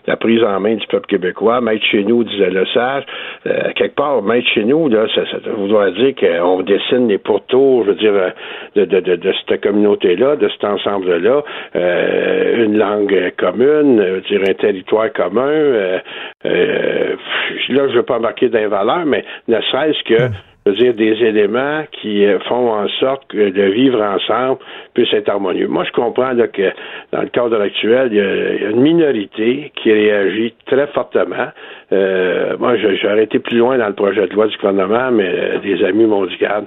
la, 0.05 0.17
prise 0.17 0.43
en 0.43 0.59
main 0.59 0.75
du 0.75 0.85
peuple 0.85 1.07
québécois, 1.07 1.61
mettre 1.61 1.83
chez 1.85 2.03
nous, 2.03 2.23
disait 2.23 2.51
le 2.51 2.65
sage, 2.67 3.03
euh, 3.47 3.71
quelque 3.75 3.95
part, 3.95 4.21
mettre 4.21 4.47
chez 4.49 4.65
nous, 4.65 4.87
là, 4.87 5.07
ça, 5.15 5.21
ça 5.31 5.37
voudrait 5.57 5.93
dire 5.93 6.13
qu'on 6.13 6.61
dessine 6.61 7.07
les 7.07 7.17
pourtours, 7.17 7.83
je 7.85 7.89
veux 7.89 7.95
dire, 7.95 8.13
de, 8.75 8.85
de, 8.85 8.99
de, 8.99 9.15
de 9.15 9.33
cette 9.47 9.63
communauté-là, 9.63 10.35
de 10.35 10.47
cet 10.49 10.63
ensemble-là, 10.63 11.43
euh, 11.75 12.65
une 12.65 12.77
langue 12.77 13.33
commune, 13.37 13.99
je 13.99 14.11
veux 14.11 14.21
dire, 14.21 14.41
un 14.47 14.53
territoire 14.53 15.11
commun, 15.11 15.41
euh, 15.47 15.99
euh 16.45 17.15
là, 17.69 17.87
je 17.89 17.95
veux 17.95 18.03
pas 18.03 18.17
embarquer 18.17 18.49
dans 18.49 18.59
les 18.59 18.67
valeurs, 18.67 19.05
mais 19.05 19.23
ne 19.47 19.59
serait-ce 19.61 20.03
que 20.03 20.34
dire, 20.73 20.95
des 20.95 21.13
éléments 21.23 21.83
qui 21.91 22.25
euh, 22.25 22.39
font 22.47 22.73
en 22.73 22.87
sorte 22.99 23.27
que 23.29 23.49
de 23.49 23.61
vivre 23.63 24.01
ensemble 24.01 24.59
puisse 24.95 25.13
être 25.13 25.29
harmonieux. 25.29 25.67
Moi, 25.67 25.83
je 25.85 25.91
comprends 25.91 26.31
que 26.35 26.71
dans 27.11 27.21
le 27.21 27.27
cadre 27.27 27.61
actuel, 27.61 28.09
il 28.11 28.17
y, 28.17 28.65
a, 28.65 28.69
une 28.71 28.81
minorité 28.81 29.71
qui 29.75 29.91
réagit 29.91 30.55
très 30.65 30.87
fortement. 30.87 31.49
Euh, 31.91 32.57
moi, 32.57 32.75
j'aurais 32.77 33.25
été 33.25 33.37
plus 33.37 33.59
loin 33.59 33.77
dans 33.77 33.87
le 33.87 33.93
projet 33.93 34.27
de 34.27 34.33
loi 34.33 34.47
du 34.47 34.57
gouvernement, 34.57 35.11
mais 35.11 35.29
euh, 35.29 35.59
des 35.59 35.83
amis 35.83 36.05
m'ont 36.05 36.25
dit, 36.25 36.35
garde, 36.41 36.65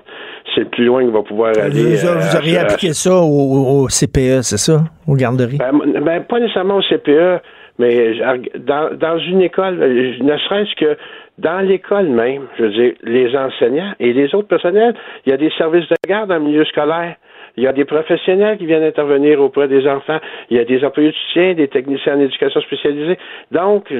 c'est 0.54 0.60
le 0.60 0.68
plus 0.68 0.84
loin 0.84 1.02
qu'il 1.02 1.12
va 1.12 1.22
pouvoir 1.22 1.52
aller. 1.58 1.96
Vous, 1.96 2.36
auriez 2.36 2.58
appliqué 2.58 2.92
ça 2.92 3.16
au, 3.16 3.88
CPE, 3.88 4.42
c'est 4.42 4.58
ça, 4.58 4.84
aux 5.08 5.16
garderies? 5.16 5.58
Ben, 5.58 5.72
ben, 6.00 6.22
pas 6.22 6.38
nécessairement 6.38 6.76
au 6.76 6.82
CPE, 6.82 7.42
mais 7.80 8.14
dans, 8.58 8.96
dans 8.96 9.18
une 9.18 9.42
école, 9.42 9.76
ne 9.76 10.36
serait-ce 10.38 10.74
que 10.76 10.96
dans 11.38 11.60
l'école 11.60 12.08
même, 12.08 12.46
je 12.58 12.64
veux 12.64 12.70
dire, 12.70 12.92
les 13.02 13.36
enseignants 13.36 13.94
et 14.00 14.12
les 14.12 14.34
autres 14.34 14.48
personnels, 14.48 14.94
il 15.24 15.30
y 15.30 15.32
a 15.32 15.36
des 15.36 15.50
services 15.50 15.88
de 15.88 15.96
garde 16.06 16.30
le 16.30 16.40
milieu 16.40 16.64
scolaire. 16.64 17.16
Il 17.58 17.64
y 17.64 17.66
a 17.66 17.72
des 17.72 17.84
professionnels 17.84 18.56
qui 18.56 18.66
viennent 18.66 18.84
intervenir 18.84 19.40
auprès 19.40 19.66
des 19.66 19.84
enfants. 19.88 20.18
Il 20.48 20.56
y 20.56 20.60
a 20.60 20.64
des 20.64 20.84
employés 20.84 21.10
de 21.10 21.14
soutien, 21.14 21.54
des 21.54 21.66
techniciens 21.66 22.16
en 22.16 22.20
éducation 22.20 22.60
spécialisée. 22.60 23.18
Donc, 23.50 23.92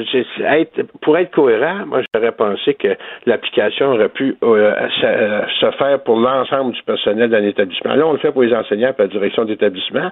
pour 1.03 1.19
être 1.19 1.33
cohérent, 1.33 1.85
moi, 1.87 2.03
j'aurais 2.15 2.31
pensé 2.31 2.75
que 2.75 2.97
l'application 3.27 3.95
aurait 3.95 4.11
pu 4.11 4.37
euh, 4.45 4.75
se 5.61 5.71
faire 5.73 6.01
pour 6.05 6.21
l'ensemble 6.21 6.73
du 6.73 6.83
personnel 6.85 7.31
d'un 7.31 7.43
établissement. 7.43 7.97
Là, 7.97 8.07
on 8.07 8.13
le 8.13 8.19
fait 8.19 8.31
pour 8.31 8.45
les 8.45 8.55
enseignants 8.55 8.91
et 8.97 9.03
la 9.03 9.09
direction 9.09 9.45
d'établissement, 9.45 10.09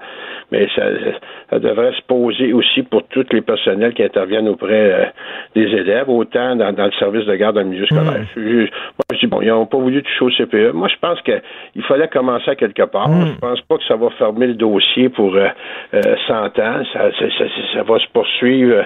mais 0.51 0.66
ça, 0.74 1.59
devrait 1.61 1.92
se 1.92 2.03
poser 2.03 2.53
aussi 2.53 2.82
pour 2.82 3.05
tous 3.09 3.26
les 3.30 3.42
personnels 3.42 3.94
qui 3.94 4.03
interviennent 4.03 4.49
auprès 4.49 4.92
euh, 4.92 5.05
des 5.55 5.68
élèves, 5.68 6.09
autant 6.09 6.57
dans, 6.57 6.74
le 6.76 6.92
service 6.99 7.26
de 7.26 7.36
garde 7.36 7.55
dans 7.55 7.62
le 7.62 7.68
milieu 7.68 7.86
scolaire. 7.86 8.26
Hmm. 8.34 8.59
moi, 8.59 9.05
je 9.20 9.26
bon, 9.26 9.40
ils 9.42 9.48
n'ont 9.48 9.66
pas 9.66 9.78
voulu 9.78 10.02
toucher 10.02 10.24
au 10.24 10.30
CPE. 10.30 10.72
Moi, 10.74 10.88
je 10.88 10.96
pense 11.00 11.20
qu'il 11.22 11.82
fallait 11.88 12.08
commencer 12.08 12.50
à 12.50 12.54
quelque 12.54 12.82
part. 12.82 13.08
Hmm. 13.08 13.26
Je 13.34 13.38
pense 13.38 13.60
pas 13.62 13.76
que 13.76 13.84
ça 13.88 13.96
va 13.96 14.10
fermer 14.10 14.48
le 14.48 14.54
dossier 14.54 15.08
pour 15.08 15.34
euh, 15.34 15.48
100 15.92 15.98
euh, 15.98 16.46
ans. 16.46 16.82
Ça, 16.92 17.10
ça, 17.18 17.26
ça, 17.38 17.44
ça, 17.74 17.82
va 17.82 17.98
se 17.98 18.06
poursuivre 18.12 18.74
euh, 18.74 18.82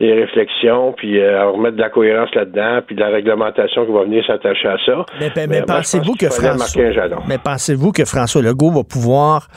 les 0.00 0.12
réflexions, 0.14 0.92
puis 0.96 1.20
euh, 1.20 1.50
remettre 1.50 1.76
de 1.76 1.82
la 1.82 1.90
cohérence 1.90 2.34
là-dedans, 2.34 2.80
puis 2.86 2.96
de 2.96 3.00
la 3.00 3.08
réglementation 3.08 3.86
qui 3.86 3.92
va 3.92 4.04
venir 4.04 4.24
s'attacher 4.26 4.68
à 4.68 4.76
ça. 4.84 5.06
Mais, 5.20 5.46
mais, 5.46 5.62
pensez-vous 5.62 6.14
que 6.14 6.28
François, 6.28 6.84
mais 7.28 7.38
pensez-vous 7.38 7.92
que 7.92 8.04
François 8.04 8.42
Legault 8.42 8.70
va 8.70 8.84
pouvoir 8.84 9.48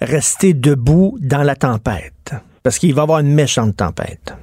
rester 0.00 0.54
debout 0.54 1.16
dans 1.20 1.42
la 1.42 1.54
tempête? 1.54 2.34
Parce 2.62 2.78
qu'il 2.78 2.94
va 2.94 3.02
y 3.02 3.04
avoir 3.04 3.20
une 3.20 3.34
méchante 3.34 3.76
tempête. 3.76 4.34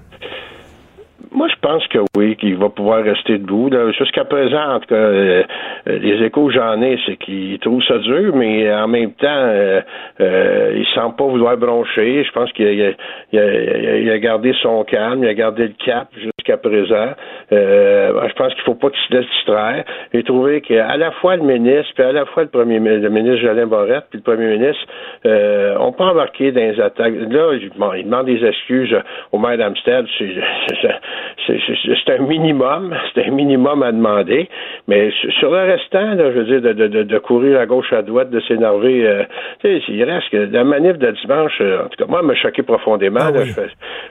Je 1.63 1.69
pense 1.69 1.87
que 1.87 1.99
oui, 2.17 2.35
qu'il 2.35 2.57
va 2.57 2.67
pouvoir 2.67 3.05
rester 3.05 3.37
debout. 3.37 3.69
Jusqu'à 3.97 4.25
présent, 4.25 4.73
en 4.73 4.79
tout 4.81 4.87
cas, 4.87 4.95
euh, 4.95 5.43
les 5.85 6.21
échos 6.25 6.49
j'en 6.49 6.81
ai, 6.81 6.99
c'est 7.05 7.15
qu'il 7.15 7.57
trouve 7.59 7.81
ça 7.83 7.99
dur, 7.99 8.35
mais 8.35 8.73
en 8.73 8.89
même 8.89 9.13
temps, 9.13 9.27
euh, 9.29 9.79
euh, 10.19 10.73
il 10.75 10.85
semble 10.93 11.15
pas 11.15 11.23
vouloir 11.23 11.55
broncher. 11.55 12.25
Je 12.25 12.31
pense 12.33 12.51
qu'il 12.51 12.95
a, 13.33 14.19
gardé 14.19 14.53
son 14.61 14.83
calme, 14.83 15.23
il 15.23 15.29
a 15.29 15.33
gardé 15.33 15.67
le 15.67 15.73
cap 15.85 16.09
jusqu'à 16.43 16.57
présent. 16.57 17.13
Euh, 17.51 18.27
je 18.27 18.33
pense 18.33 18.53
qu'il 18.53 18.63
faut 18.63 18.75
pas 18.75 18.89
qu'il 18.89 18.99
se 19.07 19.13
laisse 19.13 19.29
distraire. 19.31 19.83
J'ai 20.13 20.23
trouvé 20.23 20.61
qu'à 20.61 20.97
la 20.97 21.11
fois 21.11 21.35
le 21.35 21.43
ministre, 21.43 21.91
puis 21.95 22.03
à 22.03 22.11
la 22.11 22.25
fois 22.25 22.43
le 22.43 22.49
premier 22.49 22.79
le 22.79 23.09
ministre 23.09 23.41
Jolin 23.41 23.67
Barrette, 23.67 24.05
puis 24.09 24.19
le 24.19 24.23
premier 24.23 24.57
ministre, 24.57 24.83
euh, 25.25 25.77
ont 25.77 25.91
pas 25.91 26.05
embarqué 26.05 26.51
dans 26.51 26.61
les 26.61 26.79
attaques. 26.79 27.13
Là, 27.29 27.53
il 27.53 27.69
demande 27.69 28.25
des 28.25 28.45
excuses 28.45 28.95
au 29.31 29.39
maire 29.39 29.57
d'Amstead. 29.57 30.05
C'est 30.17 32.09
un 32.13 32.17
minimum, 32.19 32.95
c'est 33.13 33.25
un 33.25 33.31
minimum 33.31 33.83
à 33.83 33.91
demander. 33.91 34.49
Mais 34.87 35.11
sur 35.39 35.51
le 35.51 35.71
restant, 35.71 36.17
je 36.17 36.39
veux 36.39 36.45
dire, 36.45 36.61
de, 36.61 36.87
de, 36.87 37.03
de, 37.03 37.17
courir 37.19 37.59
à 37.59 37.65
gauche 37.65 37.91
à 37.93 38.01
droite, 38.01 38.29
de 38.29 38.39
s'énerver, 38.41 39.07
euh, 39.07 39.23
il 39.63 40.03
reste 40.03 40.29
que 40.29 40.37
la 40.37 40.63
manif 40.63 40.97
de 40.97 41.11
dimanche, 41.11 41.53
euh, 41.61 41.85
en 41.85 41.87
tout 41.87 41.97
cas, 41.97 42.05
moi, 42.09 42.21
m'a 42.21 42.35
choqué 42.35 42.63
profondément. 42.63 43.19
Ah 43.21 43.31
je 43.45 43.61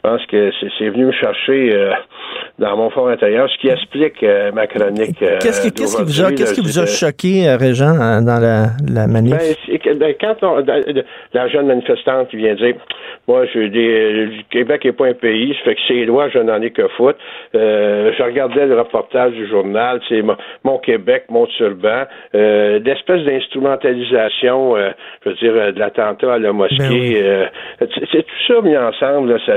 pense 0.03 0.25
que 0.27 0.51
c'est 0.79 0.89
venu 0.89 1.07
me 1.07 1.13
chercher. 1.13 1.75
Euh, 1.75 1.93
dans 2.59 2.77
mon 2.77 2.91
fond 2.91 3.07
intérieur, 3.07 3.49
ce 3.51 3.59
qui 3.59 3.69
explique 3.69 4.23
euh, 4.23 4.53
ma 4.53 4.67
chronique. 4.67 5.19
qu'est-ce 5.19 5.63
qui, 5.63 5.73
qu'est-ce 5.73 5.97
qui 5.97 6.03
vous 6.03 6.23
a, 6.23 6.33
qu'est-ce 6.33 6.55
qui 6.55 6.61
vous 6.61 6.79
a 6.79 6.87
choqué, 6.87 7.55
Régent, 7.59 8.23
dans 8.23 8.41
la, 8.41 8.67
la 8.89 9.07
manif? 9.07 9.37
Ben, 9.37 9.99
ben, 9.99 10.15
quand 10.21 10.37
on, 10.43 10.65
la 11.33 11.49
jeune 11.49 11.67
manifestante 11.67 12.29
qui 12.29 12.37
vient 12.37 12.55
dire, 12.55 12.75
moi, 13.29 13.47
je 13.47 13.61
dis, 13.61 13.89
le 13.89 14.43
Québec 14.51 14.85
n'est 14.85 14.93
pas 14.93 15.07
un 15.07 15.15
pays, 15.15 15.55
ça 15.59 15.71
fait 15.71 15.75
que 15.77 15.81
ces 15.89 16.05
lois, 16.05 16.29
je 16.29 16.39
n'en 16.39 16.61
ai 16.61 16.71
que 16.71 16.89
foutre. 16.89 17.19
je 17.53 18.23
regardais 18.23 18.67
le 18.67 18.79
reportage 18.79 19.33
du 19.33 19.49
journal, 19.49 20.01
c'est 20.09 20.23
mon, 20.23 20.79
Québec, 20.79 21.25
mon 21.31 21.47
turban, 21.47 22.05
euh, 22.35 22.79
d'espèces 22.81 23.25
d'instrumentalisation, 23.25 24.77
je 25.25 25.29
veux 25.29 25.35
dire, 25.37 25.73
de 25.73 25.79
l'attentat 25.79 26.35
à 26.35 26.39
la 26.39 26.53
mosquée. 26.53 27.23
Ben 27.81 27.89
c'est 28.13 28.23
tout 28.23 28.43
ça 28.47 28.61
mis 28.63 28.77
ensemble. 28.77 29.39
ça, 29.47 29.55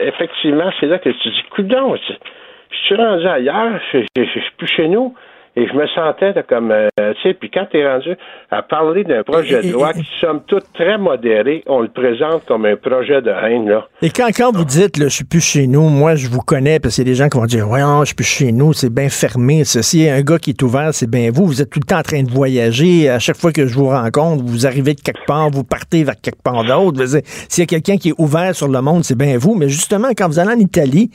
effectivement, 0.00 0.70
c'est 0.80 0.86
là 0.86 0.98
que 0.98 1.10
tu 1.10 1.28
dis, 1.28 1.42
coudon, 1.68 1.96
je 1.96 2.76
suis 2.86 2.96
rendu 2.96 3.26
ailleurs, 3.26 3.80
je 3.92 4.24
suis 4.24 4.40
plus 4.56 4.68
chez 4.68 4.88
nous. 4.88 5.14
Et 5.58 5.66
je 5.66 5.74
me 5.74 5.88
sentais 5.88 6.32
comme, 6.48 6.70
euh, 6.70 6.86
tu 6.98 7.22
sais, 7.22 7.34
puis 7.34 7.50
quand 7.50 7.66
tu 7.68 7.78
es 7.78 7.88
rendu 7.88 8.10
à 8.48 8.62
parler 8.62 9.02
d'un 9.02 9.24
projet 9.24 9.60
de 9.60 9.72
loi 9.72 9.92
qui, 9.92 10.06
somme 10.20 10.42
toute, 10.46 10.72
très 10.72 10.98
modéré, 10.98 11.64
on 11.66 11.80
le 11.80 11.88
présente 11.88 12.44
comme 12.46 12.64
un 12.64 12.76
projet 12.76 13.20
de 13.22 13.30
haine, 13.30 13.68
là. 13.68 13.88
Et 14.00 14.10
quand, 14.10 14.28
quand 14.28 14.54
vous 14.54 14.64
dites, 14.64 14.98
là, 14.98 15.06
je 15.08 15.14
suis 15.14 15.24
plus 15.24 15.40
chez 15.40 15.66
nous, 15.66 15.88
moi, 15.88 16.14
je 16.14 16.28
vous 16.28 16.42
connais, 16.42 16.78
parce 16.78 16.94
qu'il 16.94 17.08
y 17.08 17.08
a 17.08 17.10
des 17.10 17.16
gens 17.16 17.28
qui 17.28 17.38
vont 17.38 17.46
dire, 17.46 17.68
ouais, 17.68 17.80
non, 17.80 18.02
je 18.02 18.06
suis 18.06 18.14
plus 18.14 18.24
chez 18.24 18.52
nous, 18.52 18.72
c'est 18.72 18.92
bien 18.92 19.08
fermé. 19.08 19.64
Ceci, 19.64 20.08
un 20.08 20.20
gars 20.20 20.38
qui 20.38 20.50
est 20.50 20.62
ouvert, 20.62 20.94
c'est 20.94 21.10
bien 21.10 21.30
vous. 21.32 21.46
Vous 21.46 21.60
êtes 21.60 21.70
tout 21.70 21.80
le 21.80 21.88
temps 21.88 21.98
en 21.98 22.02
train 22.02 22.22
de 22.22 22.30
voyager. 22.30 23.08
À 23.08 23.18
chaque 23.18 23.36
fois 23.36 23.50
que 23.50 23.66
je 23.66 23.74
vous 23.74 23.88
rencontre, 23.88 24.44
vous 24.44 24.64
arrivez 24.64 24.94
de 24.94 25.00
quelque 25.00 25.26
part, 25.26 25.50
vous 25.50 25.64
partez 25.64 26.04
vers 26.04 26.20
quelque 26.20 26.40
part 26.40 26.62
d'autre. 26.62 27.04
S'il 27.48 27.62
y 27.62 27.64
a 27.64 27.66
quelqu'un 27.66 27.96
qui 27.96 28.10
est 28.10 28.14
ouvert 28.18 28.54
sur 28.54 28.68
le 28.68 28.80
monde, 28.80 29.02
c'est 29.02 29.18
bien 29.18 29.36
vous. 29.38 29.56
Mais 29.56 29.68
justement, 29.68 30.10
quand 30.16 30.28
vous 30.28 30.38
allez 30.38 30.52
en 30.52 30.60
Italie, 30.60 31.10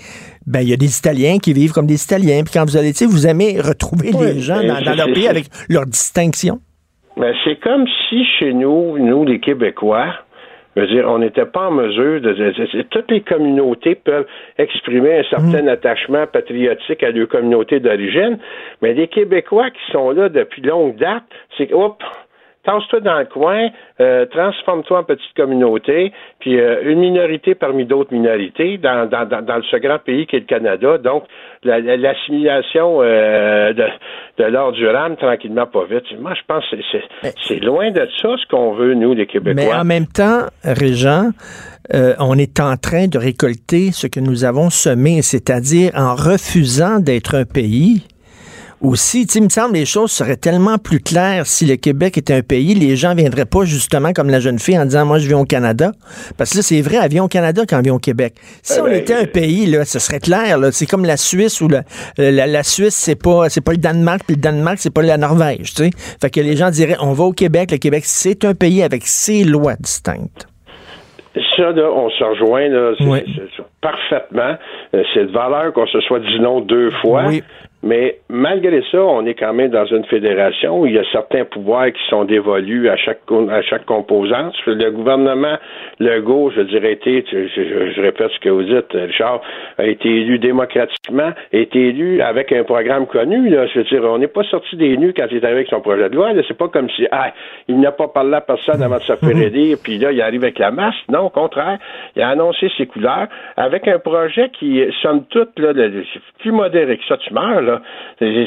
ben, 0.46 0.62
il 0.62 0.70
y 0.70 0.74
a 0.74 0.78
des 0.78 0.98
Italiens 0.98 1.38
qui 1.38 1.54
vivent 1.54 1.72
comme 1.72 1.88
des 1.88 2.04
Italiens. 2.04 2.44
Puis 2.44 2.54
quand 2.54 2.66
vous 2.66 2.78
allez, 2.78 2.92
tu 2.92 3.00
sais, 3.00 3.06
vous 3.06 3.28
aimez 3.28 3.60
retrouver 3.60 4.12
les 4.12 4.40
gens 4.40 4.60
ben, 4.60 4.82
dans, 4.84 4.96
leur 4.96 5.08
pays 5.14 5.28
avec 5.28 5.46
leur 5.70 5.86
distinction. 5.86 6.60
Ben, 7.18 7.34
c'est 7.44 7.60
comme 7.60 7.86
si 8.10 8.26
chez 8.40 8.54
nous, 8.54 8.98
nous, 8.98 9.24
les 9.26 9.40
Québécois, 9.40 10.14
je 10.76 10.82
veux 10.82 10.88
dire, 10.88 11.06
on 11.08 11.20
n'était 11.20 11.46
pas 11.46 11.68
en 11.68 11.72
mesure 11.72 12.20
de, 12.22 12.82
Toutes 12.90 13.12
les 13.12 13.22
communautés 13.22 13.96
peuvent 13.96 14.26
exprimer 14.58 15.20
un 15.20 15.24
certain 15.30 15.62
mm. 15.62 15.68
attachement 15.68 16.26
patriotique 16.26 17.04
à 17.04 17.12
leur 17.12 17.28
communauté 17.28 17.80
d'origine, 17.80 18.40
mais 18.82 18.94
les 18.94 19.08
Québécois 19.08 19.70
qui 19.70 19.92
sont 19.92 20.12
là 20.12 20.30
depuis 20.30 20.64
longue 20.64 20.96
date, 20.96 21.24
c'est 21.58 21.72
hop, 21.74 22.04
tasse-toi 22.66 23.02
dans 23.02 23.20
le 23.20 23.26
coin, 23.26 23.70
euh, 24.00 24.26
transforme-toi 24.28 25.00
en 25.00 25.04
petite 25.04 25.34
communauté, 25.36 26.12
puis 26.40 26.60
euh, 26.60 26.82
une 26.84 27.00
minorité 27.00 27.56
parmi 27.56 27.86
d'autres 27.86 28.14
minorités 28.14 28.78
dans, 28.78 29.10
dans, 29.10 29.26
dans, 29.26 29.62
ce 29.70 29.78
grand 29.78 30.00
pays 30.00 30.26
qui 30.26 30.38
est 30.38 30.40
le 30.40 30.46
Canada. 30.46 30.98
Donc, 30.98 31.26
l'assimilation 31.64 33.02
euh, 33.02 33.74
de, 33.74 33.86
de 34.38 34.44
l'or 34.46 34.72
du 34.72 34.88
rame, 34.88 35.16
tranquillement, 35.18 35.68
pas 35.68 35.86
vite. 35.86 36.04
Moi, 36.20 36.34
je 36.34 36.42
pense 36.48 36.64
que 36.70 36.78
c'est 37.48 37.60
loin 37.60 37.92
de 37.92 38.08
ça 38.22 38.30
ce 38.38 38.48
qu'on 38.50 38.74
veut, 38.74 38.94
nous, 38.94 39.14
les 39.14 39.26
Québécois. 39.26 39.54
Mais 39.54 39.74
en 39.74 39.84
même 39.84 40.08
temps, 40.08 40.48
Régent, 40.64 41.32
euh, 41.94 42.14
on 42.20 42.38
est 42.38 42.60
en 42.60 42.78
train 42.78 43.08
de 43.08 43.18
récolter 43.18 43.92
ce 43.92 44.08
que 44.08 44.20
nous 44.20 44.46
avons 44.46 44.70
semé, 44.70 45.22
c'est-à-dire 45.22 45.92
en 45.96 46.16
refusant 46.16 47.00
d'être 47.00 47.36
un 47.36 47.46
pays, 47.46 48.06
aussi, 48.84 49.24
il 49.24 49.44
me 49.44 49.50
semble 49.50 49.76
les 49.76 49.86
choses 49.86 50.12
seraient 50.12 50.36
tellement 50.36 50.78
plus 50.78 51.00
claires 51.00 51.46
si 51.46 51.66
le 51.66 51.78
Québec 51.78 52.18
était 52.18 52.34
un 52.34 52.42
pays, 52.42 52.76
les 52.76 52.96
gens 52.96 53.16
viendraient 53.16 53.46
pas 53.46 53.64
justement 53.64 54.12
comme 54.12 54.30
la 54.30 54.42
jeune 54.42 54.60
fille 54.60 54.78
en 54.78 54.84
disant 54.84 55.06
moi 55.06 55.20
je 55.20 55.28
viens 55.28 55.40
au 55.40 55.46
Canada. 55.46 55.92
Parce 56.38 56.52
que 56.52 56.58
là, 56.58 56.64
c'est 56.64 56.82
vrai, 56.82 56.98
elle 57.02 57.10
vient 57.10 57.24
au 57.24 57.30
Canada 57.30 57.64
quand 57.68 57.78
elle 57.78 57.86
vient 57.86 57.96
au 57.96 58.00
Québec. 58.00 58.34
Si 58.62 58.74
eh 58.78 58.82
on 58.82 58.86
ben, 58.86 58.96
était 58.96 59.16
un 59.16 59.26
pays, 59.26 59.66
là, 59.68 59.86
ce 59.86 60.00
serait 60.00 60.20
clair. 60.20 60.58
C'est 60.72 60.86
comme 60.86 61.06
la 61.06 61.18
Suisse 61.18 61.62
ou 61.62 61.70
la, 61.70 61.84
la, 62.18 62.64
Suisse, 62.64 62.96
c'est 62.96 63.22
pas 63.22 63.50
c'est 63.50 63.64
pas 63.64 63.72
le 63.72 63.78
Danemark, 63.78 64.24
puis 64.28 64.36
le 64.36 64.42
Danemark, 64.42 64.78
c'est 64.80 64.94
pas 64.94 65.02
la 65.02 65.18
Norvège. 65.18 65.74
Tu 65.74 65.86
sais. 65.86 65.90
Fait 66.22 66.30
que 66.30 66.42
les 66.42 66.58
gens 66.58 66.70
diraient 66.70 66.98
on 67.02 67.14
va 67.14 67.24
au 67.24 67.32
Québec, 67.32 67.72
le 67.72 67.78
Québec, 67.78 68.04
c'est 68.06 68.44
un 68.44 68.54
pays 68.54 68.84
avec 68.84 69.04
ses 69.06 69.46
lois 69.46 69.76
distinctes. 69.80 70.48
Ça, 71.56 71.72
là, 71.72 71.90
on 71.90 72.10
se 72.12 72.24
rejoint 72.24 72.68
là, 72.68 72.94
parfaitement. 73.82 74.56
Euh, 74.94 75.04
c'est 75.14 75.26
de 75.26 75.32
valeur 75.32 75.74
qu'on 75.74 75.88
se 75.88 76.00
soit 76.02 76.20
dit 76.20 76.40
non 76.40 76.62
deux 76.62 76.92
fois. 77.02 77.26
Oui. 77.28 77.44
Mais 77.84 78.20
malgré 78.30 78.82
ça, 78.92 79.02
on 79.04 79.26
est 79.26 79.34
quand 79.34 79.54
même 79.54 79.70
dans 79.70 79.86
une 79.86 80.06
fédération 80.06 80.80
où 80.80 80.86
il 80.86 80.94
y 80.94 81.00
a 81.00 81.04
certains 81.12 81.44
pouvoirs 81.44 81.88
qui 81.88 82.02
sont 82.10 82.24
dévolus 82.24 82.88
à 82.88 82.96
chaque 82.96 83.20
à 83.50 83.62
chaque 83.62 83.86
composante. 83.86 84.56
Le 84.66 84.90
gouvernement 84.90 85.58
Legault, 86.00 86.50
je 86.56 86.62
dirais, 86.62 86.94
été, 86.94 87.26
je, 87.30 87.92
je, 87.94 88.02
répète 88.02 88.32
ce 88.32 88.40
que 88.40 88.50
vous 88.50 88.64
dites, 88.64 88.94
Richard, 88.94 89.42
a 89.78 89.86
été 89.86 90.08
élu 90.08 90.40
démocratiquement, 90.40 91.32
a 91.54 91.58
été 91.58 91.90
élu 91.90 92.22
avec 92.22 92.54
un 92.54 92.64
programme 92.64 93.06
connu. 93.06 93.50
Là. 93.50 93.68
Je 93.68 93.80
veux 93.80 93.86
dire, 93.86 94.04
on 94.06 94.18
n'est 94.18 94.28
pas 94.28 94.44
sorti 94.44 94.78
des 94.78 94.96
nus 94.96 95.14
quand 95.14 95.26
il 95.30 95.38
est 95.38 95.44
arrivé 95.44 95.60
avec 95.60 95.68
son 95.68 95.82
projet 95.82 96.10
de 96.10 96.16
loi. 96.16 96.32
C'est 96.48 96.58
pas 96.58 96.70
comme 96.70 96.90
si 96.90 97.06
ah, 97.12 97.34
il 97.68 97.82
n'a 97.82 97.92
pas 97.92 98.08
parlé 98.08 98.36
à 98.36 98.42
personne 98.42 98.82
avant 98.82 98.98
de 98.98 99.04
se 99.04 99.16
faire 99.16 99.38
aider, 99.42 99.76
puis 99.84 99.98
là, 99.98 100.14
il 100.14 100.22
arrive 100.22 100.44
avec 100.44 100.58
la 100.58 100.72
masse. 100.72 100.96
Non, 101.10 101.26
au 101.26 101.30
contraire, 101.30 101.80
il 102.16 102.22
a 102.22 102.30
annoncé 102.30 102.72
ses 102.78 102.86
couleurs 102.86 103.28
avec 103.58 103.90
un 103.90 104.00
projet 104.00 104.50
qui, 104.58 104.82
somme 105.02 105.26
toute, 105.26 105.60
là, 105.60 105.74
plus 106.40 106.52
modéré 106.54 106.98
que 106.98 107.04
ça, 107.10 107.18
tu 107.18 107.34
meurs, 107.34 107.62
là. 107.62 107.73
Euh, 108.22 108.46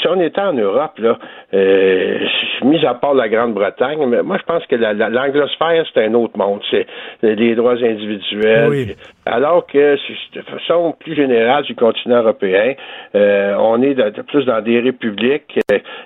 si 0.00 0.08
on 0.08 0.20
était 0.20 0.40
en 0.40 0.52
Europe, 0.52 0.98
là, 0.98 1.18
euh, 1.54 2.18
mis 2.64 2.84
à 2.84 2.94
part 2.94 3.14
la 3.14 3.28
Grande-Bretagne, 3.28 4.04
mais 4.06 4.22
moi 4.22 4.38
je 4.38 4.44
pense 4.44 4.66
que 4.66 4.76
l'anglosphère, 4.76 5.84
c'est 5.92 6.04
un 6.04 6.14
autre 6.14 6.36
monde. 6.38 6.60
C'est 6.70 6.86
les 7.22 7.54
droits 7.54 7.82
individuels. 7.82 8.96
Alors 9.26 9.66
que 9.66 9.96
de 10.34 10.40
façon 10.42 10.94
plus 11.00 11.14
générale 11.14 11.64
du 11.64 11.74
continent 11.74 12.22
européen, 12.22 12.74
euh, 13.14 13.56
on 13.58 13.82
est 13.82 13.94
de, 13.94 14.22
plus 14.22 14.44
dans 14.44 14.60
des 14.60 14.80
républiques, 14.80 15.58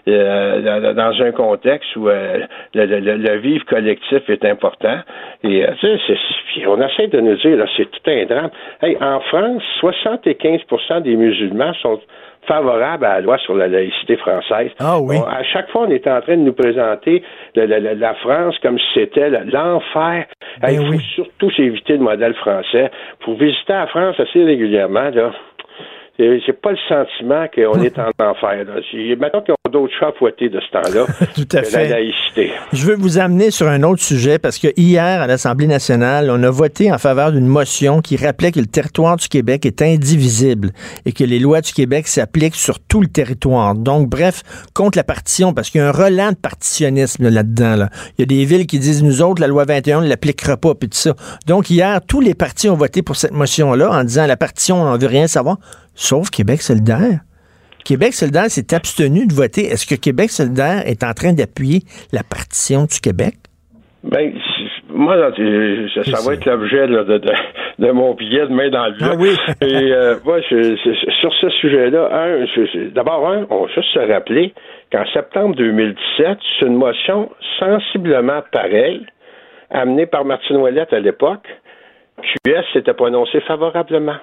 dans 0.06 1.22
un 1.22 1.32
contexte 1.32 1.94
où 1.96 2.06
le, 2.06 2.46
le, 2.74 3.36
vivre 3.38 3.64
collectif 3.66 4.28
est 4.28 4.44
important. 4.44 4.98
Et 5.44 5.66
on 6.66 6.80
essaie 6.80 7.08
de 7.08 7.20
nous 7.20 7.36
dire, 7.36 7.56
là, 7.56 7.66
c'est 7.76 7.90
tout 7.90 8.10
un 8.10 8.24
drame. 8.24 8.50
en 9.00 9.20
France, 9.20 9.62
75% 9.82 11.02
des 11.02 11.16
musulmans 11.16 11.74
sont 11.74 12.00
favorables 12.46 13.04
à 13.04 13.14
la 13.14 13.20
loi 13.20 13.38
sur 13.38 13.54
la 13.54 13.68
laïcité 13.68 14.16
française. 14.16 14.70
Ah 14.78 14.98
oui. 15.00 15.16
à 15.16 15.42
chaque 15.42 15.70
fois, 15.70 15.82
on 15.86 15.90
est 15.90 16.06
en 16.06 16.20
train 16.20 16.36
de 16.36 16.42
nous 16.42 16.52
présenter 16.52 17.22
la, 17.54 18.14
France 18.14 18.56
comme 18.62 18.78
si 18.78 18.86
c'était 18.94 19.30
l'enfer. 19.30 20.26
Ben 20.60 20.70
il 20.70 20.86
faut 20.86 21.00
surtout 21.14 21.50
s'éviter 21.52 21.94
le 21.94 22.00
modèle 22.00 22.34
français. 22.34 22.90
Pour 23.20 23.34
visiter 23.34 23.72
la 23.72 23.86
France 23.86 24.18
assez 24.18 24.42
régulièrement, 24.42 25.10
là, 25.10 25.32
j'ai 26.18 26.52
pas 26.52 26.72
le 26.72 26.78
sentiment 26.88 27.46
qu'on 27.54 27.82
est 27.82 27.98
en 27.98 28.10
enfer. 28.18 28.64
Maintenant 29.18 29.40
qu'ils 29.42 29.54
ont 29.54 29.59
d'autres 29.70 29.92
chats 29.98 30.08
à 30.08 30.12
fouetter 30.12 30.48
de 30.48 30.60
ce 30.60 30.70
temps-là. 30.72 31.06
Tout 31.34 31.48
à 31.56 31.62
fait. 31.62 31.88
La 31.88 31.96
laïcité. 31.96 32.50
Je 32.72 32.86
veux 32.86 32.96
vous 32.96 33.18
amener 33.18 33.50
sur 33.50 33.68
un 33.68 33.82
autre 33.82 34.02
sujet 34.02 34.38
parce 34.38 34.58
que 34.58 34.68
hier, 34.76 35.22
à 35.22 35.26
l'Assemblée 35.26 35.66
nationale, 35.66 36.30
on 36.30 36.42
a 36.42 36.50
voté 36.50 36.92
en 36.92 36.98
faveur 36.98 37.32
d'une 37.32 37.46
motion 37.46 38.00
qui 38.00 38.16
rappelait 38.16 38.52
que 38.52 38.60
le 38.60 38.66
territoire 38.66 39.16
du 39.16 39.28
Québec 39.28 39.66
est 39.66 39.82
indivisible 39.82 40.72
et 41.06 41.12
que 41.12 41.24
les 41.24 41.38
lois 41.38 41.60
du 41.60 41.72
Québec 41.72 42.06
s'appliquent 42.06 42.56
sur 42.56 42.80
tout 42.80 43.00
le 43.00 43.08
territoire. 43.08 43.74
Donc, 43.74 44.08
bref, 44.08 44.42
contre 44.74 44.98
la 44.98 45.04
partition, 45.04 45.54
parce 45.54 45.70
qu'il 45.70 45.80
y 45.80 45.84
a 45.84 45.88
un 45.88 45.92
relent 45.92 46.32
de 46.32 46.36
partitionnisme 46.36 47.28
là-dedans. 47.28 47.76
Là. 47.76 47.88
Il 48.18 48.22
y 48.22 48.24
a 48.24 48.26
des 48.26 48.44
villes 48.44 48.66
qui 48.66 48.78
disent, 48.78 49.02
nous 49.02 49.22
autres, 49.22 49.40
la 49.40 49.46
loi 49.46 49.64
21 49.64 50.02
ne 50.02 50.08
l'appliquera 50.08 50.56
pas, 50.56 50.74
puis 50.74 50.88
tout 50.88 50.98
ça. 50.98 51.14
Donc, 51.46 51.70
hier, 51.70 52.00
tous 52.06 52.20
les 52.20 52.34
partis 52.34 52.68
ont 52.68 52.76
voté 52.76 53.02
pour 53.02 53.16
cette 53.16 53.32
motion-là 53.32 53.90
en 53.90 54.04
disant, 54.04 54.26
la 54.26 54.36
partition, 54.36 54.82
on 54.82 54.92
ne 54.92 54.98
veut 54.98 55.06
rien 55.06 55.26
savoir 55.26 55.58
sauf 55.94 56.30
Québec 56.30 56.62
solidaire. 56.62 57.20
Québec 57.84 58.12
solidaire 58.12 58.50
s'est 58.50 58.74
abstenu 58.74 59.26
de 59.26 59.32
voter. 59.32 59.66
Est-ce 59.66 59.86
que 59.86 59.98
Québec 59.98 60.30
solidaire 60.30 60.86
est 60.86 61.02
en 61.04 61.12
train 61.12 61.32
d'appuyer 61.32 61.80
la 62.12 62.22
partition 62.22 62.84
du 62.84 63.00
Québec? 63.00 63.34
Ben, 64.02 64.32
moi, 64.88 65.16
ça, 65.16 66.26
va 66.26 66.34
être 66.34 66.44
l'objet 66.46 66.86
de, 66.86 67.90
mon 67.90 68.14
billet 68.14 68.46
de 68.46 68.52
main 68.52 68.70
dans 68.70 68.86
le 68.86 68.94
ah 69.00 69.14
oui. 69.18 69.36
Et 69.60 69.92
euh, 69.92 70.16
moi, 70.24 70.40
sur 70.42 71.34
ce 71.34 71.50
sujet-là, 71.60 72.46
d'abord, 72.94 73.22
on 73.50 73.62
va 73.64 73.72
juste 73.74 73.92
se 73.92 73.98
rappeler 73.98 74.54
qu'en 74.92 75.04
septembre 75.12 75.54
2017, 75.56 76.38
c'est 76.58 76.66
une 76.66 76.76
motion 76.76 77.30
sensiblement 77.58 78.42
pareille, 78.52 79.04
amenée 79.70 80.06
par 80.06 80.24
Martine 80.24 80.56
Ouellette 80.56 80.92
à 80.92 81.00
l'époque. 81.00 81.46
QS 82.22 82.64
s'était 82.72 82.94
prononcé 82.94 83.40
favorablement. 83.40 84.16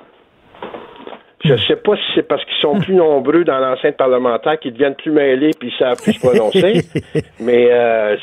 Je 1.44 1.54
ne 1.54 1.58
sais 1.58 1.76
pas 1.76 1.96
si 1.96 2.04
c'est 2.16 2.28
parce 2.28 2.44
qu'ils 2.46 2.62
sont 2.62 2.80
plus 2.80 2.96
nombreux 2.96 3.44
dans 3.44 3.60
l'enceinte 3.60 3.96
parlementaire 3.96 4.60
qu'ils 4.60 4.74
deviennent 4.74 4.96
plus 4.96 5.12
mêlés 5.12 5.52
puis 5.60 5.70
ils 5.70 5.78
savent 5.78 6.02
plus 6.02 6.14
se 6.14 6.20
prononcer. 6.20 6.82
mais 7.40 7.70
euh, 7.72 8.16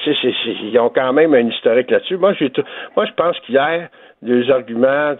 ils 0.62 0.78
ont 0.80 0.90
quand 0.90 1.12
même 1.12 1.32
un 1.34 1.48
historique 1.48 1.90
là-dessus. 1.90 2.16
Moi, 2.16 2.32
j'ai 2.34 2.50
moi, 2.96 3.06
je 3.06 3.12
pense 3.12 3.38
qu'hier, 3.40 3.88
des 4.24 4.50
arguments 4.50 5.14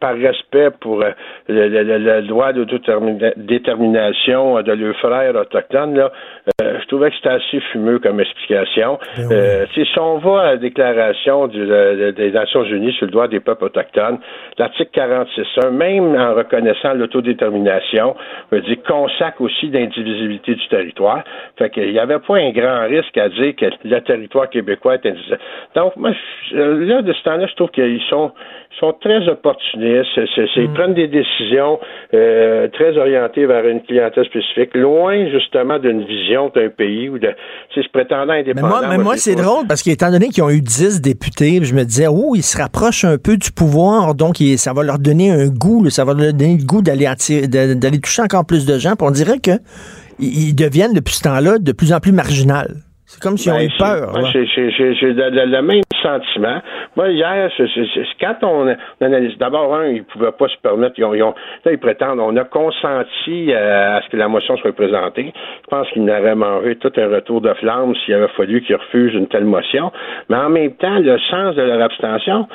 par 0.00 0.14
respect 0.14 0.70
pour 0.80 1.02
euh, 1.02 1.10
le, 1.48 2.22
droit 2.22 2.52
d'autodétermination 2.52 4.62
de 4.62 4.72
leurs 4.72 4.96
frères 4.96 5.34
autochtones, 5.34 5.96
là, 5.96 6.12
euh, 6.62 6.78
je 6.80 6.86
trouvais 6.86 7.10
que 7.10 7.16
c'était 7.16 7.30
assez 7.30 7.58
fumeux 7.72 7.98
comme 7.98 8.20
explication. 8.20 9.00
Ben 9.16 9.32
euh, 9.32 9.66
si 9.74 9.84
on 9.98 10.18
va 10.18 10.40
à 10.40 10.44
la 10.52 10.58
déclaration 10.58 11.48
des 11.48 12.30
Nations 12.32 12.62
Unies 12.64 12.92
sur 12.92 13.06
le 13.06 13.12
droit 13.12 13.26
des 13.28 13.40
peuples 13.40 13.64
autochtones, 13.64 14.18
l'article 14.58 14.90
46.1, 14.94 15.70
même 15.70 16.14
en 16.14 16.34
reconnaissant 16.34 16.92
l'autodétermination, 16.94 18.14
veut 18.52 18.60
dire 18.60 18.76
consacre 18.86 19.40
aussi 19.40 19.70
l'indivisibilité 19.70 20.54
du 20.54 20.68
territoire. 20.68 21.24
Fait 21.58 21.70
qu'il 21.70 21.90
n'y 21.90 21.98
avait 21.98 22.20
pas 22.20 22.36
un 22.36 22.50
grand 22.50 22.86
risque 22.86 23.18
à 23.18 23.28
dire 23.28 23.56
que 23.56 23.66
le 23.84 24.00
territoire 24.00 24.48
québécois 24.48 24.94
est 24.94 25.06
indivisible. 25.06 25.40
Donc, 25.74 25.96
moi, 25.96 26.12
là, 26.52 27.02
de 27.02 27.12
ce 27.12 27.22
temps-là, 27.24 27.46
je 27.46 27.54
trouve 27.54 27.70
qu'ils 27.70 28.03
sont, 28.08 28.32
sont 28.80 28.92
très 29.00 29.28
opportunistes. 29.28 30.08
ils 30.56 30.68
mm. 30.68 30.74
prennent 30.74 30.94
des 30.94 31.08
décisions 31.08 31.78
euh, 32.12 32.68
très 32.68 32.96
orientées 32.96 33.46
vers 33.46 33.66
une 33.66 33.82
clientèle 33.82 34.24
spécifique, 34.24 34.74
loin 34.74 35.30
justement 35.30 35.78
d'une 35.78 36.04
vision 36.04 36.50
d'un 36.54 36.68
pays 36.68 37.08
ou 37.08 37.18
de 37.18 37.34
se 37.74 37.88
prétendant 37.92 38.32
indépendant. 38.32 38.80
Mais 38.82 38.96
moi, 38.96 39.04
moi 39.04 39.16
c'est 39.16 39.34
drôle 39.34 39.66
parce 39.66 39.82
qu'étant 39.82 40.10
donné 40.10 40.28
qu'ils 40.28 40.42
ont 40.42 40.50
eu 40.50 40.60
10 40.60 41.00
députés, 41.00 41.60
je 41.62 41.74
me 41.74 41.84
disais, 41.84 42.06
oh, 42.08 42.34
ils 42.34 42.42
se 42.42 42.56
rapprochent 42.60 43.04
un 43.04 43.18
peu 43.18 43.36
du 43.36 43.52
pouvoir, 43.52 44.14
donc 44.14 44.36
ça 44.56 44.72
va 44.72 44.82
leur 44.82 44.98
donner 44.98 45.30
un 45.30 45.48
goût, 45.48 45.88
ça 45.90 46.04
va 46.04 46.14
leur 46.14 46.32
donner 46.32 46.56
le 46.58 46.66
goût 46.66 46.82
d'aller 46.82 47.06
d'aller 47.48 48.00
toucher 48.00 48.22
encore 48.22 48.46
plus 48.46 48.66
de 48.66 48.78
gens. 48.78 48.96
Puis 48.96 49.06
on 49.06 49.10
dirait 49.10 49.38
que 49.38 49.52
ils 50.18 50.54
deviennent 50.54 50.92
depuis 50.92 51.14
ce 51.14 51.22
temps-là 51.22 51.58
de 51.58 51.72
plus 51.72 51.92
en 51.92 52.00
plus 52.00 52.12
marginal. 52.12 52.76
C'est 53.14 53.22
comme 53.22 53.36
si 53.36 53.48
on 53.48 53.60
eu 53.60 53.68
peur. 53.78 54.12
J'ai 54.32 55.12
le, 55.12 55.62
même 55.62 55.82
sentiment. 56.02 56.60
Moi, 56.96 57.10
hier, 57.10 57.48
quand 58.20 58.34
on, 58.42 58.74
analyse, 59.00 59.38
d'abord, 59.38 59.72
un, 59.72 59.86
ils 59.86 59.98
ne 59.98 60.02
pouvaient 60.02 60.32
pas 60.32 60.48
se 60.48 60.56
permettre, 60.60 60.94
ils 60.98 61.04
ont, 61.04 61.34
là, 61.64 61.72
ils 61.72 61.78
prétendent, 61.78 62.18
on 62.18 62.36
a 62.36 62.42
consenti 62.42 63.52
euh, 63.52 63.98
à 63.98 64.02
ce 64.02 64.08
que 64.08 64.16
la 64.16 64.26
motion 64.26 64.56
soit 64.56 64.72
présentée. 64.72 65.32
Je 65.62 65.70
pense 65.70 65.88
qu'ils 65.90 66.04
n'auraient 66.04 66.34
mangé 66.34 66.74
tout 66.74 66.92
un 66.96 67.06
retour 67.06 67.40
de 67.40 67.54
flamme 67.54 67.94
s'il 68.04 68.14
avait 68.14 68.26
fallu 68.36 68.62
qu'ils 68.62 68.74
refusent 68.74 69.14
une 69.14 69.28
telle 69.28 69.44
motion. 69.44 69.92
Mais 70.28 70.36
en 70.36 70.48
même 70.48 70.72
temps, 70.72 70.98
le 70.98 71.16
sens 71.30 71.54
de 71.54 71.62
leur 71.62 71.80
abstention, 71.82 72.48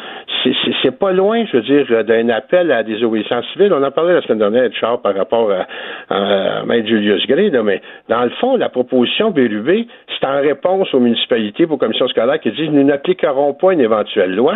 c'est 0.83 0.99
pas 0.99 1.13
loin, 1.13 1.45
je 1.45 1.57
veux 1.57 1.63
dire, 1.63 2.03
d'un 2.03 2.27
appel 2.29 2.69
à 2.73 2.83
des 2.83 3.01
obéissances 3.01 3.45
civiles. 3.53 3.73
On 3.73 3.83
en 3.83 3.91
parlait 3.91 4.13
la 4.13 4.21
semaine 4.23 4.39
dernière, 4.39 4.69
Charles, 4.73 5.01
par 5.01 5.15
rapport 5.15 5.49
à, 5.51 5.67
à, 6.13 6.63
Maître 6.65 6.87
Julius 6.89 7.25
Gray, 7.27 7.49
mais 7.63 7.81
dans 8.09 8.23
le 8.23 8.29
fond, 8.41 8.57
la 8.57 8.67
proposition 8.67 9.31
BRUB, 9.31 9.85
c'est 10.19 10.27
en 10.27 10.41
réponse 10.49 10.93
aux 10.93 10.99
municipalités, 10.99 11.65
aux 11.65 11.77
commissions 11.77 12.07
scolaires 12.07 12.39
qui 12.39 12.51
disent 12.51 12.69
nous 12.69 12.83
n'appliquerons 12.83 13.53
pas 13.53 13.73
une 13.73 13.81
éventuelle 13.81 14.35
loi. 14.35 14.55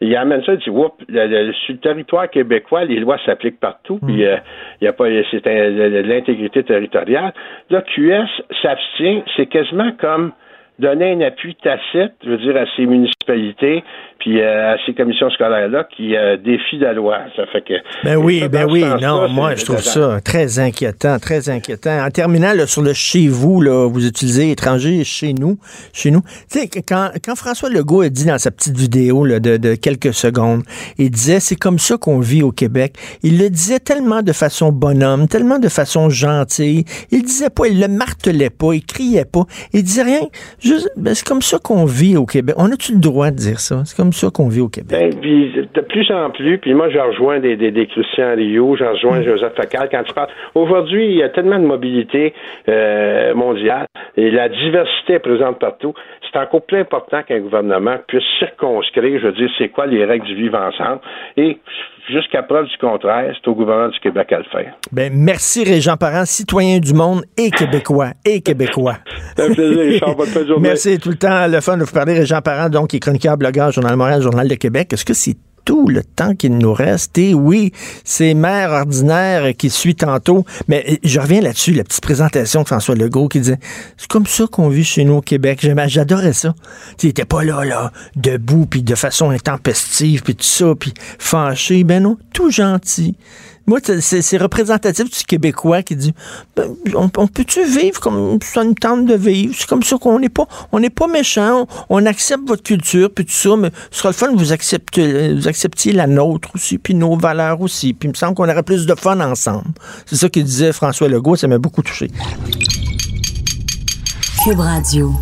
Il 0.00 0.14
amène 0.14 0.42
ça, 0.44 0.52
il 0.52 0.58
dit, 0.58 0.64
sur 0.64 1.72
le 1.72 1.78
territoire 1.78 2.28
québécois, 2.28 2.84
les 2.84 3.00
lois 3.00 3.16
s'appliquent 3.24 3.60
partout, 3.60 3.98
puis 4.04 4.24
hmm. 4.24 4.28
euh, 4.28 4.36
il 4.80 4.84
y 4.84 4.88
a 4.88 4.92
pas, 4.92 5.06
c'est 5.30 5.46
l'intégrité 5.46 6.62
territoriale. 6.62 7.32
Là, 7.70 7.82
QS 7.82 8.28
s'abstient, 8.60 9.22
c'est 9.36 9.46
quasiment 9.46 9.92
comme 9.98 10.32
donner 10.78 11.12
un 11.12 11.20
appui 11.22 11.54
tacite, 11.54 12.12
je 12.22 12.30
veux 12.30 12.38
dire, 12.38 12.56
à 12.56 12.66
ces 12.76 12.84
municipalités, 12.84 13.82
puis 14.26 14.40
euh, 14.40 14.74
à 14.74 14.76
ces 14.84 14.92
commissions 14.92 15.30
scolaires-là 15.30 15.86
qui 15.96 16.16
euh, 16.16 16.36
défient 16.36 16.78
la 16.78 16.92
loi. 16.92 17.18
Ça 17.36 17.46
fait 17.46 17.60
que. 17.60 17.74
Ben 18.02 18.16
oui, 18.16 18.42
ben 18.50 18.66
oui, 18.68 18.84
non, 19.00 19.28
moi, 19.28 19.54
je 19.54 19.64
trouve 19.64 19.80
ça 19.80 20.20
très 20.20 20.58
inquiétant, 20.58 21.20
très 21.20 21.48
inquiétant. 21.48 22.04
En 22.04 22.10
terminant, 22.10 22.52
sur 22.66 22.82
le 22.82 22.92
chez 22.92 23.28
vous, 23.28 23.60
là, 23.60 23.88
vous 23.88 24.04
utilisez 24.04 24.50
étranger 24.50 25.04
chez 25.04 25.32
nous, 25.32 25.58
chez 25.92 26.10
nous. 26.10 26.22
Tu 26.50 26.58
sais, 26.58 26.68
quand, 26.82 27.10
quand 27.24 27.36
François 27.36 27.70
Legault 27.70 28.00
a 28.00 28.08
dit 28.08 28.24
dans 28.24 28.38
sa 28.38 28.50
petite 28.50 28.76
vidéo 28.76 29.24
là, 29.24 29.38
de, 29.38 29.58
de 29.58 29.76
quelques 29.76 30.12
secondes, 30.12 30.64
il 30.98 31.12
disait 31.12 31.38
c'est 31.38 31.54
comme 31.54 31.78
ça 31.78 31.96
qu'on 31.96 32.18
vit 32.18 32.42
au 32.42 32.50
Québec. 32.50 32.96
Il 33.22 33.38
le 33.38 33.48
disait 33.48 33.78
tellement 33.78 34.22
de 34.22 34.32
façon 34.32 34.72
bonhomme, 34.72 35.28
tellement 35.28 35.60
de 35.60 35.68
façon 35.68 36.10
gentille. 36.10 36.84
Il 37.12 37.22
disait 37.22 37.50
pas, 37.50 37.68
il 37.68 37.80
le 37.80 37.86
martelait 37.86 38.50
pas, 38.50 38.72
il 38.72 38.84
criait 38.84 39.24
pas, 39.24 39.44
il 39.72 39.84
disait 39.84 40.02
rien. 40.02 40.22
Juste, 40.58 40.90
ben, 40.96 41.14
c'est 41.14 41.24
comme 41.24 41.42
ça 41.42 41.60
qu'on 41.60 41.84
vit 41.84 42.16
au 42.16 42.26
Québec. 42.26 42.56
On 42.58 42.72
a-tu 42.72 42.94
le 42.94 42.98
droit 42.98 43.30
de 43.30 43.36
dire 43.36 43.60
ça? 43.60 43.84
C'est 43.84 43.96
comme 43.96 44.12
ça 44.16 44.28
qu'on 44.30 44.48
vit 44.48 44.60
au 44.60 44.68
Québec. 44.68 44.88
Ben, 44.90 45.20
puis 45.20 45.52
de 45.52 45.80
plus 45.80 46.10
en 46.10 46.30
plus, 46.30 46.58
puis 46.58 46.74
moi, 46.74 46.88
je 46.90 46.98
rejoins 46.98 47.40
des, 47.40 47.56
des, 47.56 47.70
des 47.70 47.86
Christian 47.86 48.34
Rio, 48.34 48.76
j'en 48.76 48.92
rejoins 48.92 49.20
mm. 49.20 49.24
Joseph 49.24 49.54
Facal 49.54 49.88
quand 49.90 50.02
tu 50.04 50.14
parles. 50.14 50.30
Aujourd'hui, 50.54 51.06
il 51.06 51.16
y 51.16 51.22
a 51.22 51.28
tellement 51.28 51.58
de 51.58 51.66
mobilité 51.66 52.34
euh, 52.68 53.34
mondiale 53.34 53.86
et 54.16 54.30
la 54.30 54.48
diversité 54.48 55.14
est 55.14 55.18
présente 55.18 55.58
partout. 55.58 55.94
C'est 56.30 56.38
encore 56.38 56.62
plus 56.62 56.78
important 56.78 57.22
qu'un 57.22 57.40
gouvernement 57.40 57.96
puisse 58.06 58.24
circonscrire, 58.38 59.20
je 59.20 59.26
veux 59.26 59.32
dire, 59.32 59.50
c'est 59.58 59.68
quoi 59.68 59.86
les 59.86 60.04
règles 60.04 60.26
du 60.26 60.34
vivre 60.34 60.58
ensemble. 60.58 61.00
Et 61.36 61.58
jusqu'à 62.08 62.42
preuve 62.42 62.66
du 62.66 62.76
contraire, 62.78 63.34
c'est 63.34 63.48
au 63.48 63.54
gouvernement 63.54 63.88
du 63.88 63.98
Québec 64.00 64.32
à 64.32 64.38
le 64.38 64.44
faire. 64.44 64.74
Ben, 64.92 65.12
merci 65.14 65.64
Régent 65.64 65.96
Parent, 65.96 66.24
citoyen 66.24 66.78
du 66.78 66.94
monde 66.94 67.24
et 67.36 67.50
québécois. 67.50 68.10
Et 68.24 68.40
québécois. 68.40 68.96
un 69.38 69.52
plaisir, 69.52 69.78
Richard. 69.78 70.16
Bonne 70.16 70.60
Merci 70.60 70.98
tout 70.98 71.10
le 71.10 71.16
temps. 71.16 71.46
Le 71.46 71.60
fun 71.60 71.76
de 71.76 71.84
vous 71.84 71.92
parler. 71.92 72.14
Régent 72.14 72.40
Parent, 72.40 72.68
donc, 72.68 72.88
qui 72.88 72.96
est 72.96 73.00
chroniqueur, 73.00 73.36
blogueur, 73.36 73.70
Journal 73.72 73.96
Montréal, 73.96 74.22
Journal 74.22 74.48
de 74.48 74.54
Québec. 74.54 74.92
Est-ce 74.92 75.04
que 75.04 75.14
c'est 75.14 75.36
tout 75.66 75.88
le 75.88 76.02
temps 76.02 76.34
qu'il 76.34 76.56
nous 76.56 76.72
reste. 76.72 77.18
Et 77.18 77.34
oui, 77.34 77.72
c'est 78.04 78.32
mère 78.32 78.70
ordinaire 78.70 79.54
qui 79.54 79.68
suit 79.68 79.96
tantôt. 79.96 80.46
Mais 80.68 80.84
euh, 80.88 80.96
je 81.02 81.20
reviens 81.20 81.42
là-dessus, 81.42 81.72
la 81.72 81.84
petite 81.84 82.00
présentation 82.00 82.62
de 82.62 82.66
François 82.66 82.94
Legault 82.94 83.28
qui 83.28 83.40
disait 83.40 83.58
C'est 83.98 84.08
comme 84.08 84.26
ça 84.26 84.46
qu'on 84.50 84.70
vit 84.70 84.84
chez 84.84 85.04
nous 85.04 85.16
au 85.16 85.20
Québec. 85.20 85.66
J'adorais 85.88 86.32
ça. 86.32 86.54
Il 87.02 87.10
était 87.10 87.24
pas 87.26 87.44
là, 87.44 87.64
là, 87.64 87.92
debout, 88.14 88.66
puis 88.66 88.82
de 88.82 88.94
façon 88.94 89.30
intempestive, 89.30 90.22
puis 90.22 90.36
tout 90.36 90.44
ça, 90.44 90.74
puis 90.78 90.94
fâché. 91.18 91.84
Ben 91.84 92.02
non, 92.02 92.16
tout 92.32 92.50
gentil. 92.50 93.16
Moi, 93.66 93.80
c'est 94.00 94.36
représentatif 94.38 95.10
du 95.10 95.24
Québécois 95.24 95.82
qui 95.82 95.96
dit 95.96 96.14
ben, 96.54 96.74
on, 96.94 97.08
peut-tu 97.08 97.64
vivre 97.64 98.00
comme 98.00 98.38
ça 98.42 98.62
nous 98.62 98.74
tente 98.74 99.06
de 99.06 99.14
vivre? 99.14 99.54
C'est 99.58 99.68
comme 99.68 99.82
ça 99.82 99.96
qu'on 99.98 100.20
n'est 100.20 100.28
pas 100.28 100.46
on 100.72 100.78
n'est 100.78 100.90
pas 100.90 101.08
méchant, 101.08 101.66
on, 101.88 102.06
accepte 102.06 102.46
votre 102.46 102.62
culture, 102.62 103.10
puis 103.12 103.24
tout 103.24 103.32
ça, 103.32 103.56
mais 103.56 103.70
ce 103.90 103.98
sera 103.98 104.10
le 104.10 104.14
fun 104.14 104.32
que 104.32 104.38
vous 104.38 104.52
acceptiez, 104.52 105.34
vous 105.34 105.48
acceptiez 105.48 105.92
la 105.92 106.06
nôtre 106.06 106.50
aussi, 106.54 106.78
puis 106.78 106.94
nos 106.94 107.16
valeurs 107.16 107.60
aussi. 107.60 107.92
Puis 107.92 108.08
il 108.08 108.12
me 108.12 108.16
semble 108.16 108.34
qu'on 108.34 108.48
aurait 108.48 108.62
plus 108.62 108.86
de 108.86 108.94
fun 108.94 109.18
ensemble. 109.20 109.72
C'est 110.06 110.16
ça 110.16 110.28
que 110.28 110.38
disait 110.38 110.72
François 110.72 111.08
Legault, 111.08 111.36
ça 111.36 111.48
m'a 111.48 111.58
beaucoup 111.58 111.82
touché. 111.82 112.10
Cube 114.44 114.60
Radio. 114.60 115.12